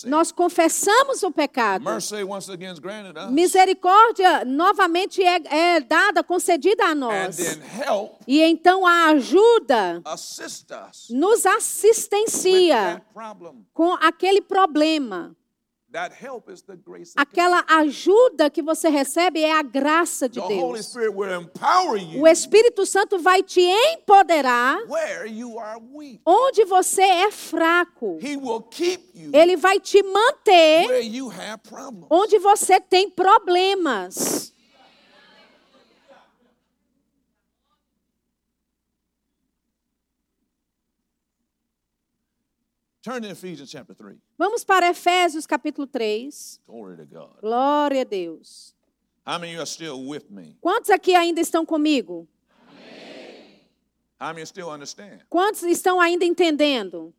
nós 0.06 0.32
confessamos 0.32 1.22
o 1.22 1.30
pecado. 1.30 1.84
Misericórdia 3.30 4.44
novamente 4.44 5.22
é, 5.22 5.74
é 5.76 5.80
dada, 5.80 6.24
concedida 6.24 6.86
a 6.86 6.94
nós. 6.96 7.38
E 8.26 8.40
então 8.42 8.84
a 8.86 9.10
ajuda 9.10 10.02
nos 11.10 11.46
assistencia 11.46 13.00
com 13.72 13.92
aquele 13.94 14.40
problema. 14.40 15.36
Aquela 17.16 17.64
ajuda 17.68 18.48
que 18.48 18.62
você 18.62 18.88
recebe 18.88 19.42
é 19.42 19.52
a 19.52 19.62
graça 19.62 20.28
de 20.28 20.40
The 20.40 20.46
Holy 20.46 20.74
Deus. 20.74 20.86
Spirit 20.86 21.16
will 21.16 21.40
empower 21.40 21.98
you 22.00 22.22
O 22.22 22.28
Espírito 22.28 22.86
Santo 22.86 23.18
vai 23.18 23.42
te 23.42 23.60
empoderar 23.60 24.78
onde 26.24 26.64
você 26.64 27.02
é 27.02 27.32
fraco. 27.32 28.18
Ele 29.32 29.56
vai 29.56 29.80
te 29.80 30.00
manter 30.02 30.86
onde 32.08 32.38
você 32.38 32.80
tem 32.80 33.10
problemas. 33.10 34.50
Turn 34.50 34.88
to 34.92 35.10
Ephesians 35.42 36.08
chapter 36.08 36.48
3. 36.48 37.00
Vamos 44.38 44.64
para 44.64 44.88
Efésios 44.90 45.46
capítulo 45.46 45.86
3. 45.86 46.60
Glory 46.66 46.96
to 46.96 47.06
God. 47.06 47.40
Glória 47.40 48.02
a 48.02 48.04
Deus. 48.04 48.74
How 49.26 49.38
many 49.38 49.52
of 49.52 49.54
you 49.54 49.60
are 49.60 49.66
still 49.66 50.06
with 50.06 50.30
me? 50.30 50.56
Quantos 50.60 50.90
aqui 50.90 51.14
ainda 51.14 51.40
estão 51.40 51.64
comigo? 51.64 52.28
How 54.20 54.34
many 54.34 54.44
still 54.44 54.68
understand? 54.70 55.22
Quantos 55.30 55.62
estão 55.62 55.98
ainda 55.98 56.26
entendendo? 56.26 57.14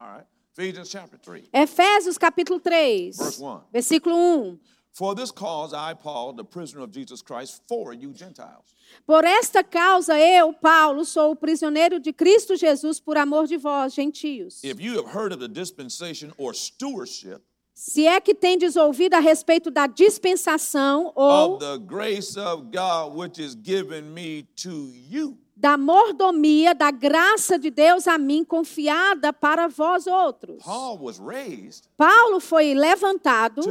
All 0.00 0.08
right. 0.16 0.26
Ephesians 0.56 0.88
chapter 0.88 1.18
3. 1.18 1.48
Efésios 1.52 2.16
capítulo 2.16 2.58
3, 2.60 3.16
Verse 3.16 3.42
1. 3.42 3.60
versículo 3.70 4.16
1. 4.16 4.58
For 4.92 5.14
this 5.14 5.30
cause 5.30 5.72
I, 5.72 5.94
Paul, 5.94 6.32
the 6.32 6.44
prisoner 6.44 6.82
of 6.82 6.90
Jesus 6.90 7.22
Christ, 7.22 7.62
for 7.68 7.92
you 7.92 8.12
Gentiles. 8.12 8.74
Por 9.06 9.24
esta 9.24 9.62
causa 9.62 10.18
eu, 10.18 10.52
Paulo, 10.52 11.04
sou 11.04 11.32
o 11.32 11.36
prisioneiro 11.36 12.00
de 12.00 12.12
Cristo 12.12 12.56
Jesus 12.56 12.98
por 12.98 13.16
amor 13.16 13.46
de 13.46 13.56
vós, 13.56 13.94
gentios. 13.94 14.64
If 14.64 14.80
you 14.80 14.96
have 14.96 15.14
heard 15.14 15.32
of 15.32 15.40
the 15.40 15.48
dispensation 15.48 16.32
or 16.36 16.52
stewardship 16.54 17.42
Se 17.78 18.08
é 18.08 18.20
que 18.20 18.34
tendes 18.34 18.74
ouvido 18.74 19.14
a 19.14 19.20
respeito 19.20 19.70
da 19.70 19.86
dispensação 19.86 21.12
ou 21.14 21.54
of 21.54 21.64
the 21.64 21.78
grace 21.78 22.36
of 22.36 22.72
God 22.72 23.16
which 23.16 23.40
is 23.40 23.54
given 23.54 24.12
me 24.12 24.42
to 24.56 24.90
you, 24.92 25.38
da 25.58 25.76
mordomia 25.76 26.72
da 26.72 26.92
graça 26.92 27.58
de 27.58 27.68
Deus 27.68 28.06
a 28.06 28.16
mim 28.16 28.44
confiada 28.44 29.32
para 29.32 29.66
vós 29.66 30.06
outros. 30.06 30.62
Paul 30.62 30.98
was 31.02 31.18
raised 31.18 31.84
Paulo 31.96 32.38
foi 32.38 32.74
levantado 32.74 33.62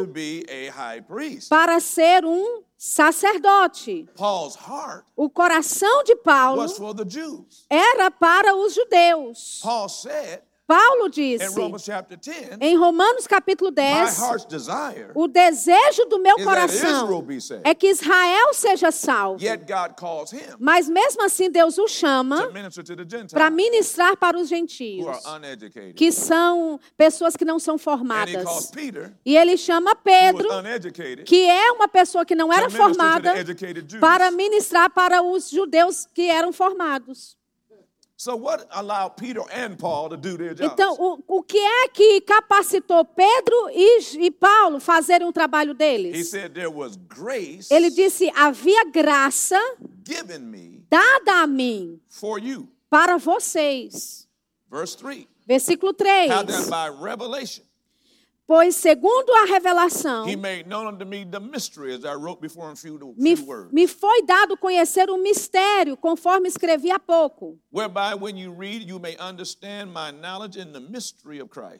para 1.49 1.79
ser 1.79 2.25
um 2.25 2.61
sacerdote. 2.77 4.05
Paul's 4.15 4.55
heart 4.55 5.05
O 5.15 5.29
coração 5.29 6.03
de 6.03 6.15
Paulo 6.17 6.65
era 7.69 8.11
para 8.11 8.53
os 8.53 8.73
judeus. 8.73 9.61
Paul 9.63 9.87
said, 9.87 10.41
Paulo 10.67 11.07
disse 11.07 11.45
Romans 11.55 11.81
chapter 11.81 12.17
10, 12.17 12.57
em 12.59 12.75
Romanos 12.75 13.25
capítulo 13.25 13.71
my 13.71 13.75
10, 13.75 14.19
heart's 14.19 14.45
desire 14.45 15.11
o 15.15 15.25
desejo 15.25 16.03
do 16.09 16.19
meu 16.19 16.35
coração 16.43 17.23
é 17.63 17.73
que 17.73 17.87
Israel 17.87 18.53
seja 18.53 18.91
salvo. 18.91 19.39
Mas 20.59 20.89
mesmo 20.89 21.23
assim 21.23 21.49
Deus 21.49 21.77
o 21.77 21.87
chama 21.87 22.51
para 23.31 23.49
ministrar 23.49 24.17
para 24.17 24.37
os 24.37 24.49
gentios, 24.49 25.05
que 25.95 26.11
são 26.11 26.77
pessoas 26.97 27.37
que 27.37 27.45
não 27.45 27.59
são 27.59 27.77
formadas. 27.77 28.73
E 29.25 29.37
ele 29.37 29.55
chama 29.55 29.95
Pedro, 29.95 30.49
que 31.25 31.49
é 31.49 31.71
uma 31.71 31.87
pessoa 31.87 32.25
que 32.25 32.35
não 32.35 32.51
era 32.51 32.69
formada, 32.69 33.33
para 34.01 34.31
ministrar 34.31 34.89
para 34.89 35.21
os 35.21 35.49
judeus 35.49 36.05
que 36.13 36.29
eram 36.29 36.51
formados. 36.51 37.36
Então, 40.59 40.95
o, 40.99 41.37
o 41.37 41.43
que 41.43 41.57
é 41.59 41.87
que 41.89 42.19
capacitou 42.21 43.05
Pedro 43.05 43.69
e, 43.69 44.25
e 44.25 44.31
Paulo 44.31 44.79
fazerem 44.79 45.27
o 45.27 45.31
trabalho 45.31 45.71
he 45.71 45.75
deles? 45.75 46.27
said 46.29 46.53
there 46.53 46.67
was 46.67 46.95
grace 46.95 47.71
Ele 47.71 47.91
disse: 47.91 48.31
havia 48.35 48.85
graça 48.89 49.59
given 50.03 50.39
me 50.39 50.83
dada 50.89 51.43
a 51.43 51.47
mim 51.47 52.01
for 52.09 52.39
you. 52.39 52.67
para 52.89 53.17
vocês. 53.17 54.27
Verse 54.67 54.97
3. 54.97 55.27
Versículo 55.45 55.93
3. 55.93 56.31
How 56.31 56.43
that 56.43 56.69
by 56.69 56.89
revelation 56.89 57.63
Pois, 58.47 58.77
segundo 58.77 59.29
a 59.43 59.45
revelação, 59.45 60.25
me 63.71 63.87
foi 63.87 64.23
dado 64.23 64.55
conhecer 64.55 65.09
o 65.09 65.17
mistério, 65.17 65.97
conforme 65.97 66.47
escrevi 66.47 66.89
há 66.89 66.97
pouco. 66.97 67.59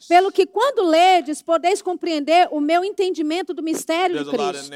Pelo 0.10 0.30
que, 0.30 0.46
quando 0.46 0.84
ledes, 0.84 1.42
podeis 1.42 1.82
compreender 1.82 2.50
o 2.52 2.60
meu 2.60 2.84
entendimento 2.84 3.54
do 3.54 3.64
mistério 3.64 4.22
de 4.22 4.30
Cristo. 4.30 4.70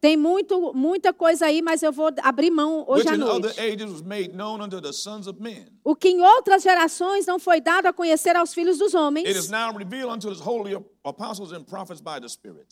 Tem 0.00 0.16
muito, 0.16 0.72
muita 0.74 1.12
coisa 1.12 1.46
aí, 1.46 1.60
mas 1.60 1.82
eu 1.82 1.92
vou 1.92 2.08
abrir 2.22 2.50
mão 2.50 2.86
hoje 2.88 3.06
à 3.10 3.16
noite. 3.18 3.54
O 5.84 5.94
que 5.96 6.08
em 6.08 6.22
outras 6.22 6.62
gerações 6.62 7.26
não 7.26 7.38
foi 7.38 7.60
dado 7.60 7.86
a 7.86 7.92
conhecer 7.92 8.36
aos 8.36 8.54
filhos 8.54 8.78
dos 8.78 8.94
It 8.94 9.28
is 9.28 9.50
homens, 9.50 9.50
now 9.50 9.76
revealed 9.76 10.10
unto 10.10 10.30
his 10.30 10.40
holy 10.40 10.61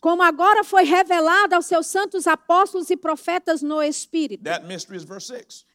como 0.00 0.22
agora 0.22 0.64
foi 0.64 0.84
revelado 0.84 1.54
aos 1.54 1.66
seus 1.66 1.86
santos 1.86 2.26
apóstolos 2.26 2.90
e 2.90 2.96
profetas 2.96 3.62
no 3.62 3.82
Espírito. 3.82 4.42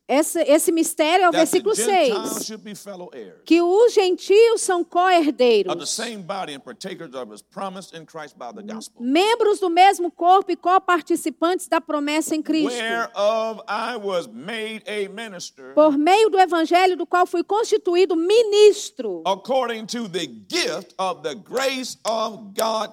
That 0.07 0.17
mystery 0.17 0.43
is 0.43 0.45
verse 0.45 0.45
6. 0.45 0.45
Esse, 0.45 0.51
esse 0.51 0.71
mistério 0.71 1.23
é 1.25 1.29
o 1.29 1.31
versículo 1.31 1.75
Gentiles 1.75 2.29
6. 2.33 2.45
should 2.45 2.63
be 2.63 2.75
fellow 2.75 3.09
heirs 3.13 3.41
Que 3.45 3.61
os 3.61 3.93
gentios 3.93 4.61
são 4.61 4.81
of 4.81 4.85
the 4.85 4.91
co-herdeiros, 4.91 5.89
same 5.89 6.17
body 6.21 6.53
and 6.53 6.59
partakers 6.59 7.13
of 7.15 7.31
his 7.31 7.41
promise 7.41 7.95
in 7.95 8.05
Christ 8.05 8.35
by 8.37 8.51
the 8.53 8.61
gospel. 8.61 9.01
membros 9.01 9.59
do 9.59 9.69
mesmo 9.69 10.11
corpo 10.11 10.51
e 10.51 10.55
co-participantes 10.55 11.67
da 11.67 11.81
promessa 11.81 12.35
em 12.35 12.41
Cristo. 12.41 12.69
Whereof 12.69 13.61
I 13.67 13.97
was 13.97 14.27
made 14.27 14.83
a 14.87 15.09
minister 15.09 15.73
Por 15.73 15.97
meio 15.97 16.29
do 16.29 16.39
evangelho 16.39 16.95
do 16.95 17.05
qual 17.05 17.25
fui 17.25 17.43
constituído 17.43 18.15
ministro, 18.15 19.23
according 19.25 19.85
to 19.87 20.07
the 20.07 20.27
gift 20.47 20.93
of 20.97 21.21
the 21.21 21.35
grace 21.35 21.97
of 22.05 22.53
God 22.55 22.91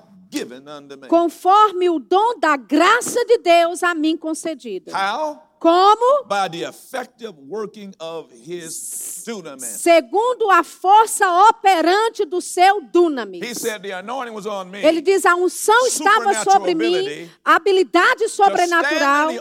conforme 1.09 1.91
o 1.91 1.99
dom 1.99 2.39
da 2.39 2.57
graça 2.57 3.23
de 3.27 3.37
Deus 3.37 3.83
a 3.83 3.95
mim 3.95 4.17
concedido. 4.17 4.91
How? 4.91 5.52
Como? 5.63 6.25
By 6.25 6.49
the 6.49 6.65
effective 6.65 7.35
working 7.39 7.95
of 8.01 8.33
his 8.33 9.23
dunamis. 9.25 9.79
Segundo 9.81 10.51
a 10.51 10.65
força 10.65 11.25
operante 11.49 12.25
do 12.25 12.41
seu 12.41 12.81
He 12.81 12.87
dunamis. 12.93 13.59
said 13.59 13.81
the 13.81 13.93
anointing 13.93 14.35
was 14.35 14.45
on 14.45 14.69
me 14.69 14.85
Ele 14.85 15.01
diz: 15.01 15.25
a 15.25 15.37
unção 15.37 15.87
estava 15.87 16.35
sobre 16.43 16.75
mim, 16.75 17.31
habilidade 17.45 18.29
sobrenatural 18.29 19.31
in 19.31 19.39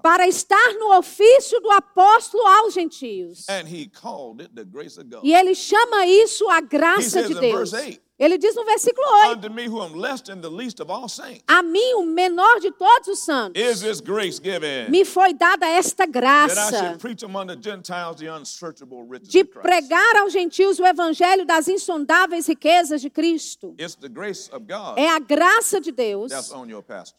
para 0.00 0.28
estar 0.28 0.74
no 0.78 0.96
ofício 0.96 1.60
do 1.60 1.70
apóstolo 1.72 2.46
aos 2.46 2.72
gentios. 2.72 3.48
And 3.48 3.66
he 3.66 3.88
called 3.88 4.40
it 4.42 4.54
the 4.54 4.64
grace 4.64 4.96
of 4.96 5.10
God. 5.10 5.24
E 5.24 5.34
ele 5.34 5.56
chama 5.56 6.06
isso 6.06 6.48
a 6.48 6.58
He 6.58 6.68
graça 6.68 7.10
says 7.10 7.26
de 7.26 7.32
in 7.34 7.40
Deus. 7.40 7.70
verse 7.72 7.74
8, 7.74 8.00
Ele 8.20 8.36
diz 8.36 8.54
no 8.54 8.66
versículo 8.66 9.06
8: 9.24 9.38
Unto 9.38 9.50
me 9.50 9.66
who 9.66 9.80
am 9.80 9.94
less 9.94 10.20
than 10.20 10.42
the 10.42 10.50
least 10.50 10.78
of 10.78 10.92
all 10.92 11.08
saints 11.08 11.42
A 11.48 11.62
mim, 11.62 11.94
o 11.94 12.04
menor 12.04 12.60
de 12.60 12.70
todos 12.70 13.08
os 13.08 13.20
santos, 13.20 13.58
is 13.60 13.80
this 13.80 13.98
grace 13.98 14.38
given 14.38 14.90
me 14.90 15.06
foi 15.06 15.32
dada 15.32 15.66
esta 15.66 16.04
graça 16.04 16.78
should 16.78 16.98
preach 16.98 17.24
among 17.24 17.46
the 17.46 17.56
Gentiles 17.56 18.16
the 18.18 18.28
unsearchable 18.30 19.04
riches 19.08 19.30
de 19.30 19.40
of 19.40 19.50
Christ. 19.50 19.62
pregar 19.62 20.16
aos 20.16 20.34
gentios 20.34 20.78
o 20.78 20.84
evangelho 20.84 21.46
das 21.46 21.66
insondáveis 21.66 22.46
riquezas 22.46 23.00
de 23.00 23.08
Cristo. 23.08 23.74
It's 23.78 23.94
the 23.94 24.08
grace 24.10 24.50
of 24.52 24.66
God 24.66 24.98
É 24.98 25.08
a 25.08 25.18
graça 25.18 25.80
de 25.80 25.90
Deus 25.90 26.30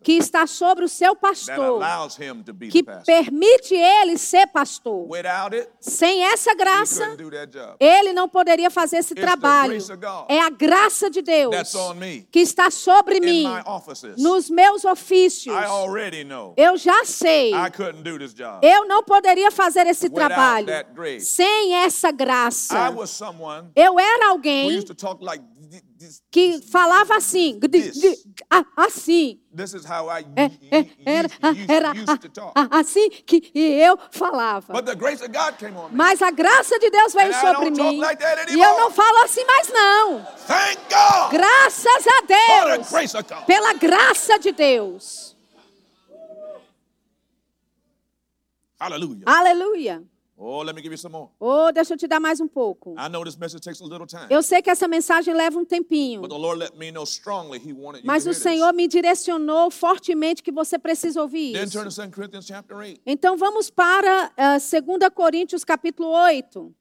que 0.03 0.13
está 0.13 0.45
sobre 0.45 0.85
o 0.85 0.89
seu 0.89 1.15
pastor, 1.15 1.81
que 2.69 2.83
permite 2.83 3.73
ele 3.73 4.19
ser 4.19 4.45
pastor. 4.47 5.07
Sem 5.79 6.25
essa 6.25 6.53
graça, 6.53 7.17
ele 7.79 8.13
não 8.13 8.29
poderia 8.29 8.69
fazer 8.69 8.97
esse 8.97 9.15
trabalho. 9.15 9.79
É 10.29 10.39
a 10.39 10.49
graça 10.51 10.90
de 11.09 11.21
Deus 11.21 11.55
That's 11.55 11.75
on 11.75 11.95
me 11.95 12.27
que 12.31 12.39
está 12.39 12.69
sobre 12.69 13.19
mim, 13.19 13.45
nos 14.17 14.49
meus 14.49 14.85
ofícios. 14.85 15.55
I 15.55 15.65
already 15.65 16.23
know 16.23 16.53
Eu 16.57 16.77
já 16.77 17.05
sei. 17.05 17.51
Eu 18.61 18.87
não 18.87 19.03
poderia 19.03 19.51
fazer 19.51 19.87
esse 19.87 20.09
trabalho 20.09 20.67
sem 21.19 21.75
essa 21.75 22.11
I 22.11 22.11
graça. 22.11 22.93
Eu 23.75 23.99
era 23.99 24.29
alguém 24.29 24.81
que 26.29 26.61
falava 26.61 27.15
assim, 27.15 27.59
assim. 28.75 29.41
Era, 31.05 31.29
era 31.67 31.93
assim 32.71 33.09
que 33.25 33.51
eu 33.53 33.97
falava. 34.11 34.73
Mas 35.91 36.21
a 36.21 36.31
graça 36.31 36.79
de 36.79 36.89
Deus 36.89 37.13
veio 37.13 37.33
sobre 37.33 37.71
mim. 37.71 38.01
E 38.49 38.59
eu 38.59 38.79
não 38.79 38.91
falo 38.91 39.23
assim 39.23 39.45
mais 39.45 39.69
não. 39.69 40.25
Thank 40.47 40.81
God 40.89 41.31
Graças 41.31 42.07
a 42.07 42.21
Deus. 42.21 43.45
Pela 43.45 43.73
graça 43.73 44.37
de 44.39 44.51
Deus. 44.51 45.35
Hallelujah. 48.79 49.23
Aleluia. 49.27 50.03
Oh, 50.43 50.63
let 50.63 50.73
me 50.75 50.81
give 50.81 50.91
you 50.91 50.97
some 50.97 51.11
more. 51.11 51.29
Oh, 51.39 51.71
deixa 51.71 51.93
eu 51.93 51.97
te 51.97 52.07
dar 52.07 52.19
mais 52.19 52.39
um 52.41 52.47
pouco. 52.47 52.95
I 52.97 53.07
know 53.09 53.23
this 53.23 53.37
message 53.37 53.61
takes 53.61 53.79
a 53.79 53.85
little 53.85 54.07
time. 54.07 54.25
Eu 54.27 54.41
sei 54.41 54.59
que 54.59 54.71
essa 54.71 54.87
mensagem 54.87 55.35
leva 55.35 55.59
um 55.59 55.63
tempinho. 55.63 56.21
But 56.21 56.31
the 56.31 56.37
Lord 56.37 56.57
let 56.59 56.75
me 56.77 56.91
know 56.91 57.03
strongly 57.05 57.59
He 57.59 57.71
wanted 57.73 57.99
you 58.01 58.07
Mas 58.07 58.23
to 58.23 58.29
o 58.29 58.31
hear 58.31 58.33
this. 58.33 58.43
Senhor 58.43 58.73
me 58.73 58.87
direcionou 58.87 59.69
fortemente 59.69 60.41
que 60.41 60.51
você 60.51 60.79
precisa 60.79 61.21
ouvir 61.21 61.53
Then 61.53 61.65
isso. 61.65 61.73
turn 61.77 61.87
to 61.87 61.95
2 61.95 62.09
Corinthians 62.11 62.47
chapter 62.47 62.75
8. 62.75 63.01
Então 63.05 63.37
vamos 63.37 63.69
para 63.69 64.31
uh, 64.31 64.87
2 64.97 65.09
Coríntios 65.13 65.63
capítulo 65.63 66.09
8. 66.09 66.73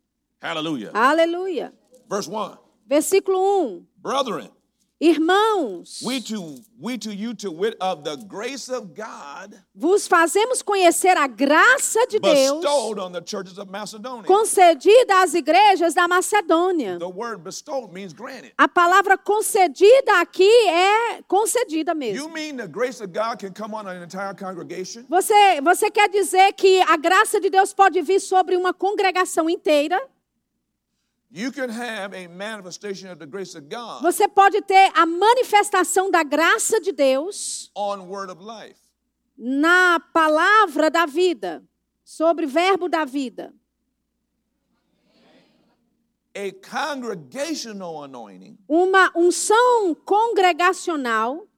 Hallelujah. 0.43 0.91
Aleluia. 0.95 1.75
Verse 2.09 2.31
1. 2.31 2.57
Versículo 2.87 3.39
1. 3.77 3.87
Brethren, 3.99 4.51
Irmãos, 5.03 6.03
we 6.05 6.21
to 6.21 6.57
we 6.79 6.99
to 6.99 7.11
you 7.11 7.33
to 7.37 7.51
wit 7.51 7.75
of 7.81 8.05
the 8.05 8.17
grace 8.29 8.69
of 8.69 8.89
God 8.95 9.55
vos 9.75 10.07
fazemos 10.07 10.61
conhecer 10.61 11.17
a 11.17 11.27
graça 11.27 12.07
de 12.07 12.19
Deus 12.19 12.63
on 12.99 13.11
the 13.11 13.23
churches 13.25 13.57
of 13.59 13.71
Macedonia. 13.71 14.25
concedida 14.27 15.23
às 15.23 15.33
igrejas 15.33 15.95
da 15.95 16.07
Macedônia. 16.07 16.99
The 16.99 17.09
word 17.09 17.43
bestowed 17.43 17.95
means 17.95 18.13
granted. 18.13 18.53
A 18.59 18.69
palavra 18.69 19.17
concedida 19.17 20.21
aqui 20.21 20.51
é 20.69 21.23
concedida 21.27 21.93
You 21.93 21.97
mesmo. 21.99 22.29
mean 22.35 22.59
the 22.59 22.69
grace 22.69 23.01
of 23.03 23.11
God 23.11 23.39
can 23.39 23.55
come 23.55 23.75
on 23.75 23.87
an 23.87 24.03
entire 24.03 24.35
congregation? 24.35 25.07
Você, 25.09 25.63
você 25.63 25.91
quer 25.91 26.11
dizer 26.11 26.53
que 26.53 26.83
a 26.83 26.99
graça 26.99 27.41
de 27.41 27.49
Deus 27.49 27.73
pode 27.73 28.03
vir 28.03 28.21
sobre 28.21 28.55
uma 28.55 28.75
congregação 28.75 29.49
inteira? 29.49 29.99
Você 34.03 34.29
pode 34.29 34.63
ter 34.63 34.91
a 34.95 35.07
manifestação 35.07 36.11
da 36.11 36.23
graça 36.23 36.81
de 36.81 36.93
Deus 36.93 37.71
on 37.77 38.09
word 38.09 38.33
of 38.33 38.43
life. 38.43 38.81
na 39.37 39.99
palavra 40.13 40.91
da 40.91 41.07
vida, 41.07 41.65
sobre 42.05 42.45
verbo 42.47 42.89
da 42.89 43.05
vida. 43.05 43.55
A 46.35 46.53
congregational 46.53 48.05
anointing. 48.05 48.59
Uma 48.69 49.11
unção 49.17 49.95
congregacional. 50.05 51.49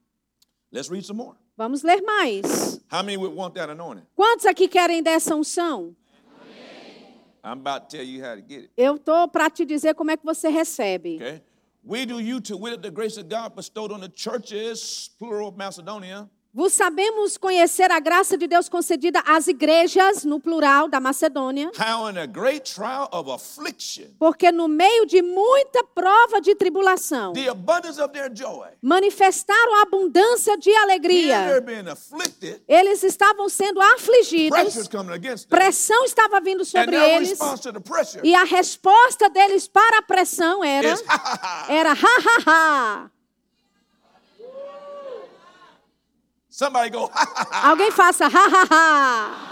Let's 0.70 0.88
read 0.88 1.04
some 1.04 1.18
more. 1.18 1.36
Vamos 1.56 1.82
ler 1.82 2.00
mais. 2.02 2.80
How 2.90 3.02
many 3.02 3.16
would 3.16 3.34
want 3.36 3.54
that 3.54 3.70
anointing? 3.70 4.06
Quantos 4.14 4.46
aqui 4.46 4.68
querem 4.68 5.02
dessa 5.02 5.34
unção? 5.34 5.94
I'm 6.14 6.30
about 6.30 6.46
to 6.46 6.54
tell 6.54 6.62
you 6.62 6.72
how 6.72 7.12
to 7.12 7.14
get 7.14 7.26
it. 7.26 7.31
Eu 8.76 8.98
tô 8.98 9.26
para 9.28 9.50
te 9.50 9.64
dizer 9.64 9.94
como 9.94 10.10
é 10.10 10.16
que 10.16 10.24
você 10.24 10.48
recebe. 10.48 11.16
Okay? 11.16 11.42
We 11.84 12.06
do 12.06 12.20
you 12.20 12.40
to 12.42 12.56
wit 12.56 12.80
the 12.80 12.90
grace 12.90 13.18
of 13.18 13.28
God 13.28 13.56
bestowed 13.56 13.92
on 13.92 14.00
the 14.00 14.08
churches, 14.08 15.10
plural 15.18 15.48
of 15.48 15.56
Macedonia. 15.56 16.30
Vos 16.54 16.74
sabemos 16.74 17.38
conhecer 17.38 17.90
a 17.90 17.98
graça 17.98 18.36
de 18.36 18.46
Deus 18.46 18.68
concedida 18.68 19.22
às 19.24 19.48
igrejas, 19.48 20.22
no 20.22 20.38
plural, 20.38 20.86
da 20.86 21.00
Macedônia, 21.00 21.70
how 21.78 22.10
in 22.10 22.18
a 22.18 22.26
great 22.26 22.70
trial 22.70 23.08
of 23.10 23.30
affliction, 23.30 24.04
porque 24.18 24.52
no 24.52 24.68
meio 24.68 25.06
de 25.06 25.22
muita 25.22 25.82
prova 25.82 26.42
de 26.42 26.54
tribulação, 26.54 27.32
manifestaram 28.82 29.76
a 29.76 29.82
abundância 29.84 30.58
de 30.58 30.70
alegria. 30.76 31.64
Eles 32.68 33.02
estavam 33.02 33.48
sendo 33.48 33.80
afligidos, 33.80 34.86
pressão 35.48 36.04
estava 36.04 36.38
vindo 36.38 36.66
sobre 36.66 36.96
eles, 36.96 37.38
e 38.22 38.34
a 38.34 38.44
resposta 38.44 39.30
deles 39.30 39.66
para 39.66 40.00
a 40.00 40.02
pressão 40.02 40.62
era 40.62 40.94
era 41.70 41.92
ha 41.92 41.96
ha 41.96 42.42
ha. 42.46 43.10
Somebody 46.52 46.90
go 46.90 47.06
ha 47.14 47.24
ha 47.24 47.46
ha. 47.50 47.70
Alguém 47.70 47.90
faça 47.90 48.28
ha 48.28 48.46
ha 48.46 48.66
ha. 48.70 49.48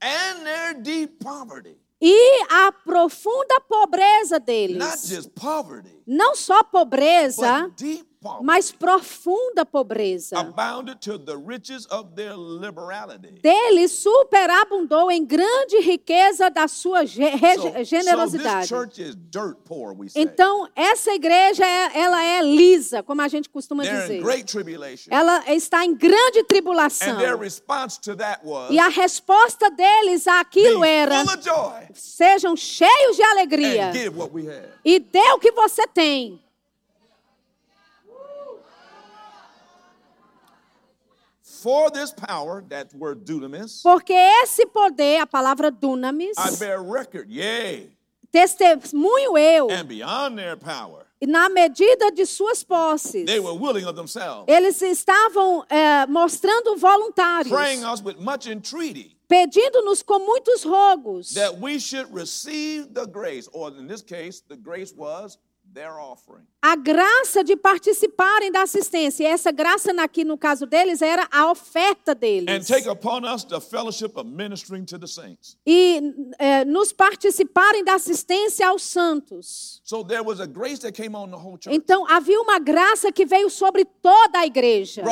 And 0.00 0.44
their 0.44 0.74
deep 0.74 1.18
poverty, 1.24 1.76
E 2.00 2.44
a 2.50 2.70
profunda 2.70 3.58
pobreza 3.68 4.34
not 4.34 4.46
deles, 4.46 5.08
just 5.08 5.30
poverty, 5.30 6.02
não 6.06 6.36
só 6.36 6.62
pobreza, 6.62 7.62
but 7.62 7.76
deep 7.78 8.06
mas 8.42 8.72
profunda 8.72 9.64
pobreza. 9.64 10.38
Dele 13.40 13.86
superabundou 13.88 15.10
em 15.10 15.24
grande 15.24 15.78
riqueza 15.80 16.50
da 16.50 16.66
sua 16.68 17.04
generosidade. 17.84 18.68
Então, 20.20 20.68
essa 20.74 21.12
igreja, 21.12 21.64
é- 21.64 21.98
ela 22.00 22.22
é 22.24 22.42
lisa, 22.42 23.02
como 23.02 23.22
a 23.22 23.28
gente 23.28 23.48
costuma 23.48 23.84
dizer. 24.02 24.20
Ela 25.12 25.44
está 25.52 25.84
em 25.84 25.94
grande 25.94 26.42
tribulação. 26.44 27.08
E 28.72 28.78
a 28.78 28.88
resposta 28.88 29.70
deles 29.70 30.26
àquilo 30.26 30.84
era: 30.84 31.24
sejam 31.94 32.56
cheios 32.56 33.16
de 33.16 33.22
alegria 33.22 33.90
e 34.84 34.98
dê 34.98 35.30
o 35.32 35.38
que 35.38 35.52
você 35.52 35.86
tem. 35.86 36.42
For 41.62 41.90
this 41.90 42.12
power, 42.12 42.64
that 42.68 42.94
word 42.94 43.24
dunamis, 43.24 43.82
Porque 43.82 44.12
esse 44.12 44.64
poder, 44.66 45.20
a 45.20 45.26
palavra 45.26 45.70
dunamis, 45.72 46.34
I 46.38 46.54
bear 46.56 46.80
record, 46.80 47.28
yea, 47.28 47.90
testemunho 48.32 49.36
eu, 49.36 49.68
and 49.70 49.88
beyond 49.88 50.38
their 50.38 50.56
power, 50.56 51.04
e 51.20 51.26
na 51.26 51.48
medida 51.48 52.12
de 52.12 52.24
suas 52.24 52.62
posses. 52.62 53.26
they 53.26 53.40
were 53.40 53.54
willing 53.54 53.84
of 53.84 53.96
themselves, 53.96 54.46
Eles 54.46 54.80
estavam 54.80 55.64
eh, 55.68 56.06
mostrando 56.06 56.76
voluntários, 56.76 57.48
praying 57.50 57.84
us 57.84 58.00
with 58.00 58.20
much 58.20 58.46
entreaty 58.46 59.18
pedindo-nos 59.28 60.02
com 60.02 60.20
muitos 60.20 60.64
rogos 60.64 61.34
that 61.34 61.58
we 61.58 61.78
should 61.78 62.12
receive 62.12 62.94
the 62.94 63.06
grace, 63.06 63.48
or 63.52 63.68
in 63.70 63.86
this 63.86 64.00
case, 64.02 64.40
the 64.48 64.56
grace 64.56 64.92
was. 64.94 65.38
A 66.60 66.74
graça 66.76 67.44
de 67.44 67.56
participarem 67.56 68.50
da 68.50 68.62
assistência. 68.62 69.22
E 69.22 69.26
essa 69.26 69.52
graça 69.52 69.92
aqui 70.02 70.24
no 70.24 70.36
caso 70.36 70.66
deles 70.66 71.02
era 71.02 71.26
a 71.30 71.50
oferta 71.50 72.14
deles. 72.14 72.68
E 75.66 76.00
eh, 76.38 76.64
nos 76.64 76.92
participarem 76.92 77.84
da 77.84 77.94
assistência 77.94 78.68
aos 78.68 78.82
santos. 78.82 79.80
So 79.84 80.04
there 80.04 80.22
was 80.22 80.40
a 80.40 80.46
grace 80.46 80.80
that 80.80 80.92
came 80.92 81.16
on 81.16 81.28
the 81.30 81.36
whole 81.36 81.58
church, 81.60 81.74
Então 81.74 82.06
havia 82.08 82.40
uma 82.40 82.58
graça 82.58 83.12
que 83.12 83.24
veio 83.24 83.48
sobre 83.48 83.84
toda 83.84 84.40
a 84.40 84.46
igreja. 84.46 85.02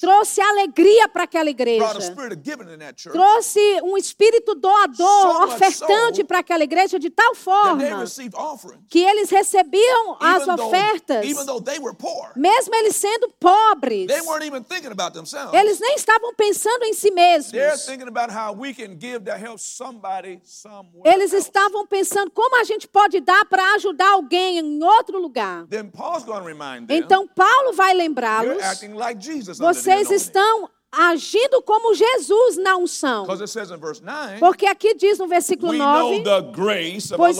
Trouxe 0.00 0.40
alegria 0.40 1.08
para 1.08 1.24
aquela 1.24 1.50
igreja. 1.50 1.84
Trouxe 3.12 3.80
um 3.82 3.96
espírito 3.96 4.54
doador, 4.54 5.44
ofertante 5.44 6.24
para 6.24 6.38
aquela 6.38 6.64
igreja 6.64 6.98
de 6.98 7.10
tal 7.10 7.34
forma 7.34 7.82
que 8.88 8.98
eles 8.98 9.30
recebiam 9.40 10.16
as 10.20 10.46
ofertas, 10.46 11.24
mesmo 12.36 12.74
eles 12.74 12.96
sendo 12.96 13.30
pobres. 13.40 14.10
Eles 15.52 15.80
nem 15.80 15.94
estavam 15.94 16.34
pensando 16.34 16.84
em 16.84 16.92
si 16.92 17.10
mesmos. 17.10 17.54
Eles 21.04 21.32
estavam 21.32 21.86
pensando 21.86 22.30
como 22.30 22.60
a 22.60 22.64
gente 22.64 22.86
pode 22.86 23.20
dar 23.20 23.44
para 23.46 23.74
ajudar 23.74 24.10
alguém 24.12 24.58
em 24.58 24.82
outro 24.82 25.18
lugar. 25.18 25.66
Então 26.88 27.26
Paulo 27.26 27.72
vai 27.72 27.94
lembrá-los. 27.94 28.58
Vocês 29.58 30.10
estão 30.10 30.68
agindo 30.92 31.62
como 31.62 31.94
Jesus 31.94 32.56
na 32.58 32.76
unção. 32.76 33.22
Because 33.22 33.40
it 33.42 33.48
says 33.48 33.70
in 33.70 33.78
verse 33.78 34.00
9, 34.00 34.38
Porque 34.40 34.66
aqui 34.66 34.94
diz 34.94 35.18
no 35.18 35.28
versículo 35.28 35.70
we 35.72 35.78
know 35.78 36.10
9: 36.12 36.24
the 36.24 36.40
grace 36.52 37.12
of 37.12 37.16
Pois. 37.16 37.36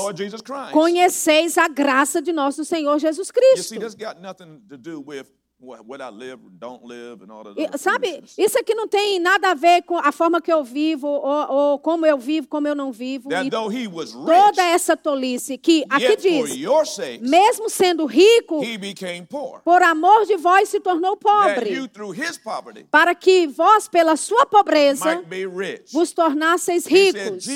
Conheceis 0.72 1.58
a 1.58 1.68
graça 1.68 2.22
de 2.22 2.32
nosso 2.32 2.64
Senhor 2.64 2.98
Jesus 2.98 3.28
You 3.28 3.34
Cristo. 3.34 3.68
see, 3.68 3.78
what, 5.60 6.00
I 6.00 6.10
live 6.10 6.38
don't 6.58 6.84
live 6.84 7.22
and 7.22 7.30
all 7.30 7.44
that. 7.44 7.78
Sabe, 7.78 8.22
isso 8.36 8.58
aqui 8.58 8.74
não 8.74 8.88
tem 8.88 9.18
nada 9.20 9.50
a 9.50 9.54
ver 9.54 9.82
com 9.82 9.96
a 9.96 10.10
forma 10.10 10.40
que 10.40 10.52
eu 10.52 10.64
vivo, 10.64 11.06
ou, 11.06 11.52
ou 11.52 11.78
como 11.78 12.06
eu 12.06 12.18
vivo, 12.18 12.48
como 12.48 12.66
eu 12.66 12.74
não 12.74 12.90
vivo. 12.92 13.28
Rich, 13.28 13.50
toda 14.14 14.62
essa 14.62 14.96
tolice 14.96 15.58
que 15.58 15.84
aqui 15.88 16.16
diz, 16.16 16.50
sakes, 16.86 17.20
mesmo 17.28 17.68
sendo 17.68 18.06
rico, 18.06 18.60
por 19.64 19.82
amor 19.82 20.24
de 20.26 20.36
vós 20.36 20.68
se 20.68 20.80
tornou 20.80 21.16
pobre, 21.16 21.74
you 21.74 21.88
poverty 22.42 22.84
para 22.90 23.14
que 23.14 23.46
vós, 23.46 23.88
pela 23.88 24.16
sua 24.16 24.46
pobreza, 24.46 25.22
vos 25.92 26.12
tornasseis 26.12 26.86
ricos. 26.86 27.46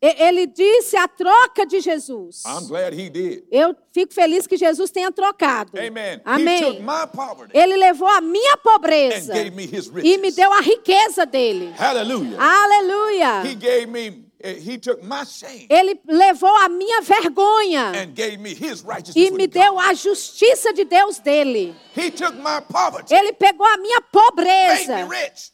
Ele 0.00 0.46
disse 0.46 0.96
a 0.96 1.08
troca 1.08 1.66
de 1.66 1.80
Jesus. 1.80 2.42
I'm 2.44 2.66
glad 2.66 2.94
he 2.94 3.08
did. 3.08 3.44
Eu 3.50 3.76
fico 3.92 4.12
feliz 4.12 4.46
que 4.46 4.56
Jesus 4.56 4.90
tenha 4.90 5.10
trocado. 5.12 5.72
Amen. 5.78 6.20
Amém. 6.24 6.79
My 6.80 7.06
poverty 7.06 7.56
Ele 7.56 7.76
levou 7.76 8.08
a 8.08 8.20
minha 8.20 8.56
pobreza 8.58 9.32
gave 9.32 9.50
me 9.50 9.64
his 9.64 9.86
e 9.88 9.92
me 9.92 10.16
riches. 10.16 10.34
deu 10.36 10.52
a 10.52 10.60
riqueza 10.60 11.24
dele. 11.26 11.72
Hallelujah. 11.76 12.36
Aleluia. 12.40 13.42
He 13.44 13.54
gave 13.54 13.86
me, 13.86 14.24
eh, 14.42 14.54
he 14.58 14.78
took 14.78 15.02
my 15.02 15.24
shame 15.24 15.66
Ele 15.68 16.00
levou 16.06 16.54
a 16.56 16.68
minha 16.68 17.00
vergonha 17.02 17.92
and 17.94 18.14
gave 18.14 18.38
me 18.38 18.50
his 18.50 18.82
righteousness. 18.82 19.16
e 19.16 19.30
me 19.30 19.46
deu 19.46 19.78
a 19.78 19.92
justiça 19.94 20.72
de 20.72 20.84
Deus 20.84 21.18
dele. 21.18 21.74
He 21.96 22.10
took 22.10 22.34
my 22.36 22.60
poverty, 22.72 23.12
Ele 23.14 23.32
pegou 23.32 23.66
a 23.66 23.76
minha 23.76 24.00
pobreza, 24.00 25.08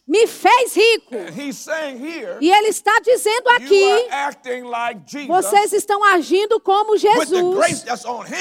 me 0.07 0.27
fez 0.27 0.75
rico. 0.77 1.15
And 1.17 1.31
he's 1.31 1.57
saying 1.57 1.97
here, 1.99 2.37
E 2.41 2.51
ele 2.51 2.69
está 2.69 2.99
dizendo 3.01 3.49
aqui: 3.49 5.27
vocês 5.27 5.73
estão 5.73 6.05
agindo 6.05 6.61
como 6.61 6.97
Jesus, 6.97 7.85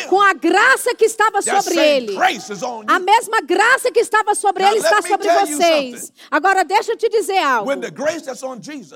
com 0.09 0.21
a 0.21 0.33
graça 0.33 0.93
que 0.93 1.05
estava 1.05 1.41
sobre 1.41 1.79
ele. 1.79 2.15
grace 2.15 2.51
is 2.51 2.61
on 2.61 2.83
A 2.87 2.99
mesma 2.99 3.41
graça 3.41 3.91
que 3.91 3.99
estava 3.99 4.35
sobre 4.35 4.63
ele 4.63 4.79
está 4.79 5.01
sobre 5.01 5.29
vocês. 5.29 6.11
Agora 6.29 6.63
deixa 6.63 6.91
eu 6.91 6.97
te 6.97 7.09
dizer 7.09 7.37
algo. 7.39 7.71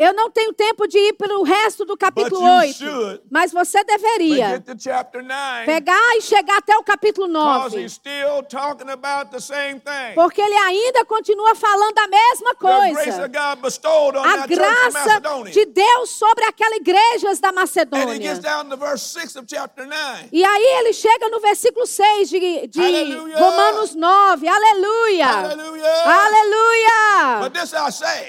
Eu 0.00 0.12
não 0.14 0.30
tenho 0.30 0.52
tempo 0.52 0.86
de 0.88 0.98
ir 0.98 1.12
para 1.12 1.38
o 1.38 1.42
resto 1.44 1.84
do 1.84 1.96
capítulo 1.96 2.40
But 2.40 2.48
you 2.48 2.54
8, 2.54 2.74
should. 2.74 3.22
mas 3.30 3.52
você 3.52 3.84
deveria 3.84 4.48
get 4.50 4.64
to 4.64 4.74
chapter 4.76 5.22
9 5.22 5.64
pegar 5.66 6.16
e 6.16 6.20
chegar 6.20 6.58
até 6.58 6.76
o 6.76 6.82
capítulo 6.82 7.28
because 7.28 7.76
9, 7.76 7.84
he's 7.84 7.92
still 7.92 8.42
talking 8.48 8.90
about 8.90 9.30
the 9.30 9.40
same 9.40 9.78
thing. 9.80 10.14
porque 10.16 10.40
ele 10.40 10.56
ainda 10.56 11.04
continua 11.04 11.54
falando 11.54 11.98
a 11.98 12.08
mesma 12.08 12.54
coisa. 12.56 13.24
A 13.24 14.46
graça 14.46 15.20
de 15.52 15.66
Deus 15.66 16.10
sobre 16.10 16.44
aquela 16.46 16.76
igreja 16.76 17.32
da 17.40 17.48
And 17.48 17.52
he 17.52 17.54
Macedônia. 17.54 18.18
gets 18.18 18.40
down 18.40 18.68
to 18.68 18.76
verse 18.76 19.04
6 19.04 19.36
of 19.36 19.46
chapter 19.48 19.86
9. 19.86 20.28
E 20.32 20.44
aí 20.44 20.66
ele 20.80 20.92
chega 20.92 21.28
no 21.28 21.38
versículo 21.40 21.86
6 21.86 22.28
de, 22.28 22.66
de 22.66 22.80
Aleluia. 22.80 23.36
Romanos 23.38 23.94
9. 23.94 24.48
Aleluia! 24.48 25.26
Hallelujah. 25.26 26.24
Aleluia! 26.26 27.38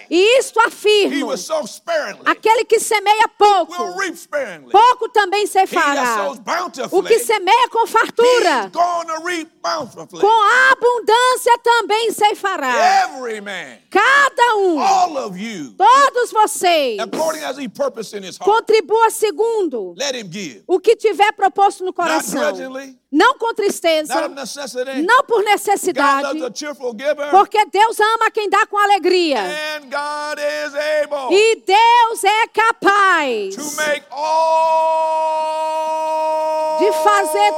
E 0.10 0.40
isto 0.40 0.60
afirmo: 0.60 1.32
aquele 2.26 2.66
que 2.66 2.80
semeia 2.80 3.28
pouco, 3.38 3.74
pouco 4.72 5.10
também 5.10 5.46
ceifará. 5.48 6.26
sows 6.28 6.40
O 6.92 7.04
que 7.04 7.20
semeia 7.20 7.70
com 7.70 7.88
fartura, 7.88 8.72
com 10.22 10.42
abundância 10.72 11.58
também. 11.64 12.10
Every 13.06 13.42
man, 13.42 13.78
Cada 13.90 14.56
um, 14.56 14.78
todos 15.78 16.32
vocês, 16.32 16.98
contribua 18.46 19.10
segundo 19.10 19.94
o 20.68 20.80
que 20.80 20.96
tiver 20.96 21.32
proposto 21.34 21.84
no 21.84 21.94
coração. 21.94 22.42
Não 23.12 23.38
com 23.38 23.54
tristeza, 23.54 24.14
não 25.04 25.24
por 25.26 25.44
necessidade, 25.44 26.40
porque 27.30 27.66
Deus 27.66 28.00
ama 28.00 28.32
quem 28.32 28.50
dá 28.50 28.66
com 28.66 28.78
alegria. 28.78 29.40
And 29.62 29.92
God 29.92 30.40
is 30.40 30.74
able 30.76 31.30
E 31.32 31.56
Deus 31.66 32.24
é 32.24 32.48
capaz 32.48 33.56
to 33.56 33.64
make 33.78 34.04
all 34.12 35.52
de 36.80 36.92
fazer 37.04 37.52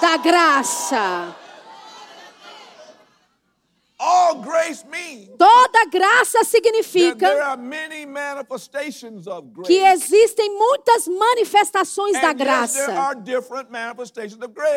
toda 0.00 0.16
graça. 0.18 1.34
All 3.98 4.36
grace 4.36 4.84
means 4.84 5.29
Toda 5.40 5.86
graça 5.86 6.44
significa 6.44 7.26
que 9.66 9.78
existem 9.78 10.50
muitas 10.50 11.08
manifestações 11.08 12.20
da 12.20 12.32
graça. 12.34 12.92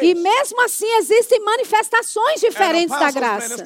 E 0.02 0.16
mesmo 0.16 0.62
assim 0.62 0.88
existem 0.96 1.40
manifestações 1.42 2.40
diferentes 2.40 2.98
da 2.98 3.12
graça. 3.12 3.66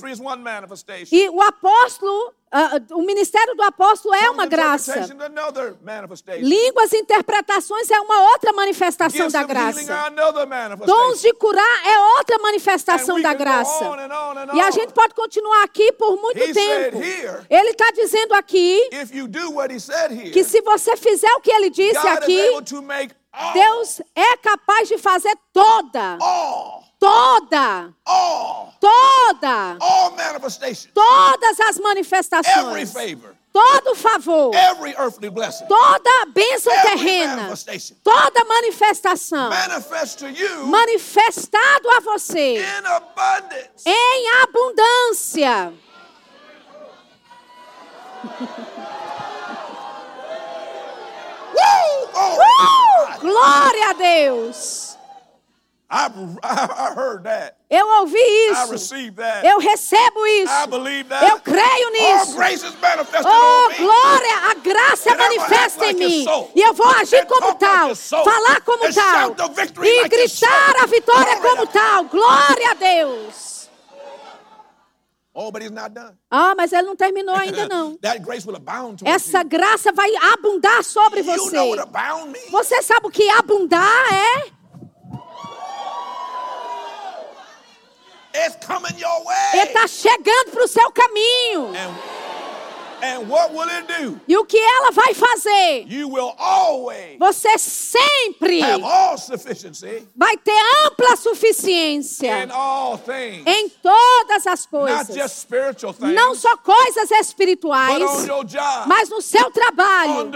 E 1.11 1.29
o 1.29 1.39
apóstolo, 1.41 2.33
ah, 2.51 2.71
o 2.93 3.01
ministério 3.03 3.53
do 3.55 3.61
apóstolo 3.61 4.15
é 4.15 4.29
uma 4.31 4.45
graça. 4.47 4.93
Línguas 6.41 6.93
e 6.93 6.97
interpretações 6.97 7.91
é 7.91 7.99
uma 7.99 8.31
outra 8.31 8.51
manifestação 8.53 9.27
da 9.29 9.43
graça. 9.43 9.79
Dons 10.85 11.21
de 11.21 11.33
curar 11.33 11.85
é 11.87 11.99
outra 12.17 12.39
manifestação 12.39 13.21
da 13.21 13.33
graça. 13.33 13.83
E 14.55 14.61
a 14.61 14.71
gente 14.71 14.93
pode 14.93 15.13
continuar 15.13 15.63
aqui 15.63 15.91
por 15.91 16.15
muito 16.21 16.39
tempo. 16.53 16.86
Ele 17.49 17.69
está 17.69 17.91
dizendo 17.91 18.33
aqui 18.33 18.89
que 20.31 20.43
se 20.43 20.61
você 20.61 20.95
fizer 20.97 21.31
o 21.33 21.41
que 21.41 21.51
ele 21.51 21.69
disse 21.69 21.95
aqui, 22.07 22.41
Deus 23.53 24.01
é 24.15 24.37
capaz 24.37 24.87
de 24.87 24.97
fazer 24.97 25.35
toda, 25.53 26.17
toda, 26.99 27.93
toda, 28.79 29.77
todas 30.93 31.59
as 31.59 31.77
manifestações, 31.79 32.91
todo 33.53 33.95
favor, 33.95 34.51
toda 35.67 36.25
bênção 36.33 36.71
every 36.73 36.87
terrena, 36.97 37.47
toda 38.03 38.43
manifestação. 38.45 39.49
Manifestado 40.65 41.89
a 41.91 41.99
você. 41.99 42.55
em 43.85 44.29
abundância. 44.43 45.73
Glory 51.53 52.07
to 52.13 52.19
Uh! 52.19 53.17
Glória 53.19 53.89
a 53.89 53.93
Deus! 53.93 54.97
I, 55.89 56.11
I, 56.43 56.93
heard 56.93 57.23
that. 57.23 57.55
Eu 57.69 57.87
ouvi 58.01 58.17
I 58.17 58.51
isso. 58.51 58.71
received 58.71 59.15
that. 59.17 59.45
Eu 59.45 59.57
recebo 59.59 60.25
I 60.25 60.43
isso. 60.43 60.67
believe 60.67 61.07
that. 61.09 61.23
Eu 61.29 61.39
creio 61.39 61.89
nisso. 61.91 62.35
grace 62.35 62.63
is 62.63 62.75
manifested 62.81 63.25
Oh, 63.25 63.69
glória! 63.77 64.51
A 64.51 64.53
graça 64.55 65.15
manifesta 65.15 65.85
em 65.85 65.93
mim. 65.93 66.25
E 66.55 66.61
eu 66.61 66.73
vou 66.73 66.89
agir 66.89 67.25
como 67.25 67.55
tal, 67.55 67.95
falar 67.95 68.61
como 68.65 68.85
And 68.85 68.93
tal, 68.93 69.35
e 69.85 70.07
gritar 70.09 70.75
a 70.81 70.85
vitória 70.87 71.37
como 71.37 71.67
tal. 71.67 72.03
Glória 72.05 72.71
a 72.71 72.73
Deus! 72.73 73.56
Oh, 75.39 75.51
but 75.51 75.61
he's 75.61 75.69
not 75.69 75.93
done. 75.93 76.17
Ah, 76.31 76.55
mas 76.57 76.73
ele 76.73 76.81
não 76.87 76.95
terminou 76.95 77.35
ainda 77.35 77.67
não. 77.69 77.95
that 78.01 78.19
grace 78.23 78.43
will 78.43 78.55
abound 78.55 78.97
towards 78.97 79.05
Essa 79.23 79.41
you. 79.41 79.47
graça 79.49 79.91
vai 79.91 80.09
abundar 80.33 80.83
sobre 80.83 81.19
You 81.19 81.25
know 81.51 81.69
what 81.69 81.77
você. 81.77 81.79
abound 81.81 82.31
means? 82.31 82.49
Você 82.49 82.81
sabe 82.81 83.05
o 83.05 83.11
que 83.11 83.29
abundar 83.29 84.11
é? 84.11 84.57
It's 88.33 88.55
coming 88.65 88.99
your 88.99 89.23
Ele 89.53 89.63
está 89.63 89.87
chegando 89.87 90.51
para 90.51 90.63
o 90.63 90.67
seu 90.67 90.91
caminho. 90.91 91.67
And, 91.67 91.75
and 91.75 91.91
what 91.91 91.95
will 91.95 91.95
it 91.95 92.75
do? 92.75 92.86
E 94.27 94.37
o 94.37 94.45
que 94.45 94.57
ela 94.57 94.91
vai 94.91 95.13
fazer? 95.13 95.85
You 95.87 96.09
will 96.09 96.33
always 96.37 97.17
Você 97.19 97.57
sempre 97.57 98.61
have 98.61 98.83
all 98.83 99.17
sufficiency 99.17 100.07
vai 100.15 100.37
ter 100.37 100.59
ampla 100.85 101.15
suficiência 101.15 102.47
em 103.45 103.69
todas 103.69 104.47
as 104.47 104.65
coisas. 104.65 105.07
Não 105.99 106.35
só 106.35 106.55
coisas 106.57 107.11
espirituais, 107.11 108.03
mas 108.85 109.09
no 109.09 109.21
seu 109.21 109.49
trabalho, 109.51 110.31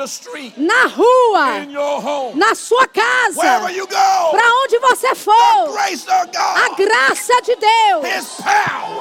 na 0.58 0.86
rua, 0.86 2.36
na 2.36 2.56
sua 2.56 2.88
casa, 2.88 3.42
para 4.32 4.54
onde 4.64 4.80
você 4.80 5.16
for. 5.16 5.32
A 5.34 6.76
graça 6.76 7.42
de 7.44 7.56
Deus, 7.56 8.40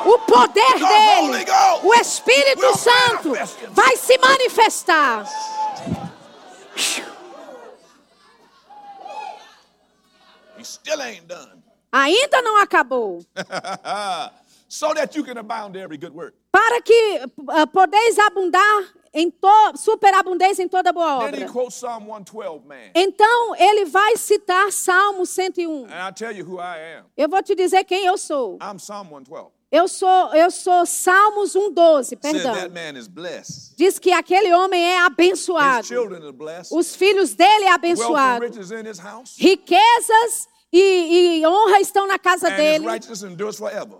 o 0.07 0.19
poder 0.21 0.75
dele, 0.75 1.47
o 1.83 1.95
Espírito 1.95 2.79
Santo. 2.79 3.33
Vai 3.71 3.97
se 3.97 4.19
manifestar. 4.19 5.27
He 10.59 10.65
still 10.65 11.01
ain't 11.01 11.27
done. 11.27 11.63
Ainda 11.93 12.43
não 12.43 12.57
acabou. 12.61 13.25
so 14.69 14.95
that 14.95 15.17
you 15.17 15.25
can 15.25 15.39
abound 15.39 15.75
to 15.75 15.81
every 15.81 15.97
good 15.97 16.15
work. 16.15 16.35
Para 16.53 16.81
que 16.83 17.21
ah, 17.49 17.67
podeis 17.67 18.19
abundar 18.19 18.85
em 19.13 19.31
to, 19.31 19.77
superabundância 19.77 20.63
em 20.63 20.69
toda 20.69 20.93
boa 20.93 21.31
Then 21.31 21.41
he 21.41 21.45
obra. 21.45 21.53
quotes 21.53 21.75
Psalm 21.77 22.07
112, 22.07 22.67
man. 22.67 22.91
Então, 22.95 23.57
ele 23.57 23.85
vai 23.87 24.17
citar 24.17 24.71
Salmo 24.71 25.27
101. 25.27 25.87
And 25.87 25.93
I'll 25.93 26.13
tell 26.13 26.33
you 26.33 26.45
who 26.45 26.59
I 26.61 26.99
am. 26.99 27.07
Eu 27.17 27.29
vou 27.29 27.43
te 27.43 27.55
dizer 27.55 27.85
quem 27.85 28.05
eu 28.07 28.17
sou. 28.19 28.59
I'm 29.73 29.87
Psalm 29.87 29.87
112. 29.87 29.87
Eu 29.87 29.89
sou, 29.89 30.35
eu 30.35 30.51
sou 30.51 30.85
Salmos 30.87 31.55
1:12, 31.55 32.05
Said 32.05 32.21
perdão. 32.21 32.55
Diz 33.77 33.99
que 33.99 34.13
aquele 34.13 34.53
homem 34.53 34.83
é 34.83 34.99
abençoado. 35.01 35.87
Os 36.73 36.95
filhos 36.97 37.35
dele 37.35 37.65
é 37.65 37.73
abençoado. 37.73 38.47
Riquezas 39.39 40.49
e, 40.73 41.41
e 41.41 41.47
honra 41.47 41.81
estão 41.81 42.07
na 42.07 42.19
casa 42.19 42.49
And 42.49 42.57
dele. 42.57 42.87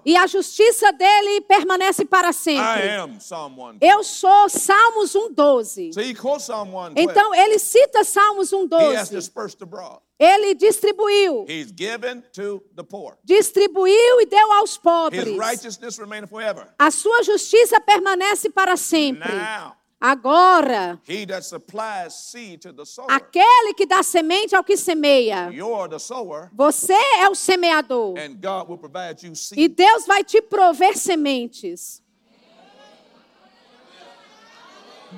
E 0.05 0.17
a 0.17 0.27
justiça 0.27 0.93
dele 0.93 1.41
permanece 1.43 2.05
para 2.05 2.33
sempre. 2.33 2.65
am 2.99 3.19
Psalm 3.19 3.55
112. 3.55 3.79
Eu 3.81 4.03
sou 4.03 4.49
Salmos 4.49 5.15
1:12. 5.15 5.93
So 5.95 6.01
he 6.01 6.15
quotes 6.15 6.47
Psalm 6.47 6.71
112. 6.71 6.95
Então 6.97 7.35
ele 7.35 7.59
cita 7.59 8.05
Salmos 8.05 8.53
he 8.53 8.57
has 8.97 9.11
1:12. 9.11 10.10
Ele 10.23 10.55
distribuiu, 10.55 11.47
He's 11.49 11.73
given 11.73 12.23
to 12.35 12.63
the 12.77 12.85
poor. 12.85 13.17
distribuiu 13.25 14.21
e 14.21 14.27
deu 14.27 14.53
aos 14.53 14.73
His 14.73 14.77
pobres. 14.79 15.37
righteousness 15.39 15.99
remaineth 15.99 16.29
forever. 16.29 16.67
A 16.79 16.91
sua 16.91 17.23
justiça 17.23 17.81
permanece 17.81 18.51
para 18.51 18.77
sempre. 18.77 19.33
Now, 19.33 19.77
Agora, 20.03 20.99
he 21.07 21.27
that 21.27 21.43
supplies 21.45 22.15
seed 22.15 22.61
to 22.63 22.73
the 22.73 22.85
sower, 22.87 23.07
aquele 23.11 23.75
que 23.75 23.85
dá 23.87 24.03
semente 24.03 24.55
ao 24.57 24.63
que 24.65 24.75
semeia. 24.77 25.51
you're 25.53 25.89
the 25.89 25.99
sower, 25.99 26.51
Você 26.55 26.93
é 27.19 27.29
o 27.29 27.35
semeador. 27.35 28.19
and 28.19 28.37
God 28.41 28.69
will 28.69 28.79
provide 28.79 29.23
you 29.25 29.33
E 29.33 29.37
seed. 29.37 29.75
Deus 29.77 30.07
vai 30.07 30.23
te 30.25 30.41
prover 30.43 30.97
sementes. 30.99 32.03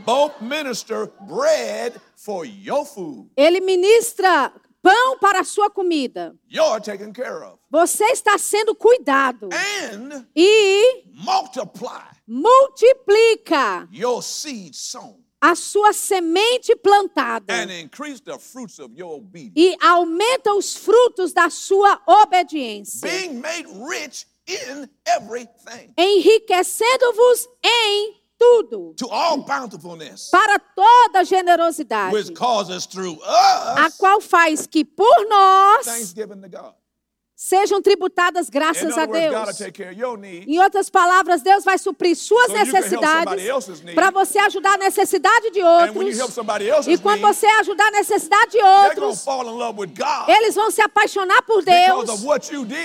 Both 0.06 0.40
minister 0.40 1.06
bread 1.28 2.00
for 2.16 2.44
your 2.46 2.84
food. 2.86 3.28
Ele 3.36 3.60
ministra 3.60 4.50
pão 4.82 5.18
para 5.18 5.40
a 5.40 5.44
sua 5.44 5.70
comida. 5.70 6.34
You're 6.50 6.80
taken 6.80 7.12
care 7.12 7.44
of. 7.44 7.58
Você 7.70 8.04
está 8.06 8.36
sendo 8.36 8.74
cuidado. 8.74 9.48
And 9.52 10.26
E 10.36 11.04
multiplica 12.26 13.88
a 15.40 15.54
sua 15.56 15.92
semente 15.92 16.76
plantada. 16.76 17.52
and 17.52 17.70
increase 17.72 18.20
the 18.20 18.38
fruits 18.38 18.78
of 18.78 18.92
your 18.96 19.16
obedience. 19.16 19.54
E 19.56 19.76
aumenta 19.84 20.54
os 20.54 20.76
frutos 20.76 21.32
da 21.32 21.50
sua 21.50 22.00
obediência. 22.06 23.08
Being 23.08 23.40
made 23.40 23.66
rich 23.88 24.26
in 24.46 24.88
everything. 25.06 25.92
Enriquecendo-vos 25.96 27.48
em 27.64 28.21
tudo. 28.42 28.94
To 28.96 29.08
all 29.08 29.38
bountifulness, 29.44 30.30
Para 30.30 30.58
toda 30.58 31.24
generosidade. 31.24 32.12
which 32.12 32.34
causes 32.34 32.86
through 32.86 33.18
A 33.24 33.86
us 33.86 33.96
qual 33.96 34.20
faz 34.20 34.66
que 34.66 34.84
por 34.84 35.28
nós 35.28 35.84
thanksgiving 35.84 36.40
to 36.42 36.48
God. 36.48 36.74
Sejam 37.42 37.82
tributadas 37.82 38.48
graças 38.48 38.96
a 38.96 39.04
Deus. 39.04 39.60
Em 40.46 40.60
outras 40.60 40.88
palavras, 40.88 41.42
Deus 41.42 41.64
vai 41.64 41.76
suprir 41.76 42.14
suas 42.14 42.52
necessidades 42.52 43.50
para 43.96 44.12
você 44.12 44.38
ajudar 44.38 44.74
a 44.74 44.78
necessidade 44.78 45.50
de 45.50 45.60
outros. 45.60 46.86
E 46.86 46.96
quando 46.98 47.20
você 47.20 47.46
ajudar 47.46 47.88
a 47.88 47.90
necessidade 47.90 48.52
de 48.52 48.62
outros, 48.62 49.24
eles 50.28 50.54
vão 50.54 50.70
se 50.70 50.80
apaixonar 50.80 51.42
por 51.42 51.64
Deus 51.64 52.22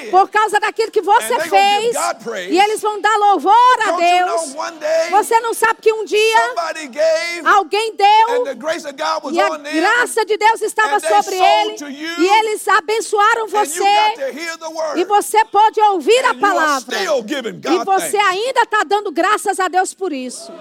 por 0.10 0.28
causa 0.30 0.60
daquilo 0.60 0.92
que 0.92 1.02
você 1.02 1.40
fez. 1.42 1.96
E 2.50 2.60
eles 2.60 2.82
vão 2.82 3.00
dar 3.00 3.16
louvor 3.18 3.78
a 3.86 3.92
Deus. 3.92 4.56
Você 5.12 5.40
não 5.40 5.54
sabe 5.54 5.82
que 5.82 5.94
um 5.94 6.04
dia 6.04 6.56
alguém 7.46 7.96
deu 7.96 8.48
e 9.32 9.40
a 9.40 9.58
graça 9.58 10.26
de 10.26 10.36
Deus 10.36 10.62
estava 10.64 11.00
sobre 11.00 11.36
ele 11.36 11.76
e 12.18 12.28
eles 12.40 12.68
abençoaram 12.68 13.48
você 13.48 14.47
e 14.96 15.06
você 15.06 15.44
pode 15.46 15.80
ouvir 15.82 16.26
a 16.26 16.34
palavra 16.34 16.98
e 17.02 17.86
você 17.86 18.18
ainda 18.18 18.62
está 18.62 18.84
dando 18.84 19.12
graças 19.12 19.60
a 19.60 19.68
Deus 19.68 19.94
por 19.94 20.12
isso. 20.12 20.52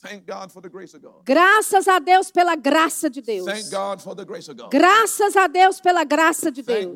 Thank 0.00 0.26
God 0.26 0.52
for 0.52 0.62
the 0.62 0.68
grace 0.68 0.94
of 0.94 1.02
God. 1.02 1.24
Graças 1.24 1.88
a 1.88 1.98
Deus 1.98 2.30
pela 2.30 2.54
graça 2.54 3.10
de 3.10 3.20
Deus. 3.20 3.44
Thank 3.44 3.68
God 3.68 4.00
for 4.00 4.14
the 4.14 4.24
grace 4.24 4.48
of 4.48 4.56
God. 4.56 4.70
Graças 4.70 5.36
a 5.36 5.48
Deus 5.48 5.80
pela 5.80 6.04
graça 6.04 6.52
de 6.52 6.62
Deus. 6.62 6.94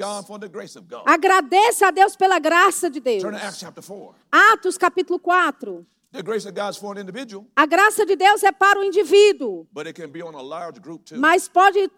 Agradeça 1.04 1.88
a 1.88 1.90
Deus 1.90 2.14
pela 2.14 2.38
graça 2.38 2.88
de 2.88 3.00
Deus. 3.00 3.22
Turn 3.22 3.36
to 3.36 3.44
Acts 3.44 3.58
chapter 3.58 3.82
4. 3.82 4.14
Atos 4.30 4.78
capítulo 4.78 5.18
4. 5.18 5.84
The 6.12 6.22
grace 6.22 6.46
of 6.46 6.54
God 6.54 6.70
is 6.70 6.76
for 6.76 6.94
an 6.96 7.00
individual, 7.00 7.46
A 7.56 7.64
graça 7.64 8.04
de 8.04 8.14
Deus 8.14 8.42
é 8.44 8.52
para 8.52 8.78
o 8.78 8.84
indivíduo, 8.84 9.66
but 9.72 9.86
it 9.86 10.00
can 10.00 10.08
be 10.10 10.22
on 10.22 10.34
a 10.34 10.42
large 10.42 10.78
group 10.78 11.04
too. 11.04 11.18
mas 11.18 11.48
pode 11.48 11.90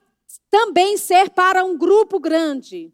também 0.51 0.97
ser 0.97 1.31
para 1.31 1.65
um 1.65 1.77
grupo 1.77 2.19
grande. 2.21 2.93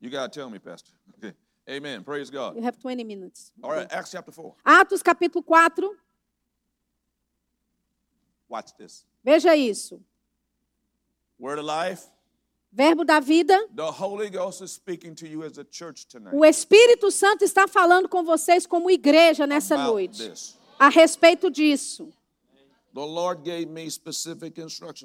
You 0.00 0.10
got 0.10 0.30
to 0.32 0.40
tell 0.40 0.50
me, 0.50 0.58
Pastor. 0.58 0.94
Okay. 1.16 1.34
Amen. 1.68 2.02
Praise 2.02 2.30
God. 2.30 2.56
You 2.56 2.62
have 2.62 2.78
20 2.78 3.04
minutes. 3.04 3.52
All 3.62 3.70
right, 3.70 3.86
Acts 3.92 4.10
chapter 4.10 4.32
4. 4.32 4.54
Atos 4.64 5.02
capítulo 5.02 5.42
4. 5.42 5.90
Watch 8.48 8.74
this. 8.76 9.04
Veja 9.22 9.54
isso. 9.54 10.00
Word 11.38 11.58
of 11.58 11.66
life. 11.66 12.08
Verbo 12.72 13.04
da 13.04 13.20
vida. 13.20 13.58
The 13.74 13.90
Holy 13.90 14.30
Ghost 14.30 14.62
is 14.62 14.72
speaking 14.72 15.14
to 15.16 15.26
you 15.26 15.42
as 15.42 15.58
a 15.58 15.64
church 15.64 16.06
tonight. 16.06 16.34
O 16.34 16.44
Espírito 16.44 17.10
Santo 17.10 17.44
está 17.44 17.66
falando 17.66 18.08
com 18.08 18.22
vocês 18.22 18.66
como 18.66 18.90
igreja 18.90 19.46
nessa 19.46 19.74
about 19.74 19.90
noite. 19.90 20.28
this. 20.28 20.56
A 20.78 20.88
respeito 20.88 21.50
disso. 21.50 22.12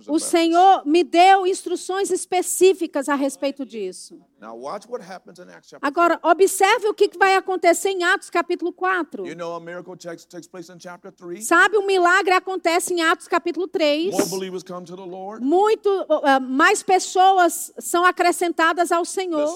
O 0.08 0.20
Senhor 0.20 0.86
me 0.86 1.04
deu 1.04 1.46
instruções 1.46 2.10
específicas 2.10 3.08
a 3.10 3.16
respeito 3.16 3.66
disso. 3.66 3.84
this. 3.84 4.12
Now 4.40 4.56
watch 4.56 4.88
what 4.88 5.02
happens 5.02 5.40
in 5.40 5.50
Acts 5.50 5.70
chapter 5.70 5.88
Agora, 5.88 6.20
observe 6.24 6.88
o 6.88 6.94
que 6.94 7.10
vai 7.18 7.36
acontecer 7.36 7.90
em 7.90 8.04
Atos 8.04 8.30
capítulo 8.30 8.72
4. 8.74 8.84
4. 8.84 9.28
You 9.28 9.36
know 9.36 9.56
a 9.56 9.60
miracle 9.60 9.96
takes, 9.96 10.26
takes 10.26 10.48
place 10.48 10.70
in 10.70 10.80
chapter 10.80 11.12
3. 11.12 11.46
Sabe, 11.46 11.78
um 11.78 11.86
milagre 11.86 12.34
acontece 12.34 12.94
em 12.94 13.02
Atos 13.02 13.28
capítulo 13.28 13.68
3. 13.68 14.12
More 14.12 14.30
believers 14.30 14.64
come 14.64 14.86
to 14.86 14.96
the 14.96 15.06
Lord. 15.06 15.44
Muito 15.44 15.90
uh, 15.90 16.42
mais 16.42 16.84
pessoas 16.84 17.72
são 17.80 18.06
acrescentadas 18.06 18.92
ao 18.92 19.06
Senhor. 19.06 19.48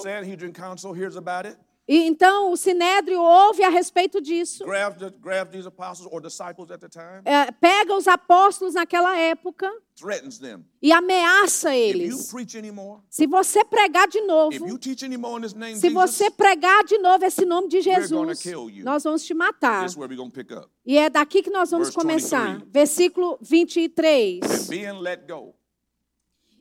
E 1.88 2.06
então 2.06 2.52
o 2.52 2.56
Sinédrio 2.56 3.18
ouve 3.18 3.64
a 3.64 3.70
respeito 3.70 4.20
disso. 4.20 4.62
Grabs, 4.66 5.00
the, 5.00 6.76
the 6.76 6.88
time. 6.88 7.22
É, 7.24 7.50
pega 7.50 7.96
os 7.96 8.06
apóstolos 8.06 8.74
naquela 8.74 9.16
época 9.18 9.72
e 10.82 10.92
ameaça 10.92 11.74
eles. 11.74 12.32
anymore, 12.54 13.00
Se 13.08 13.26
você 13.26 13.64
pregar 13.64 14.06
de 14.06 14.20
novo, 14.20 14.66
name, 15.56 15.76
se 15.76 15.88
você 15.88 16.30
pregar 16.30 16.84
de 16.84 16.98
novo 16.98 17.24
esse 17.24 17.46
nome 17.46 17.68
de 17.68 17.80
Jesus, 17.80 18.44
nós 18.84 19.04
vamos 19.04 19.24
te 19.24 19.32
matar. 19.32 19.86
E 20.84 20.98
é 20.98 21.08
daqui 21.08 21.42
que 21.42 21.50
nós 21.50 21.70
vamos 21.70 21.88
Verse 21.88 21.98
começar. 21.98 22.58
23. 22.58 22.70
Versículo 22.70 23.38
23. 23.40 24.44
And 24.44 24.68
being 24.68 25.00
let 25.00 25.26
go, 25.26 25.54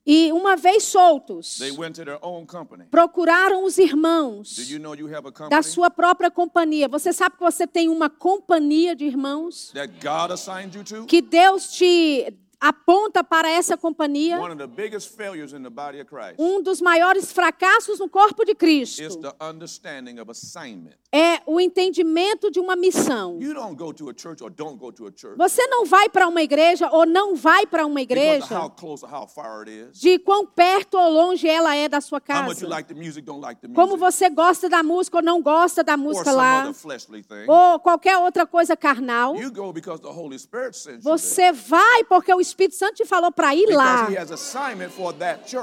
E 0.09 0.31
uma 0.31 0.55
vez 0.55 0.83
soltos, 0.83 1.57
they 1.57 1.71
went 1.71 1.93
to 1.95 2.05
their 2.05 2.17
own 2.21 2.45
company. 2.45 2.85
procuraram 2.89 3.65
os 3.65 3.77
irmãos 3.77 4.57
you 4.69 4.79
know 4.79 4.95
you 4.95 5.09
da 5.49 5.61
sua 5.61 5.89
própria 5.89 6.31
companhia. 6.31 6.87
Você 6.87 7.11
sabe 7.11 7.35
que 7.35 7.43
você 7.43 7.67
tem 7.67 7.89
uma 7.89 8.09
companhia 8.09 8.95
de 8.95 9.03
irmãos 9.03 9.73
que 11.09 11.21
Deus 11.21 11.71
te 11.73 12.33
aponta 12.59 13.23
para 13.23 13.49
essa 13.49 13.77
companhia. 13.77 14.39
Um 16.39 16.61
dos 16.61 16.81
maiores 16.81 17.31
fracassos 17.31 17.99
no 17.99 18.09
corpo 18.09 18.43
de 18.43 18.51
is 18.51 18.57
Cristo 18.57 19.35
é 21.11 21.41
o 21.45 21.59
entendimento 21.59 22.49
de 22.51 22.59
uma 22.59 22.75
missão. 22.75 23.39
Você 25.37 25.67
não 25.67 25.85
vai 25.85 26.09
para 26.09 26.27
uma 26.27 26.41
igreja 26.41 26.89
ou 26.91 27.05
não 27.05 27.35
vai 27.35 27.65
para 27.65 27.85
uma 27.85 28.01
igreja 28.01 28.47
de 29.93 30.19
quão 30.19 30.45
perto 30.45 30.97
ou 30.97 31.11
longe 31.11 31.47
ela 31.47 31.75
é 31.75 31.87
da 31.87 32.01
sua 32.01 32.19
casa. 32.19 32.65
Como 33.75 33.97
você 33.97 34.29
gosta 34.29 34.67
da 34.67 34.81
música 34.81 35.17
ou 35.17 35.23
não 35.23 35.41
gosta 35.41 35.83
da 35.83 35.95
música 35.95 36.31
lá. 36.31 36.73
ou 37.47 37.79
qualquer 37.79 38.17
outra 38.17 38.45
coisa 38.45 38.75
carnal, 38.75 39.35
você 41.01 41.51
vai 41.51 42.03
porque 42.05 42.33
o 42.33 42.41
Espírito 42.47 42.75
Santo 42.75 42.95
te 42.95 43.05
falou 43.05 43.31
para 43.31 43.53
ir 43.55 43.67
lá. 43.67 44.07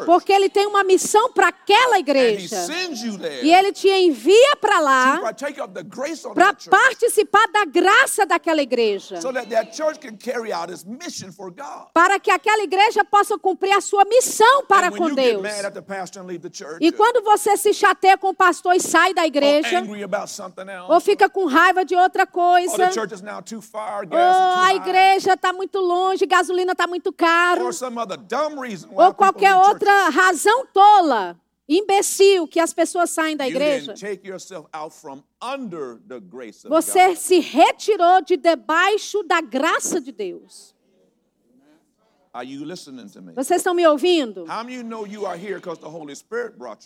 Porque 0.06 0.32
ele 0.32 0.48
tem 0.48 0.66
uma 0.66 0.84
missão 0.84 1.30
para 1.32 1.48
aquela 1.48 1.98
igreja. 1.98 2.66
E 3.42 3.52
ele 3.52 3.72
te 3.72 3.88
envia 3.88 4.56
para 4.60 4.80
lá 4.80 5.20
para 6.34 6.54
participar 6.70 7.46
da 7.48 7.64
graça 7.64 8.26
daquela 8.26 8.62
igreja. 8.62 9.18
Para 11.92 12.18
que 12.18 12.30
aquela 12.30 12.62
igreja 12.62 13.04
possa 13.04 13.38
cumprir 13.38 13.72
a 13.72 13.80
sua 13.80 14.04
missão 14.04 14.64
para 14.66 14.90
com 14.90 15.12
Deus. 15.14 15.42
E 16.80 16.92
quando 16.92 17.22
você 17.24 17.56
se 17.56 17.72
chateia 17.72 18.16
com 18.16 18.28
o 18.28 18.34
pastor 18.34 18.74
e 18.74 18.80
sai 18.80 19.14
da 19.14 19.26
igreja, 19.26 19.82
ou 20.88 21.00
fica 21.00 21.28
com 21.28 21.46
raiva 21.46 21.84
de 21.84 21.94
outra 21.94 22.26
coisa, 22.26 22.90
now 23.22 23.42
too 23.42 23.60
far, 23.62 24.02
ou 24.04 24.08
too 24.08 24.18
a 24.18 24.74
igreja 24.74 25.34
está 25.34 25.52
muito 25.52 25.78
longe, 25.78 26.26
gasolina 26.26 26.73
está 26.74 26.86
muito 26.86 27.12
caro. 27.12 27.64
ou 28.96 29.14
qualquer 29.14 29.54
outra 29.56 30.10
razão 30.10 30.66
tola, 30.66 31.40
imbecil, 31.68 32.46
que 32.46 32.60
as 32.60 32.74
pessoas 32.74 33.10
saem 33.10 33.36
da 33.36 33.48
igreja, 33.48 33.94
didn't 33.94 34.00
take 34.00 34.28
yourself 34.28 34.68
out 34.72 34.94
from 34.94 35.22
under 35.42 35.98
the 36.06 36.20
grace 36.20 36.66
of 36.66 36.68
você 36.68 37.16
se 37.16 37.40
retirou 37.40 38.20
de 38.22 38.36
debaixo 38.36 39.22
da 39.22 39.40
graça 39.40 40.00
de 40.00 40.12
Deus. 40.12 40.74
Vocês 43.36 43.60
estão 43.60 43.72
me 43.74 43.86
ouvindo? 43.86 44.44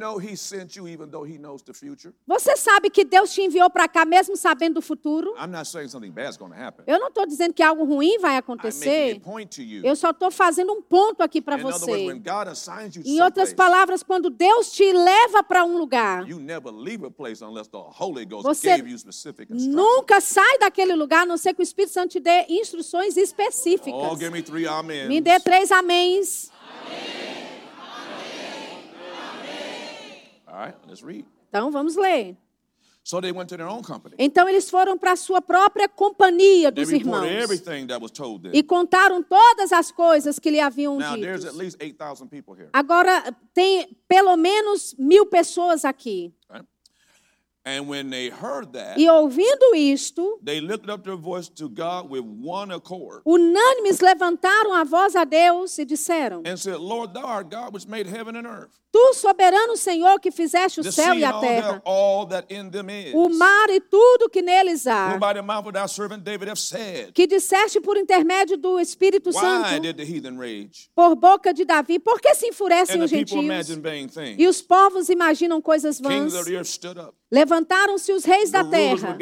Você 2.27 2.57
sabe 2.57 2.91
que 2.91 3.05
Deus 3.05 3.33
te 3.33 3.41
enviou 3.43 3.71
para 3.71 3.89
cá 3.89 4.05
mesmo 4.05 4.37
sabendo 4.37 4.75
do 4.75 4.83
futuro? 4.83 5.35
Eu 6.87 6.99
não 7.01 7.09
estou 7.09 7.25
dizendo 7.27 7.55
que 7.55 7.63
algo 7.63 7.85
ruim 7.85 8.19
vai 8.19 8.37
acontecer. 8.37 9.21
Eu 9.83 9.97
só 9.97 10.11
estou 10.11 10.31
fazendo 10.31 10.73
um 10.73 10.83
ponto 10.83 11.23
aqui 11.23 11.41
para 11.41 11.57
você. 11.73 11.91
Em 13.07 13.21
outras 13.23 13.53
palavras, 13.55 14.03
quando 14.03 14.29
Deus 14.31 14.71
te 14.73 14.93
leva 14.93 15.43
para 15.43 15.65
um 15.65 15.79
lugar, 15.79 16.27
Você 18.43 18.69
nunca 19.71 20.21
sai 20.21 20.59
daquele 20.59 20.95
lugar, 20.95 21.23
a 21.23 21.27
não 21.27 21.37
ser 21.37 21.55
que 21.55 21.61
o 21.61 21.65
Espírito 21.65 21.93
Santo 21.93 22.11
te 22.11 22.21
dê 22.21 22.45
instruções 22.49 23.17
específicas. 23.17 23.93
Oh, 23.95 24.15
me. 24.83 25.09
Me 25.09 25.21
dê 25.21 25.39
três 25.41 25.71
améns. 26.03 26.51
All 30.47 30.59
right, 30.59 30.75
let's 30.87 31.03
read. 31.03 31.25
Então 31.49 31.71
vamos 31.71 31.97
ler. 31.97 32.37
So 33.05 33.21
they 33.21 33.33
went 33.33 33.49
to 33.49 33.57
their 33.57 33.67
own 33.69 33.83
company. 33.83 34.15
Então 34.19 34.49
eles 34.49 34.71
foram 34.71 34.97
para 34.97 35.13
a 35.13 35.17
sua 35.17 35.41
própria 35.43 35.89
companhia 35.89 36.71
dos 36.71 36.93
irmãos 36.93 37.25
everything 37.27 37.87
that 37.89 38.01
was 38.01 38.13
told 38.13 38.43
them. 38.45 38.53
e 38.55 38.63
contaram 38.63 39.23
todas 39.23 39.73
as 39.73 39.91
coisas 39.91 40.39
que 40.39 40.51
lhe 40.51 40.61
haviam 40.61 40.99
Now, 40.99 41.17
there's 41.17 41.45
at 41.45 41.53
dito. 41.53 41.59
least 41.59 41.77
8,000 41.81 42.29
people 42.29 42.55
here. 42.55 42.69
Agora 42.73 43.35
tem 43.53 43.97
pelo 44.07 44.37
menos 44.37 44.95
mil 44.97 45.27
pessoas 45.27 45.85
aqui. 45.85 46.33
Right? 46.49 46.65
And 46.65 46.65
when 46.65 46.71
they 46.71 47.19
heard 47.19 47.43
that, 47.43 47.52
E 48.97 49.09
ouvindo 49.09 49.75
isto, 49.77 50.41
they 50.45 50.61
lifted 50.61 50.91
up 50.91 51.05
their 51.05 51.17
voice 51.17 51.49
to 51.49 51.69
God 51.69 52.11
with 52.11 52.25
one 52.25 52.73
accord 52.75 53.23
unânimes 53.25 54.01
levantaram 54.01 54.73
a 54.75 54.85
voz 54.85 55.15
a 55.15 55.25
Deus 55.25 55.79
e 55.79 55.85
disseram: 55.85 56.43
and 56.45 56.57
said, 56.57 56.79
Lord, 56.79 57.15
thou 57.15 57.25
art 57.25 57.49
God 57.49 57.73
which 57.73 57.87
made 57.87 58.09
heaven 58.09 58.37
and 58.37 58.47
earth, 58.47 58.83
Tu, 58.93 59.15
soberano 59.15 59.75
Senhor, 59.75 60.21
que 60.21 60.31
fizeste 60.31 60.81
o 60.81 60.83
the 60.83 60.93
céu 60.93 61.15
sea 61.15 61.21
e 61.21 61.25
a 61.25 61.33
terra, 61.41 61.83
all 61.85 62.27
that 62.27 62.53
in 62.53 62.69
them 62.69 62.91
is. 62.91 63.15
o 63.15 63.29
mar 63.31 63.71
e 63.71 63.81
tudo 63.81 64.29
que 64.29 64.43
neles 64.43 64.87
há, 64.87 65.19
que 67.15 67.27
disseste 67.27 67.81
por 67.81 67.97
intermédio 67.97 68.59
do 68.59 68.79
Espírito 68.79 69.33
Santo, 69.33 69.69
por 70.95 71.15
boca 71.15 71.55
de 71.55 71.65
Davi, 71.65 71.99
por 71.99 72.21
que 72.21 72.35
se 72.35 72.49
enfurecem 72.49 73.01
os 73.01 73.09
gentios? 73.09 73.71
E 74.37 74.47
os 74.47 74.61
povos 74.61 75.09
imaginam 75.09 75.63
coisas 75.63 75.99
vãs. 75.99 76.35
Levantaram-se 77.53 78.11
os 78.13 78.25
reis 78.25 78.51
da 78.51 78.65
terra. 78.65 79.19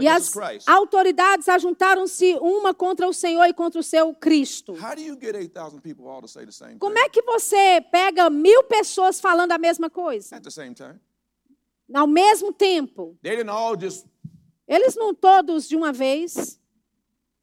E 0.00 0.08
as 0.08 0.66
autoridades 0.66 1.48
ajuntaram-se 1.50 2.34
uma 2.40 2.72
contra 2.72 3.06
o 3.06 3.12
Senhor 3.12 3.44
e 3.44 3.52
contra 3.52 3.78
o 3.78 3.82
seu 3.82 4.14
Cristo. 4.14 4.72
How 4.72 4.94
do 4.94 5.02
you 5.02 5.18
get 5.20 5.34
8,000 5.34 5.80
people 5.82 6.06
all 6.08 6.22
to 6.22 6.28
say 6.28 6.46
the 6.46 6.52
same 6.52 6.78
Como 6.78 6.98
é 6.98 7.10
que 7.10 7.20
você 7.22 7.82
pega 7.92 8.30
mil 8.30 8.64
pessoas 8.64 9.20
falando 9.20 9.52
a 9.52 9.58
mesma 9.58 9.90
coisa? 9.90 10.40
Ao 11.92 12.06
mesmo 12.06 12.54
tempo. 12.54 13.18
Eles 14.66 14.96
não 14.96 15.14
todos 15.14 15.68
de 15.68 15.76
uma 15.76 15.92
vez. 15.92 16.58
where 16.58 16.58
do 16.58 16.58
you 16.58 16.58
find 16.58 16.58
this? 16.58 17.39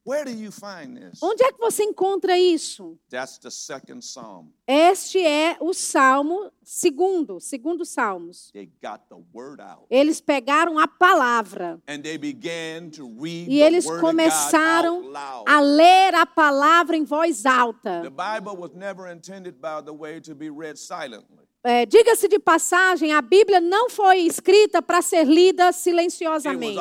Onde 1.22 1.44
é 1.44 1.52
que 1.52 1.58
você 1.58 1.84
encontra 1.84 2.38
isso? 2.38 2.98
That's 3.10 3.38
the 3.38 3.50
second 3.50 4.00
psalm. 4.00 4.46
Este 4.66 5.18
é 5.24 5.56
o 5.60 5.72
Salmo 5.74 6.50
segundo, 6.62 7.40
segundo 7.40 7.84
Salmos. 7.84 8.50
They 8.52 8.70
got 8.82 9.02
the 9.08 9.16
word 9.34 9.60
out. 9.60 9.86
Eles 9.90 10.20
pegaram 10.20 10.78
a 10.78 10.86
palavra 10.86 11.80
And 11.86 12.00
they 12.02 12.18
began 12.18 12.90
to 12.90 13.06
read 13.20 13.50
e 13.50 13.58
the 13.58 13.60
eles 13.60 13.86
começaram 13.86 14.96
out 14.96 15.08
loud. 15.08 15.44
a 15.46 15.60
ler 15.60 16.14
a 16.14 16.26
palavra 16.26 16.96
em 16.96 17.04
voz 17.04 17.42
The 17.42 17.48
alta. 17.48 18.02
Bible 18.10 18.56
was 18.56 18.74
never 18.74 19.10
intended, 19.10 19.56
by 19.60 19.82
the 19.84 19.92
way, 19.92 20.20
to 20.20 20.34
be 20.34 20.50
read 20.50 20.78
silently. 20.78 21.47
É, 21.64 21.84
Diga-se 21.84 22.28
de 22.28 22.38
passagem, 22.38 23.12
a 23.12 23.20
Bíblia 23.20 23.60
não 23.60 23.90
foi 23.90 24.18
escrita 24.20 24.80
para 24.80 25.02
ser 25.02 25.24
lida 25.24 25.72
silenciosamente. 25.72 26.78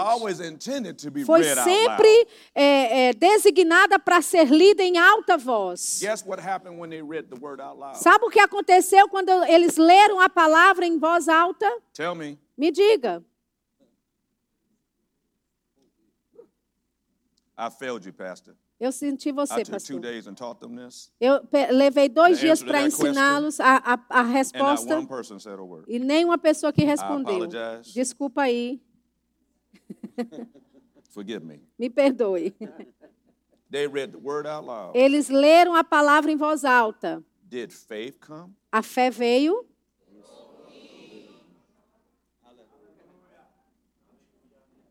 Foi 1.25 1.43
sempre 1.43 2.27
é, 2.53 3.07
é, 3.07 3.13
designada 3.13 3.97
para 3.97 4.21
ser 4.21 4.47
lida 4.47 4.83
em 4.83 4.97
alta 4.97 5.35
voz. 5.35 5.99
Sabe 7.95 8.25
o 8.25 8.29
que 8.29 8.39
aconteceu 8.39 9.09
quando 9.09 9.29
eles 9.45 9.77
leram 9.77 10.19
a 10.19 10.29
palavra 10.29 10.85
em 10.85 10.99
voz 10.99 11.27
alta? 11.27 11.67
Tell 11.93 12.13
me. 12.13 12.37
Me 12.55 12.71
diga. 12.71 13.23
I 17.57 17.71
failed 17.71 18.05
you, 18.05 18.13
Pastor. 18.13 18.55
Eu 18.79 18.91
senti 18.91 19.31
você, 19.31 19.65
pastor. 19.65 19.99
Eu 21.19 21.41
levei 21.71 22.07
dois 22.07 22.39
dias 22.39 22.61
para 22.61 22.83
ensiná-los 22.83 23.59
a, 23.59 23.77
a, 23.77 24.19
a 24.19 24.21
resposta 24.21 24.99
e 25.87 25.97
nenhuma 25.97 26.37
pessoa 26.37 26.71
que 26.71 26.83
respondeu. 26.83 27.47
Desculpa 27.93 28.43
aí, 28.43 28.79
Forgive 31.09 31.43
me. 31.43 31.61
me 31.77 31.89
perdoe. 31.89 32.53
They 33.69 33.85
read 33.87 34.13
the 34.13 34.19
word 34.19 34.47
out 34.47 34.65
loud. 34.65 34.95
Eles 34.95 35.29
leram 35.29 35.75
a 35.75 35.83
palavra 35.83 36.31
em 36.31 36.37
voz 36.37 36.63
alta. 36.63 37.23
Did 37.43 37.71
faith 37.71 38.17
come? 38.19 38.53
A 38.71 38.81
fé 38.81 39.09
veio, 39.09 39.65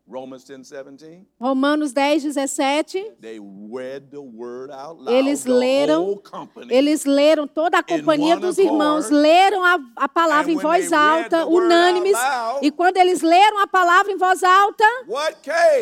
Romans 0.09 0.45
10 0.45 0.61
17. 0.69 1.27
Romanos 1.39 1.91
10, 1.91 2.23
17. 2.23 3.15
They 3.19 3.39
read 3.39 4.09
the 4.09 4.21
word 4.21 4.71
out 4.71 5.01
loud. 5.01 5.11
Eles 5.13 5.43
leram, 5.45 6.21
eles 6.69 7.03
leram, 7.03 7.45
toda 7.45 7.79
a 7.79 7.83
companhia 7.83 8.37
dos 8.37 8.57
irmãos 8.57 9.09
leram 9.09 9.63
a, 9.65 9.77
a 9.97 10.07
palavra 10.07 10.49
em 10.51 10.57
voz 10.57 10.93
alta, 10.93 11.45
unânimes. 11.45 12.13
loud, 12.13 12.65
E 12.65 12.71
quando 12.71 12.95
eles 12.97 13.21
leram 13.21 13.59
a 13.59 13.67
palavra 13.67 14.11
em 14.11 14.17
voz 14.17 14.43
alta, 14.43 14.85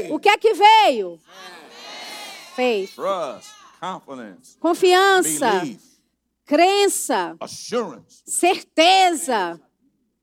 o 0.10 0.18
que 0.20 0.30
é 0.30 0.38
que 0.38 0.54
veio? 0.56 1.20
Faith. 2.56 2.96
Trust, 2.96 3.52
confidence, 3.80 4.58
Confiança, 4.60 5.52
belief, 5.60 5.82
crença, 6.46 7.36
assurance. 7.40 8.24
certeza. 8.26 9.62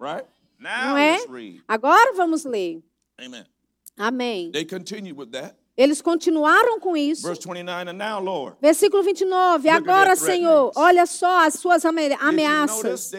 Right? 0.01 0.27
Now 0.59 0.91
Não 0.91 0.97
é? 0.97 1.19
Agora 1.69 2.15
vamos 2.15 2.45
ler. 2.45 2.83
Amen. 3.19 3.45
Amém. 3.97 4.51
They 4.53 4.65
continue 4.65 5.15
with 5.15 5.31
that. 5.33 5.57
Eles 5.75 6.03
continuaram 6.03 6.79
com 6.79 6.95
isso. 6.95 7.23
Verse 7.23 7.41
29, 7.41 7.91
and 7.91 7.95
now, 7.95 8.21
Lord. 8.21 8.57
Versículo 8.61 9.03
29. 9.03 9.71
at 9.71 9.77
Agora, 9.77 10.15
Senhor, 10.15 10.71
olha 10.77 11.07
só 11.07 11.47
as 11.47 11.55
suas 11.55 11.85
ameaças. 11.87 13.11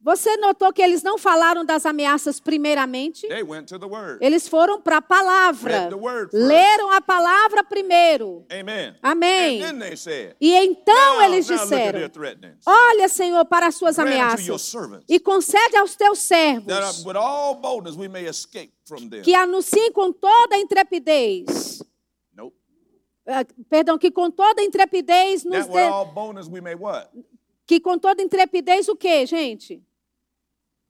Você 0.00 0.36
notou 0.38 0.72
que 0.72 0.80
eles 0.80 1.02
não 1.02 1.18
falaram 1.18 1.66
das 1.66 1.84
ameaças 1.84 2.40
primeiramente? 2.40 3.28
They 3.28 3.42
went 3.42 3.66
to 3.68 3.78
the 3.78 3.86
word. 3.86 4.24
Eles 4.24 4.48
foram 4.48 4.80
para 4.80 4.96
a 4.96 5.02
palavra. 5.02 5.90
Leram 6.32 6.90
a 6.90 7.00
palavra 7.02 7.62
primeiro. 7.62 8.46
Amen. 8.50 8.94
Amém. 9.02 9.62
And 9.62 9.66
then 9.66 9.78
they 9.78 9.96
said, 9.96 10.34
E 10.40 10.54
então 10.54 11.22
eles 11.22 11.46
disseram. 11.46 12.00
Olha, 12.64 13.08
Senhor, 13.08 13.44
para 13.44 13.66
as 13.66 13.74
suas 13.74 13.98
ameaças 13.98 14.74
e 15.08 15.20
concede 15.20 15.76
aos 15.76 15.94
teus 15.94 16.26
that 16.26 16.62
uh, 16.72 16.86
servos 16.86 17.04
with 17.04 17.16
all 17.16 17.54
boldness 17.54 17.96
we 17.96 18.08
may 18.08 18.26
escape. 18.26 18.75
Que 19.24 19.34
anunciem 19.34 19.90
com 19.92 20.12
toda 20.12 20.56
a 20.56 20.58
intrepidez. 20.58 21.82
Nope. 22.34 22.56
ah, 23.26 23.44
Perdão, 23.68 23.98
que 23.98 24.10
com 24.10 24.30
toda 24.30 24.62
a 24.62 24.64
intrepidez 24.64 25.44
nos 25.44 25.66
dê, 25.66 25.88
que 27.66 27.80
com 27.80 27.98
toda 27.98 28.22
intrepidez 28.22 28.88
o 28.88 28.96
quê, 28.96 29.26
gente? 29.26 29.82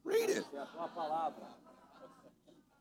Read 0.05 0.31
it. 0.31 0.47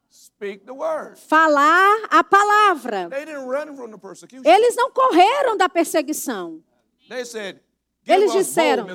Speak 0.09 0.65
the 0.65 0.73
word. 0.73 1.19
Falar 1.19 2.07
a 2.09 2.23
palavra. 2.23 3.09
They 3.09 3.25
didn't 3.25 3.47
run 3.47 3.75
from 3.75 3.91
the 3.91 3.97
persecution. 3.97 4.43
Eles 4.45 4.75
não 4.75 4.91
correram 4.91 5.55
da 5.55 5.69
perseguição. 5.69 6.61
They 7.07 7.25
said, 7.25 7.61
Eles 8.05 8.31
disseram: 8.33 8.85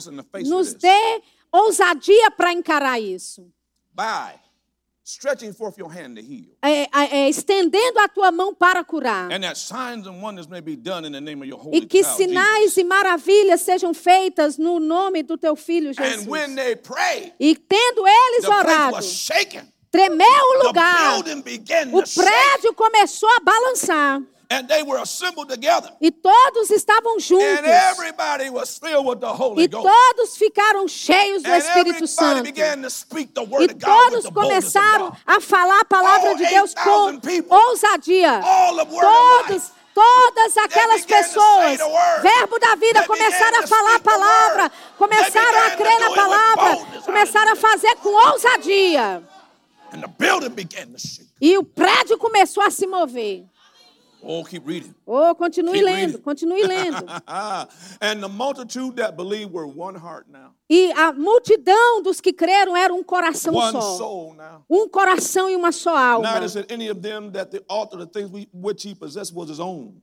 nos 0.47 0.75
dê 0.75 1.23
ousadia 1.51 2.31
para 2.31 2.53
encarar 2.53 3.01
isso. 3.01 3.51
By 3.93 4.50
stretching 5.11 5.53
forth 5.53 5.79
your 5.79 5.91
hand 5.91 6.17
to 6.17 6.23
heal. 6.23 6.57
É, 6.63 6.83
é, 6.83 6.89
é, 6.93 7.29
estendendo 7.29 7.99
a 7.99 8.09
tua 8.09 8.31
mão 8.31 8.55
para 8.55 8.85
curar. 8.85 9.31
And 9.33 9.41
that 9.41 9.59
signs 9.59 10.07
and 10.07 10.23
wonders 10.23 10.47
may 10.47 10.61
be 10.61 10.77
done 10.77 11.07
in 11.07 11.13
the 11.13 11.21
name 11.21 11.43
of 11.43 11.49
your 11.49 11.59
holy 11.59 11.79
E 11.79 11.87
que 11.87 12.03
sinais 12.05 12.77
e 12.77 12.85
maravilhas 12.85 13.61
sejam 13.63 13.93
feitas 13.93 14.57
no 14.57 14.79
nome 14.79 15.23
do 15.23 15.37
teu 15.37 15.57
filho 15.57 15.93
Jesus. 15.93 16.27
And 16.27 16.31
when 16.31 16.55
they 16.55 16.77
prayed, 16.77 17.33
E 17.41 17.57
tendo 17.57 18.07
eles 18.07 18.45
orado, 18.45 18.99
tremeu 19.91 20.27
o 20.27 20.67
lugar, 20.67 21.19
o 21.19 22.03
prédio 22.15 22.75
começou 22.75 23.29
a 23.37 23.41
balançar. 23.41 24.23
And 24.53 24.67
they 24.67 24.83
were 24.83 24.99
assembled 25.01 25.49
together. 25.49 25.93
E 26.01 26.11
todos 26.11 26.71
estavam 26.71 27.15
And 27.15 27.21
juntos. 27.21 27.65
everybody 27.65 28.51
was 28.51 28.77
filled 28.77 29.07
with 29.07 29.21
the 29.21 29.29
Holy 29.33 29.63
E 29.63 29.69
Ghost. 29.69 29.87
todos 29.87 30.37
ficaram 30.37 30.89
cheios 30.89 31.45
do 31.45 31.51
Espírito 31.55 32.05
Santo. 32.09 32.49
E 32.49 33.69
todos 33.79 34.29
começaram 34.29 35.17
a 35.25 35.41
falar 35.41 35.81
a 35.81 35.85
palavra 35.85 36.35
de 36.35 36.47
Deus 36.47 36.75
8,000 36.75 37.45
com 37.45 37.55
ousadia. 37.55 38.41
Todos, 39.01 39.71
todas 39.95 40.57
aquelas 40.57 41.05
pessoas, 41.07 41.79
verbo 42.21 42.59
da 42.59 42.75
vida, 42.75 43.07
começaram 43.07 43.61
a 43.63 43.67
falar 43.69 43.95
a 43.95 44.01
palavra, 44.01 44.73
começaram 44.99 45.67
a 45.67 45.71
crer 45.77 46.01
na 46.01 46.11
palavra, 46.13 46.77
começaram 47.05 47.53
a 47.53 47.57
fazer 47.57 47.95
com 48.03 48.09
ousadia. 48.33 49.23
E 51.41 51.57
o 51.57 51.63
prédio 51.65 52.19
começou 52.19 52.65
a 52.65 52.71
se 52.71 52.87
mover. 52.87 53.45
Oh, 54.23 54.45
keep 54.45 54.67
reading. 54.67 54.95
Oh, 55.07 55.35
continue 55.35 55.73
Keep 55.73 55.87
lendo, 55.87 56.07
reading. 56.07 56.23
continue 56.23 56.65
lendo. 56.65 57.69
and 58.01 58.23
the 58.23 58.29
multitude 58.29 58.97
that 58.97 59.17
believed 59.17 59.53
were 59.53 59.67
one 59.67 59.95
heart 59.95 60.27
now, 60.31 60.55
E 60.73 60.93
a 60.93 61.13
multidão 61.13 62.01
dos 62.01 62.21
que 62.21 62.33
creram 62.33 62.77
era 62.77 62.95
um 62.95 63.03
coração 63.03 63.53
one 63.53 63.73
só. 63.73 63.81
soul 63.99 64.35
now. 64.35 64.65
Um 64.71 64.89
coração 64.89 65.51
e 65.51 65.57
uma 65.57 65.73
só 65.73 65.97
alma. 65.97 66.29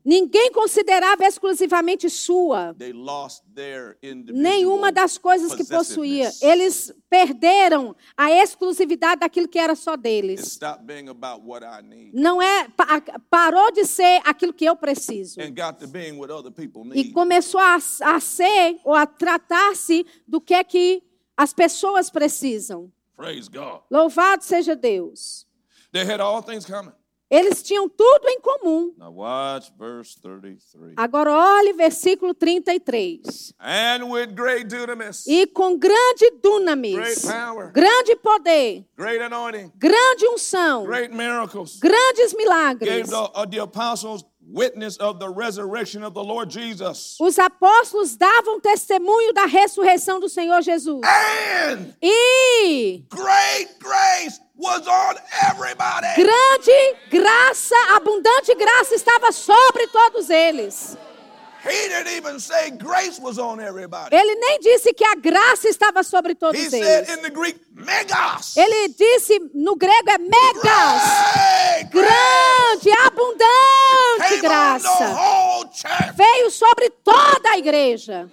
Ninguém 0.04 0.52
considerava 0.52 1.26
exclusivamente 1.26 2.10
sua. 2.10 2.76
They 2.78 2.92
lost 2.92 3.44
their 3.56 3.98
individual 4.04 4.42
nenhuma 4.42 4.92
das 4.92 5.18
coisas 5.18 5.56
que 5.56 5.64
possuía. 5.64 6.30
Eles 6.42 6.94
perderam 7.10 7.96
a 8.18 8.30
exclusividade 8.32 9.22
daquilo 9.22 9.48
que 9.48 9.58
era 9.58 9.74
só 9.76 9.96
deles. 9.96 10.60
Não 12.14 12.42
é 12.42 12.68
pa- 12.76 13.02
parou 13.30 13.72
de 13.72 13.86
ser 13.86 14.22
aquilo 14.26 14.52
que 14.54 14.66
eu 14.66 14.76
preciso 14.76 15.40
and 15.40 15.52
got 15.56 15.80
to 15.80 15.88
being 15.88 16.18
what 16.18 16.32
other 16.32 16.52
people 16.52 16.82
e 16.94 17.12
começou 17.12 17.60
a, 17.62 17.76
a 17.76 18.20
ser 18.20 18.80
ou 18.84 18.94
a 18.94 19.06
tratar-se 19.06 20.06
do 20.28 20.42
que 20.42 20.57
é 20.58 20.64
que 20.64 21.02
as 21.36 21.54
pessoas 21.54 22.10
precisam. 22.10 22.92
Louvado 23.90 24.44
seja 24.44 24.76
Deus. 24.76 25.46
They 25.92 26.04
had 26.04 26.20
all 26.20 26.42
things 26.44 26.66
coming. 26.66 26.92
Eles 27.30 27.62
tinham 27.62 27.90
tudo 27.90 28.30
em 28.30 28.40
comum. 28.40 28.94
Now 28.98 29.12
watch 29.12 29.70
verse 29.78 30.18
33. 30.22 30.94
Agora 30.96 31.30
olhe 31.34 31.74
versículo 31.74 32.34
33. 32.34 33.54
And 33.60 34.06
with 34.10 34.34
great 34.34 34.68
dunamis, 34.70 35.28
E 35.28 35.46
com 35.48 35.78
grande 35.78 36.32
dunamis, 36.42 36.96
Great 36.96 37.22
power. 37.28 37.72
grande 37.74 38.16
poder, 38.16 38.86
great 38.96 39.22
anointing, 39.22 39.74
grande 39.76 40.26
unção, 40.26 40.86
great 40.86 41.14
miracles, 41.14 41.78
grandes 41.80 42.32
gave 42.32 42.38
milagres. 42.38 43.10
the, 43.10 43.16
uh, 43.36 43.46
the 43.46 43.60
apostles 43.60 44.24
witness 44.50 44.98
of 44.98 45.20
the 45.20 45.28
resurrection 45.30 46.04
of 46.04 46.14
the 46.14 46.24
Lord 46.24 46.50
Jesus. 46.50 47.18
Os 47.20 47.38
apóstolos 47.38 48.16
davam 48.16 48.60
testemunho 48.60 49.34
da 49.34 49.46
ressurreição 49.46 50.20
do 50.20 50.30
Senhor 50.30 50.62
Jesus. 50.62 51.02
And 51.04 51.94
E 52.02 53.04
great 53.10 53.70
grace 53.80 54.40
was 54.56 54.88
on 54.88 55.16
everybody. 55.50 56.08
grande 56.16 56.96
graça, 57.10 57.76
abundante 57.96 58.56
graça 58.56 58.96
estava 58.96 59.32
sobre 59.32 59.88
todos 59.88 60.30
eles. 60.30 60.98
Ele 64.12 64.36
nem 64.36 64.60
disse 64.60 64.94
que 64.94 65.04
a 65.04 65.16
graça 65.16 65.68
estava 65.68 66.04
sobre 66.04 66.32
He 66.32 66.36
todos 66.36 66.62
said 66.70 66.84
eles. 66.84 67.18
in 67.18 67.22
the 67.22 67.30
Greek, 67.30 67.60
megas. 67.74 68.56
Ele 68.58 68.88
disse, 68.90 69.40
no 69.54 69.76
grego 69.76 70.10
é 70.10 70.18
megas, 70.18 71.02
grace 71.92 72.38
grande, 72.88 72.92
abundante 73.06 74.42
graça. 74.42 75.16
Veio 76.16 76.50
sobre 76.52 76.90
toda 76.90 77.52
a 77.52 77.58
igreja. 77.58 78.30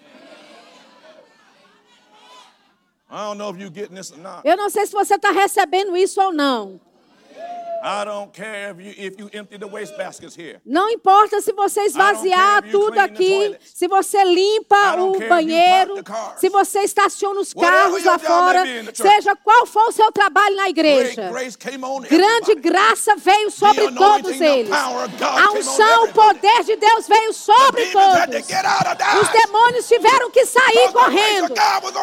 I 3.11 3.17
don't 3.29 3.39
know 3.39 3.51
if 3.51 3.59
you're 3.59 3.71
getting 3.71 3.95
this 3.95 4.11
or 4.11 4.19
not. 4.19 4.43
Eu 4.45 4.57
não 4.57 4.69
sei 4.69 4.87
se 4.87 4.93
você 4.93 5.15
está 5.15 5.31
recebendo 5.31 5.97
isso 5.97 6.21
ou 6.21 6.33
não. 6.33 6.81
I 7.87 8.03
don't 8.07 8.33
care 8.33 8.71
if 8.71 8.81
you 8.81 8.95
if 8.97 9.21
you 9.21 9.29
empty 9.35 9.59
the 9.59 9.67
waste 9.67 9.95
baskets 9.99 10.35
here. 10.35 10.59
Não 10.65 10.89
importa 10.89 11.43
se 11.43 11.53
você 11.53 11.83
esvaziar 11.83 12.63
tudo 12.71 12.99
aqui, 12.99 13.55
se 13.61 13.87
você 13.87 14.25
limpa 14.25 14.97
o 15.03 15.19
banheiro, 15.29 16.03
se 16.39 16.49
você 16.49 16.81
estaciona 16.81 17.41
os 17.41 17.53
carros 17.53 18.03
lá 18.03 18.19
fora, 18.19 18.63
seja 18.95 19.37
qual 19.37 19.67
for 19.67 19.89
o 19.89 19.93
seu 19.93 20.11
trabalho 20.11 20.57
na 20.57 20.71
igreja. 20.71 21.31
Grande 22.09 22.55
graça 22.55 23.17
veio 23.17 23.51
sobre 23.51 23.93
todos 23.93 24.41
eles. 24.41 24.73
A 24.73 25.53
unção, 25.53 26.05
o 26.05 26.13
poder 26.15 26.65
de 26.65 26.77
Deus 26.77 27.07
veio 27.07 27.35
sobre 27.35 27.87
todos. 27.89 28.35
Os 29.21 29.29
demônios 29.29 29.87
tiveram 29.87 30.31
que 30.31 30.47
sair 30.47 30.91
correndo. 30.91 31.53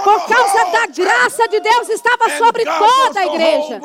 Por 0.04 0.28
causa 0.28 0.66
da 0.66 0.86
graça 0.86 1.48
de 1.48 1.60
Deus 1.60 1.90
estava 1.90 2.38
sobre 2.38 2.66
toda 2.66 3.20
a 3.20 3.26
igreja. 3.26 3.82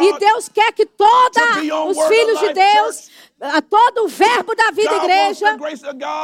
E 0.00 0.18
Deus 0.18 0.48
quer 0.48 0.72
que 0.72 0.84
toda 0.84 1.27
os 1.86 2.08
filhos 2.08 2.40
de 2.40 2.52
Deus, 2.52 3.10
a 3.40 3.62
todo 3.62 4.04
o 4.04 4.08
verbo 4.08 4.54
da 4.54 4.70
vida 4.70 4.96
igreja, 4.96 5.56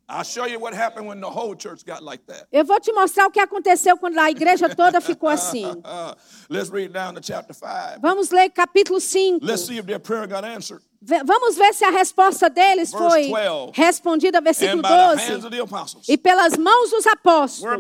Eu 2.51 2.65
vou 2.65 2.79
te 2.79 2.91
mostrar 2.91 3.27
o 3.27 3.31
que 3.31 3.39
aconteceu 3.39 3.95
quando 3.97 4.17
a 4.17 4.31
igreja 4.31 4.73
toda 4.75 4.99
ficou 4.99 5.29
assim. 5.29 5.65
Let's 6.49 6.69
read 6.69 6.89
down 6.93 7.13
to 7.13 7.21
chapter 7.21 7.53
5. 7.53 7.99
Vamos 8.01 8.31
ler 8.31 8.49
capítulo 8.49 8.99
5. 8.99 9.45
Let's 9.45 9.65
see 9.65 9.77
if 9.77 9.85
their 9.85 9.99
prayer 9.99 10.27
got 10.27 10.43
answered. 10.43 10.81
Ve- 11.01 11.23
Vamos 11.23 11.55
ver 11.55 11.73
se 11.73 11.85
a 11.85 11.91
resposta 11.91 12.49
deles 12.49 12.91
foi 12.91 13.27
12. 13.29 13.71
respondida, 13.73 14.41
versículo 14.41 14.79
And 14.79 14.81
by 14.81 14.87
the 14.89 15.21
hands 15.21 15.43
12. 15.43 15.45
of 15.45 15.51
the 15.51 15.61
apostles 15.61 16.09
E 16.09 16.17
pelas 16.17 16.57
mãos 16.57 16.89
dos 16.89 17.05
apóstolos. 17.07 17.71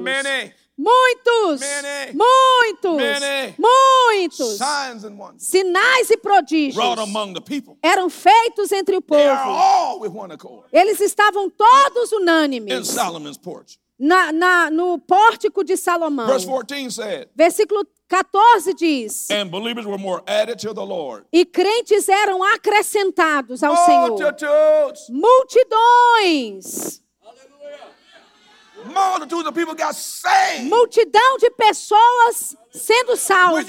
Muitos, 0.81 1.59
Many. 1.59 2.13
muitos, 2.13 2.95
Many. 2.95 3.53
muitos 3.59 4.57
signs 4.57 5.03
and 5.03 5.17
wonders 5.17 5.43
sinais 5.43 6.09
e 6.09 6.15
prodígios 6.15 6.81
eram 7.83 8.09
feitos 8.09 8.71
entre 8.71 8.95
o 8.95 9.01
povo. 9.01 9.21
Eles 10.71 11.01
estavam 11.01 11.49
todos 11.49 12.13
unânimes 12.13 12.95
na, 13.99 14.31
na- 14.31 14.71
no 14.71 14.97
pórtico 14.97 15.65
de 15.65 15.75
Salomão. 15.75 16.27
Verse 16.27 16.47
14 16.47 16.91
said, 16.91 17.27
Versículo 17.35 17.85
14 18.07 18.73
diz: 18.73 19.29
And 19.29 19.47
believers 19.49 19.85
were 19.85 19.97
more 20.01 20.23
added 20.25 20.57
to 20.65 20.73
the 20.73 20.85
Lord. 20.85 21.25
E 21.33 21.43
crentes 21.45 22.07
eram 22.07 22.41
acrescentados 22.41 23.61
ao 23.61 23.75
Senhor. 23.85 24.17
Multidões, 25.09 27.01
multidão 30.63 31.37
de 31.37 31.49
pessoas 31.51 32.55
sendo 32.71 33.15
salvas. 33.17 33.65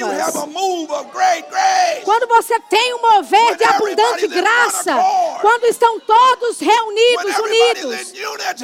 Quando 2.05 2.27
você 2.27 2.61
tem 2.61 2.95
um 2.95 3.01
mover 3.01 3.57
de 3.57 3.65
abundante 3.65 4.29
graça, 4.29 4.95
quando 5.41 5.65
estão 5.65 5.99
todos 6.01 6.59
reunidos, 6.59 7.39
unidos, 7.39 8.13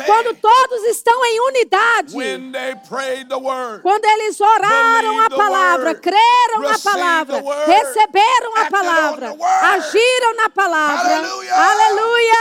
quando 0.04 0.34
todos 0.34 0.82
estão 0.84 1.24
em 1.24 1.40
unidade, 1.40 2.14
quando 3.82 4.04
eles 4.04 4.40
oraram 4.40 5.20
a 5.20 5.30
palavra, 5.30 5.94
creram 5.94 6.60
na 6.60 6.78
palavra, 6.78 7.42
receberam 7.66 8.56
a 8.56 8.70
palavra, 8.70 9.36
agiram 9.62 10.34
na 10.36 10.50
palavra, 10.50 11.16
aleluia. 11.52 12.36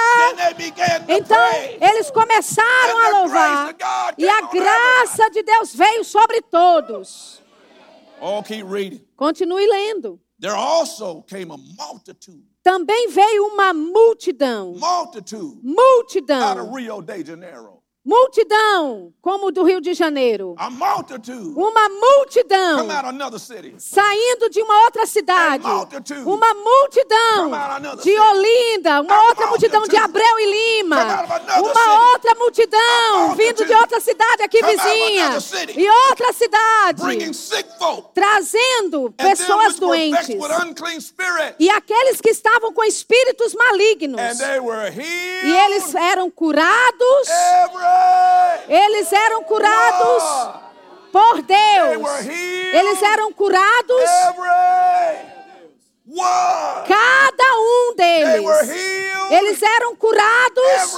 Então, 1.08 1.50
eles 1.80 2.12
começaram 2.12 2.98
a 3.00 3.10
louvar, 3.20 3.76
e 4.18 4.28
a 4.28 4.42
graça 4.42 5.30
de 5.30 5.44
Deus 5.44 5.74
veio 5.74 6.04
sobre 6.04 6.42
todos. 6.42 7.45
Oh, 8.28 8.42
keep 8.42 8.66
reading. 8.66 9.02
Continue 9.16 9.70
lendo. 9.70 10.20
There 10.40 10.56
also 10.56 11.22
came 11.22 11.52
a 11.52 11.58
multitude, 11.58 12.42
Também 12.64 13.08
veio 13.10 13.46
uma 13.54 13.72
multidão, 13.72 14.74
multitude 14.74 15.44
out 15.44 15.60
of 15.60 15.64
multidão, 15.64 16.74
Rio 16.74 17.02
de 17.04 17.24
Janeiro. 17.24 17.75
Multidão, 18.06 19.12
como 19.20 19.52
do 19.52 19.64
Rio 19.64 19.82
de 19.82 19.96
Janeiro. 19.96 20.56
Uma 21.56 21.90
multidão 21.90 22.88
saindo 23.80 24.50
de 24.50 24.62
uma 24.62 24.84
outra 24.84 25.08
cidade. 25.08 25.66
Uma 26.26 26.54
multidão 26.54 27.52
de. 28.02 28.16
Olinda, 28.26 29.02
uma 29.02 29.28
outra 29.28 29.48
multidão 29.48 29.84
de 29.84 29.98
Abreu 29.98 30.40
e 30.40 30.46
Lima. 30.46 31.26
Uma 31.60 32.12
outra 32.12 32.36
multidão 32.36 33.36
vindo 33.36 33.66
de 33.66 33.74
outra 33.74 34.00
cidade 34.00 34.44
aqui 34.44 34.62
vizinha. 34.64 35.38
E 35.76 35.90
outra 36.10 36.32
cidade. 36.34 37.02
bringing 37.02 37.34
sick 37.34 37.68
folk 37.80 38.10
Trazendo 38.14 39.12
pessoas 39.18 39.80
doentes. 39.80 40.30
E 41.60 41.70
aqueles 41.70 42.22
que 42.22 42.30
estavam 42.30 42.72
com 42.74 42.84
espíritos 42.84 43.54
malignos. 43.56 44.22
E 45.44 45.56
eles 45.66 45.96
eram 45.96 46.30
curados. 46.30 47.28
Eles 48.68 49.12
eram 49.12 49.44
curados 49.44 50.24
por 51.12 51.42
Deus. 51.42 52.26
Eles 52.74 53.02
eram 53.02 53.32
curados. 53.34 54.10
Cada 56.88 57.58
um 57.58 57.96
deles. 57.96 59.06
Eles 59.32 59.62
eram 59.62 59.96
curados. 59.96 60.94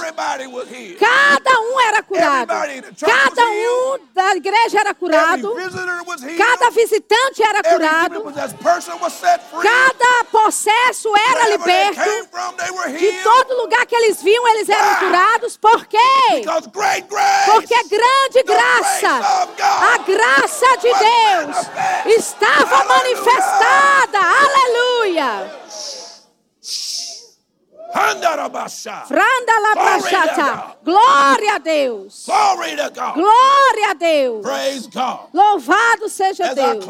Cada 0.98 1.60
um 1.60 1.80
era 1.80 2.02
curado. 2.02 2.52
Cada 3.00 3.46
um 3.48 3.98
da 4.12 4.36
igreja 4.36 4.80
era 4.80 4.92
curado. 4.92 5.54
Cada 6.36 6.70
visitante 6.70 7.42
era 7.42 7.62
curado. 7.62 8.22
Cada 9.62 10.24
possesso 10.30 11.10
era 11.16 11.48
liberto. 11.48 12.00
De 12.98 13.12
todo 13.22 13.62
lugar 13.62 13.86
que 13.86 13.96
eles 13.96 14.22
viam, 14.22 14.46
eles 14.48 14.68
eram 14.68 14.90
Why? 14.90 14.98
curados. 14.98 15.56
Por 15.56 15.86
quê? 15.86 15.98
Porque 17.46 17.74
grande 17.84 18.42
graça, 18.44 19.48
a 19.64 19.98
graça 19.98 20.76
de 20.76 20.92
Deus 20.92 22.18
estava 22.18 22.84
manifestada. 22.84 24.18
Aleluia. 24.18 24.97
God. 30.34 30.76
Glória 30.84 31.54
a 31.54 31.58
Deus. 31.58 32.26
Glory 32.26 32.76
to 32.76 32.90
God. 32.90 33.14
Glória 33.14 33.90
a 33.90 33.94
Deus. 33.94 34.42
Praise 34.42 34.86
God. 34.88 35.30
Louvado 35.32 36.08
seja 36.08 36.54
Deus. 36.54 36.84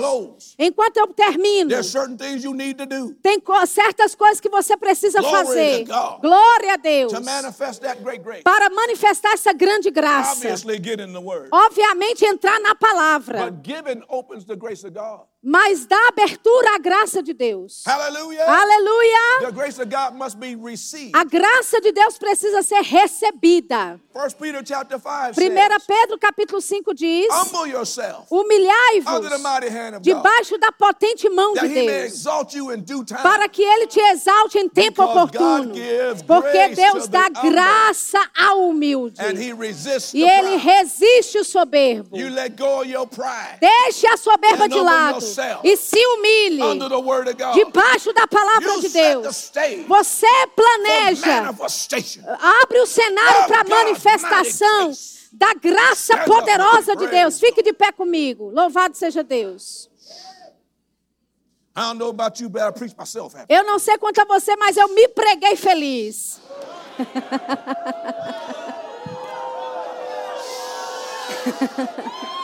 Enquanto 0.59 0.97
eu 0.97 1.07
termino, 1.09 1.71
tem 3.23 3.41
certas 3.67 4.15
coisas 4.17 4.41
que 4.41 4.49
você 4.49 4.77
precisa 4.77 5.23
fazer. 5.23 5.85
Glória 6.21 6.75
a 6.75 6.77
Deus. 6.77 7.13
Para 8.43 8.69
manifestar 8.69 9.35
essa 9.35 9.53
grande 9.53 9.91
graça. 9.91 10.35
Obviamente, 11.53 12.25
entrar 12.25 12.59
na 12.61 12.75
palavra 12.75 13.39
mas 15.43 15.87
dá 15.87 16.09
abertura 16.09 16.75
à 16.75 16.79
graça 16.79 17.23
de 17.23 17.33
Deus. 17.33 17.83
Aleluia! 18.47 19.19
A 21.15 21.25
graça 21.25 21.81
de 21.81 21.93
Deus 21.93 22.19
precisa 22.19 22.63
ser 22.63 22.83
recebida. 22.83 24.01
1 24.15 25.87
Pedro, 25.87 26.19
capítulo 26.19 26.61
5 26.61 26.93
diz: 26.93 27.29
Humilhai-vos 28.31 29.31
debaixo 30.01 30.59
da 30.59 30.73
potente 30.73 31.29
mão 31.31 31.55
de 31.55 31.61
Deus, 31.69 32.25
para 33.23 33.49
que 33.49 33.63
ele 33.63 33.87
te 33.87 34.01
exalte 34.01 34.59
em 34.59 34.69
tempo 34.69 35.03
oportuno. 35.05 35.73
Porque 36.27 36.69
Deus 36.75 37.07
dá 37.07 37.29
graça 37.29 38.19
ao 38.37 38.69
humilde. 38.69 39.21
E 40.15 40.25
ele 40.25 40.57
resiste 40.57 41.39
o 41.39 41.45
soberbo. 41.45 42.17
Deixe 43.61 44.07
a 44.09 44.17
soberba 44.17 44.69
de 44.69 44.81
lado 44.81 45.28
e 45.65 45.77
se 45.77 45.99
humilhe 45.99 46.61
debaixo 47.55 48.13
da 48.13 48.27
palavra 48.27 48.81
de 48.81 48.89
Deus. 48.89 49.51
Você 49.87 50.27
planeja, 50.55 51.55
abre 52.63 52.81
o 52.81 52.87
cenário 52.87 53.47
para 53.47 53.61
a 53.61 53.65
manifestação 53.65 54.93
da 55.33 55.55
graça 55.55 56.17
poderosa 56.19 56.97
de 56.97 57.07
Deus. 57.09 57.39
Fique 57.39 57.63
de 57.63 57.73
pé 57.73 57.93
comigo. 57.93 58.51
Louvado 58.51 58.97
seja 58.97 59.23
Deus. 59.23 59.89
Eu 63.49 63.65
não 63.65 63.79
sei 63.79 63.97
quanto 63.99 64.21
a 64.21 64.25
você, 64.25 64.57
mas 64.57 64.77
eu 64.77 64.89
me 64.89 65.07
preguei 65.09 65.55
feliz. 65.55 66.41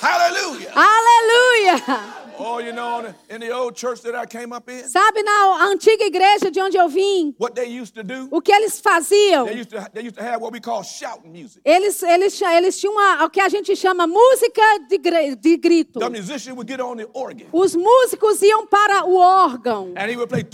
Hallelujah. 0.00 0.72
Aleluia. 0.74 2.28
Oh, 2.40 2.60
you 2.60 2.72
know, 2.72 3.12
in 3.28 3.40
the 3.40 3.50
old 3.50 3.74
church 3.74 4.00
that 4.02 4.14
I 4.14 4.24
came 4.24 4.52
up 4.52 4.68
in, 4.70 4.84
Sabe 4.84 5.24
na 5.24 5.66
antiga 5.72 6.04
igreja 6.04 6.52
de 6.52 6.60
onde 6.60 6.76
eu 6.76 6.88
vim? 6.88 7.34
What 7.36 7.56
they 7.56 7.66
used 7.66 7.94
to 7.94 8.04
do, 8.04 8.28
o 8.30 8.40
que 8.40 8.52
eles 8.52 8.80
faziam? 8.80 9.46
They 9.46 9.58
used 9.58 9.70
to, 9.70 9.90
they 9.92 10.04
used 10.04 10.16
to 10.16 10.22
have 10.22 10.40
what 10.40 10.52
we 10.52 10.60
call 10.60 10.84
shouting 10.84 11.32
music. 11.32 11.60
Eles 11.64 12.00
eles 12.00 12.40
eles 12.40 12.78
tinham 12.78 12.94
o 13.24 13.28
que 13.28 13.40
a 13.40 13.48
gente 13.48 13.74
chama 13.74 14.06
música 14.06 14.62
de, 14.88 15.34
de 15.34 15.56
grito. 15.56 15.98
The 15.98 16.08
musician 16.10 16.54
would 16.54 16.70
get 16.70 16.80
on 16.80 16.96
the 16.96 17.08
organ. 17.12 17.48
Os 17.52 17.74
músicos 17.74 18.40
iam 18.40 18.68
para 18.68 19.04
o 19.04 19.16
órgão. 19.16 19.92
And 19.96 20.08
he 20.08 20.16
would 20.16 20.28
play, 20.28 20.46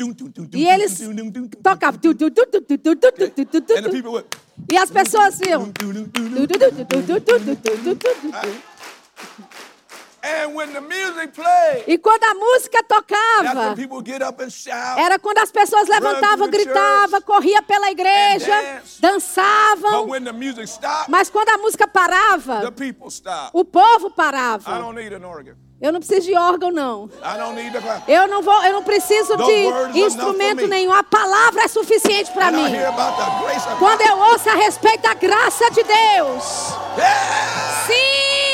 e 0.54 0.66
eles 0.66 1.02
tocavam. 1.62 2.00
E 4.70 4.78
as 4.78 4.90
pessoas 4.90 5.38
iam. 5.40 5.70
E 11.86 11.98
quando 11.98 12.24
a 12.24 12.32
música 12.34 12.82
tocava, 12.82 13.74
era 14.98 15.18
quando 15.18 15.36
as 15.38 15.50
pessoas 15.50 15.86
levantavam, 15.86 16.48
gritavam, 16.48 17.20
corriam 17.20 17.62
pela 17.62 17.90
igreja, 17.90 18.80
dançavam. 19.00 20.06
Mas 21.08 21.28
quando 21.28 21.50
a 21.50 21.58
música 21.58 21.86
parava, 21.86 22.62
o 23.52 23.64
povo 23.66 24.10
parava. 24.10 24.70
Eu 25.78 25.92
não 25.92 26.00
preciso 26.00 26.26
de 26.26 26.34
órgão, 26.38 26.70
não. 26.70 27.10
Eu 28.08 28.26
não, 28.26 28.40
vou, 28.40 28.64
eu 28.64 28.72
não 28.72 28.82
preciso 28.82 29.36
de 29.92 29.98
instrumento 30.00 30.66
nenhum. 30.66 30.92
A 30.92 31.02
palavra 31.02 31.64
é 31.64 31.68
suficiente 31.68 32.30
para 32.32 32.50
mim. 32.50 32.72
Quando 33.78 34.00
eu 34.00 34.16
ouço 34.18 34.48
a 34.48 34.54
respeito 34.54 35.02
da 35.02 35.12
graça 35.12 35.70
de 35.70 35.82
Deus. 35.82 36.44
Sim! 37.86 38.53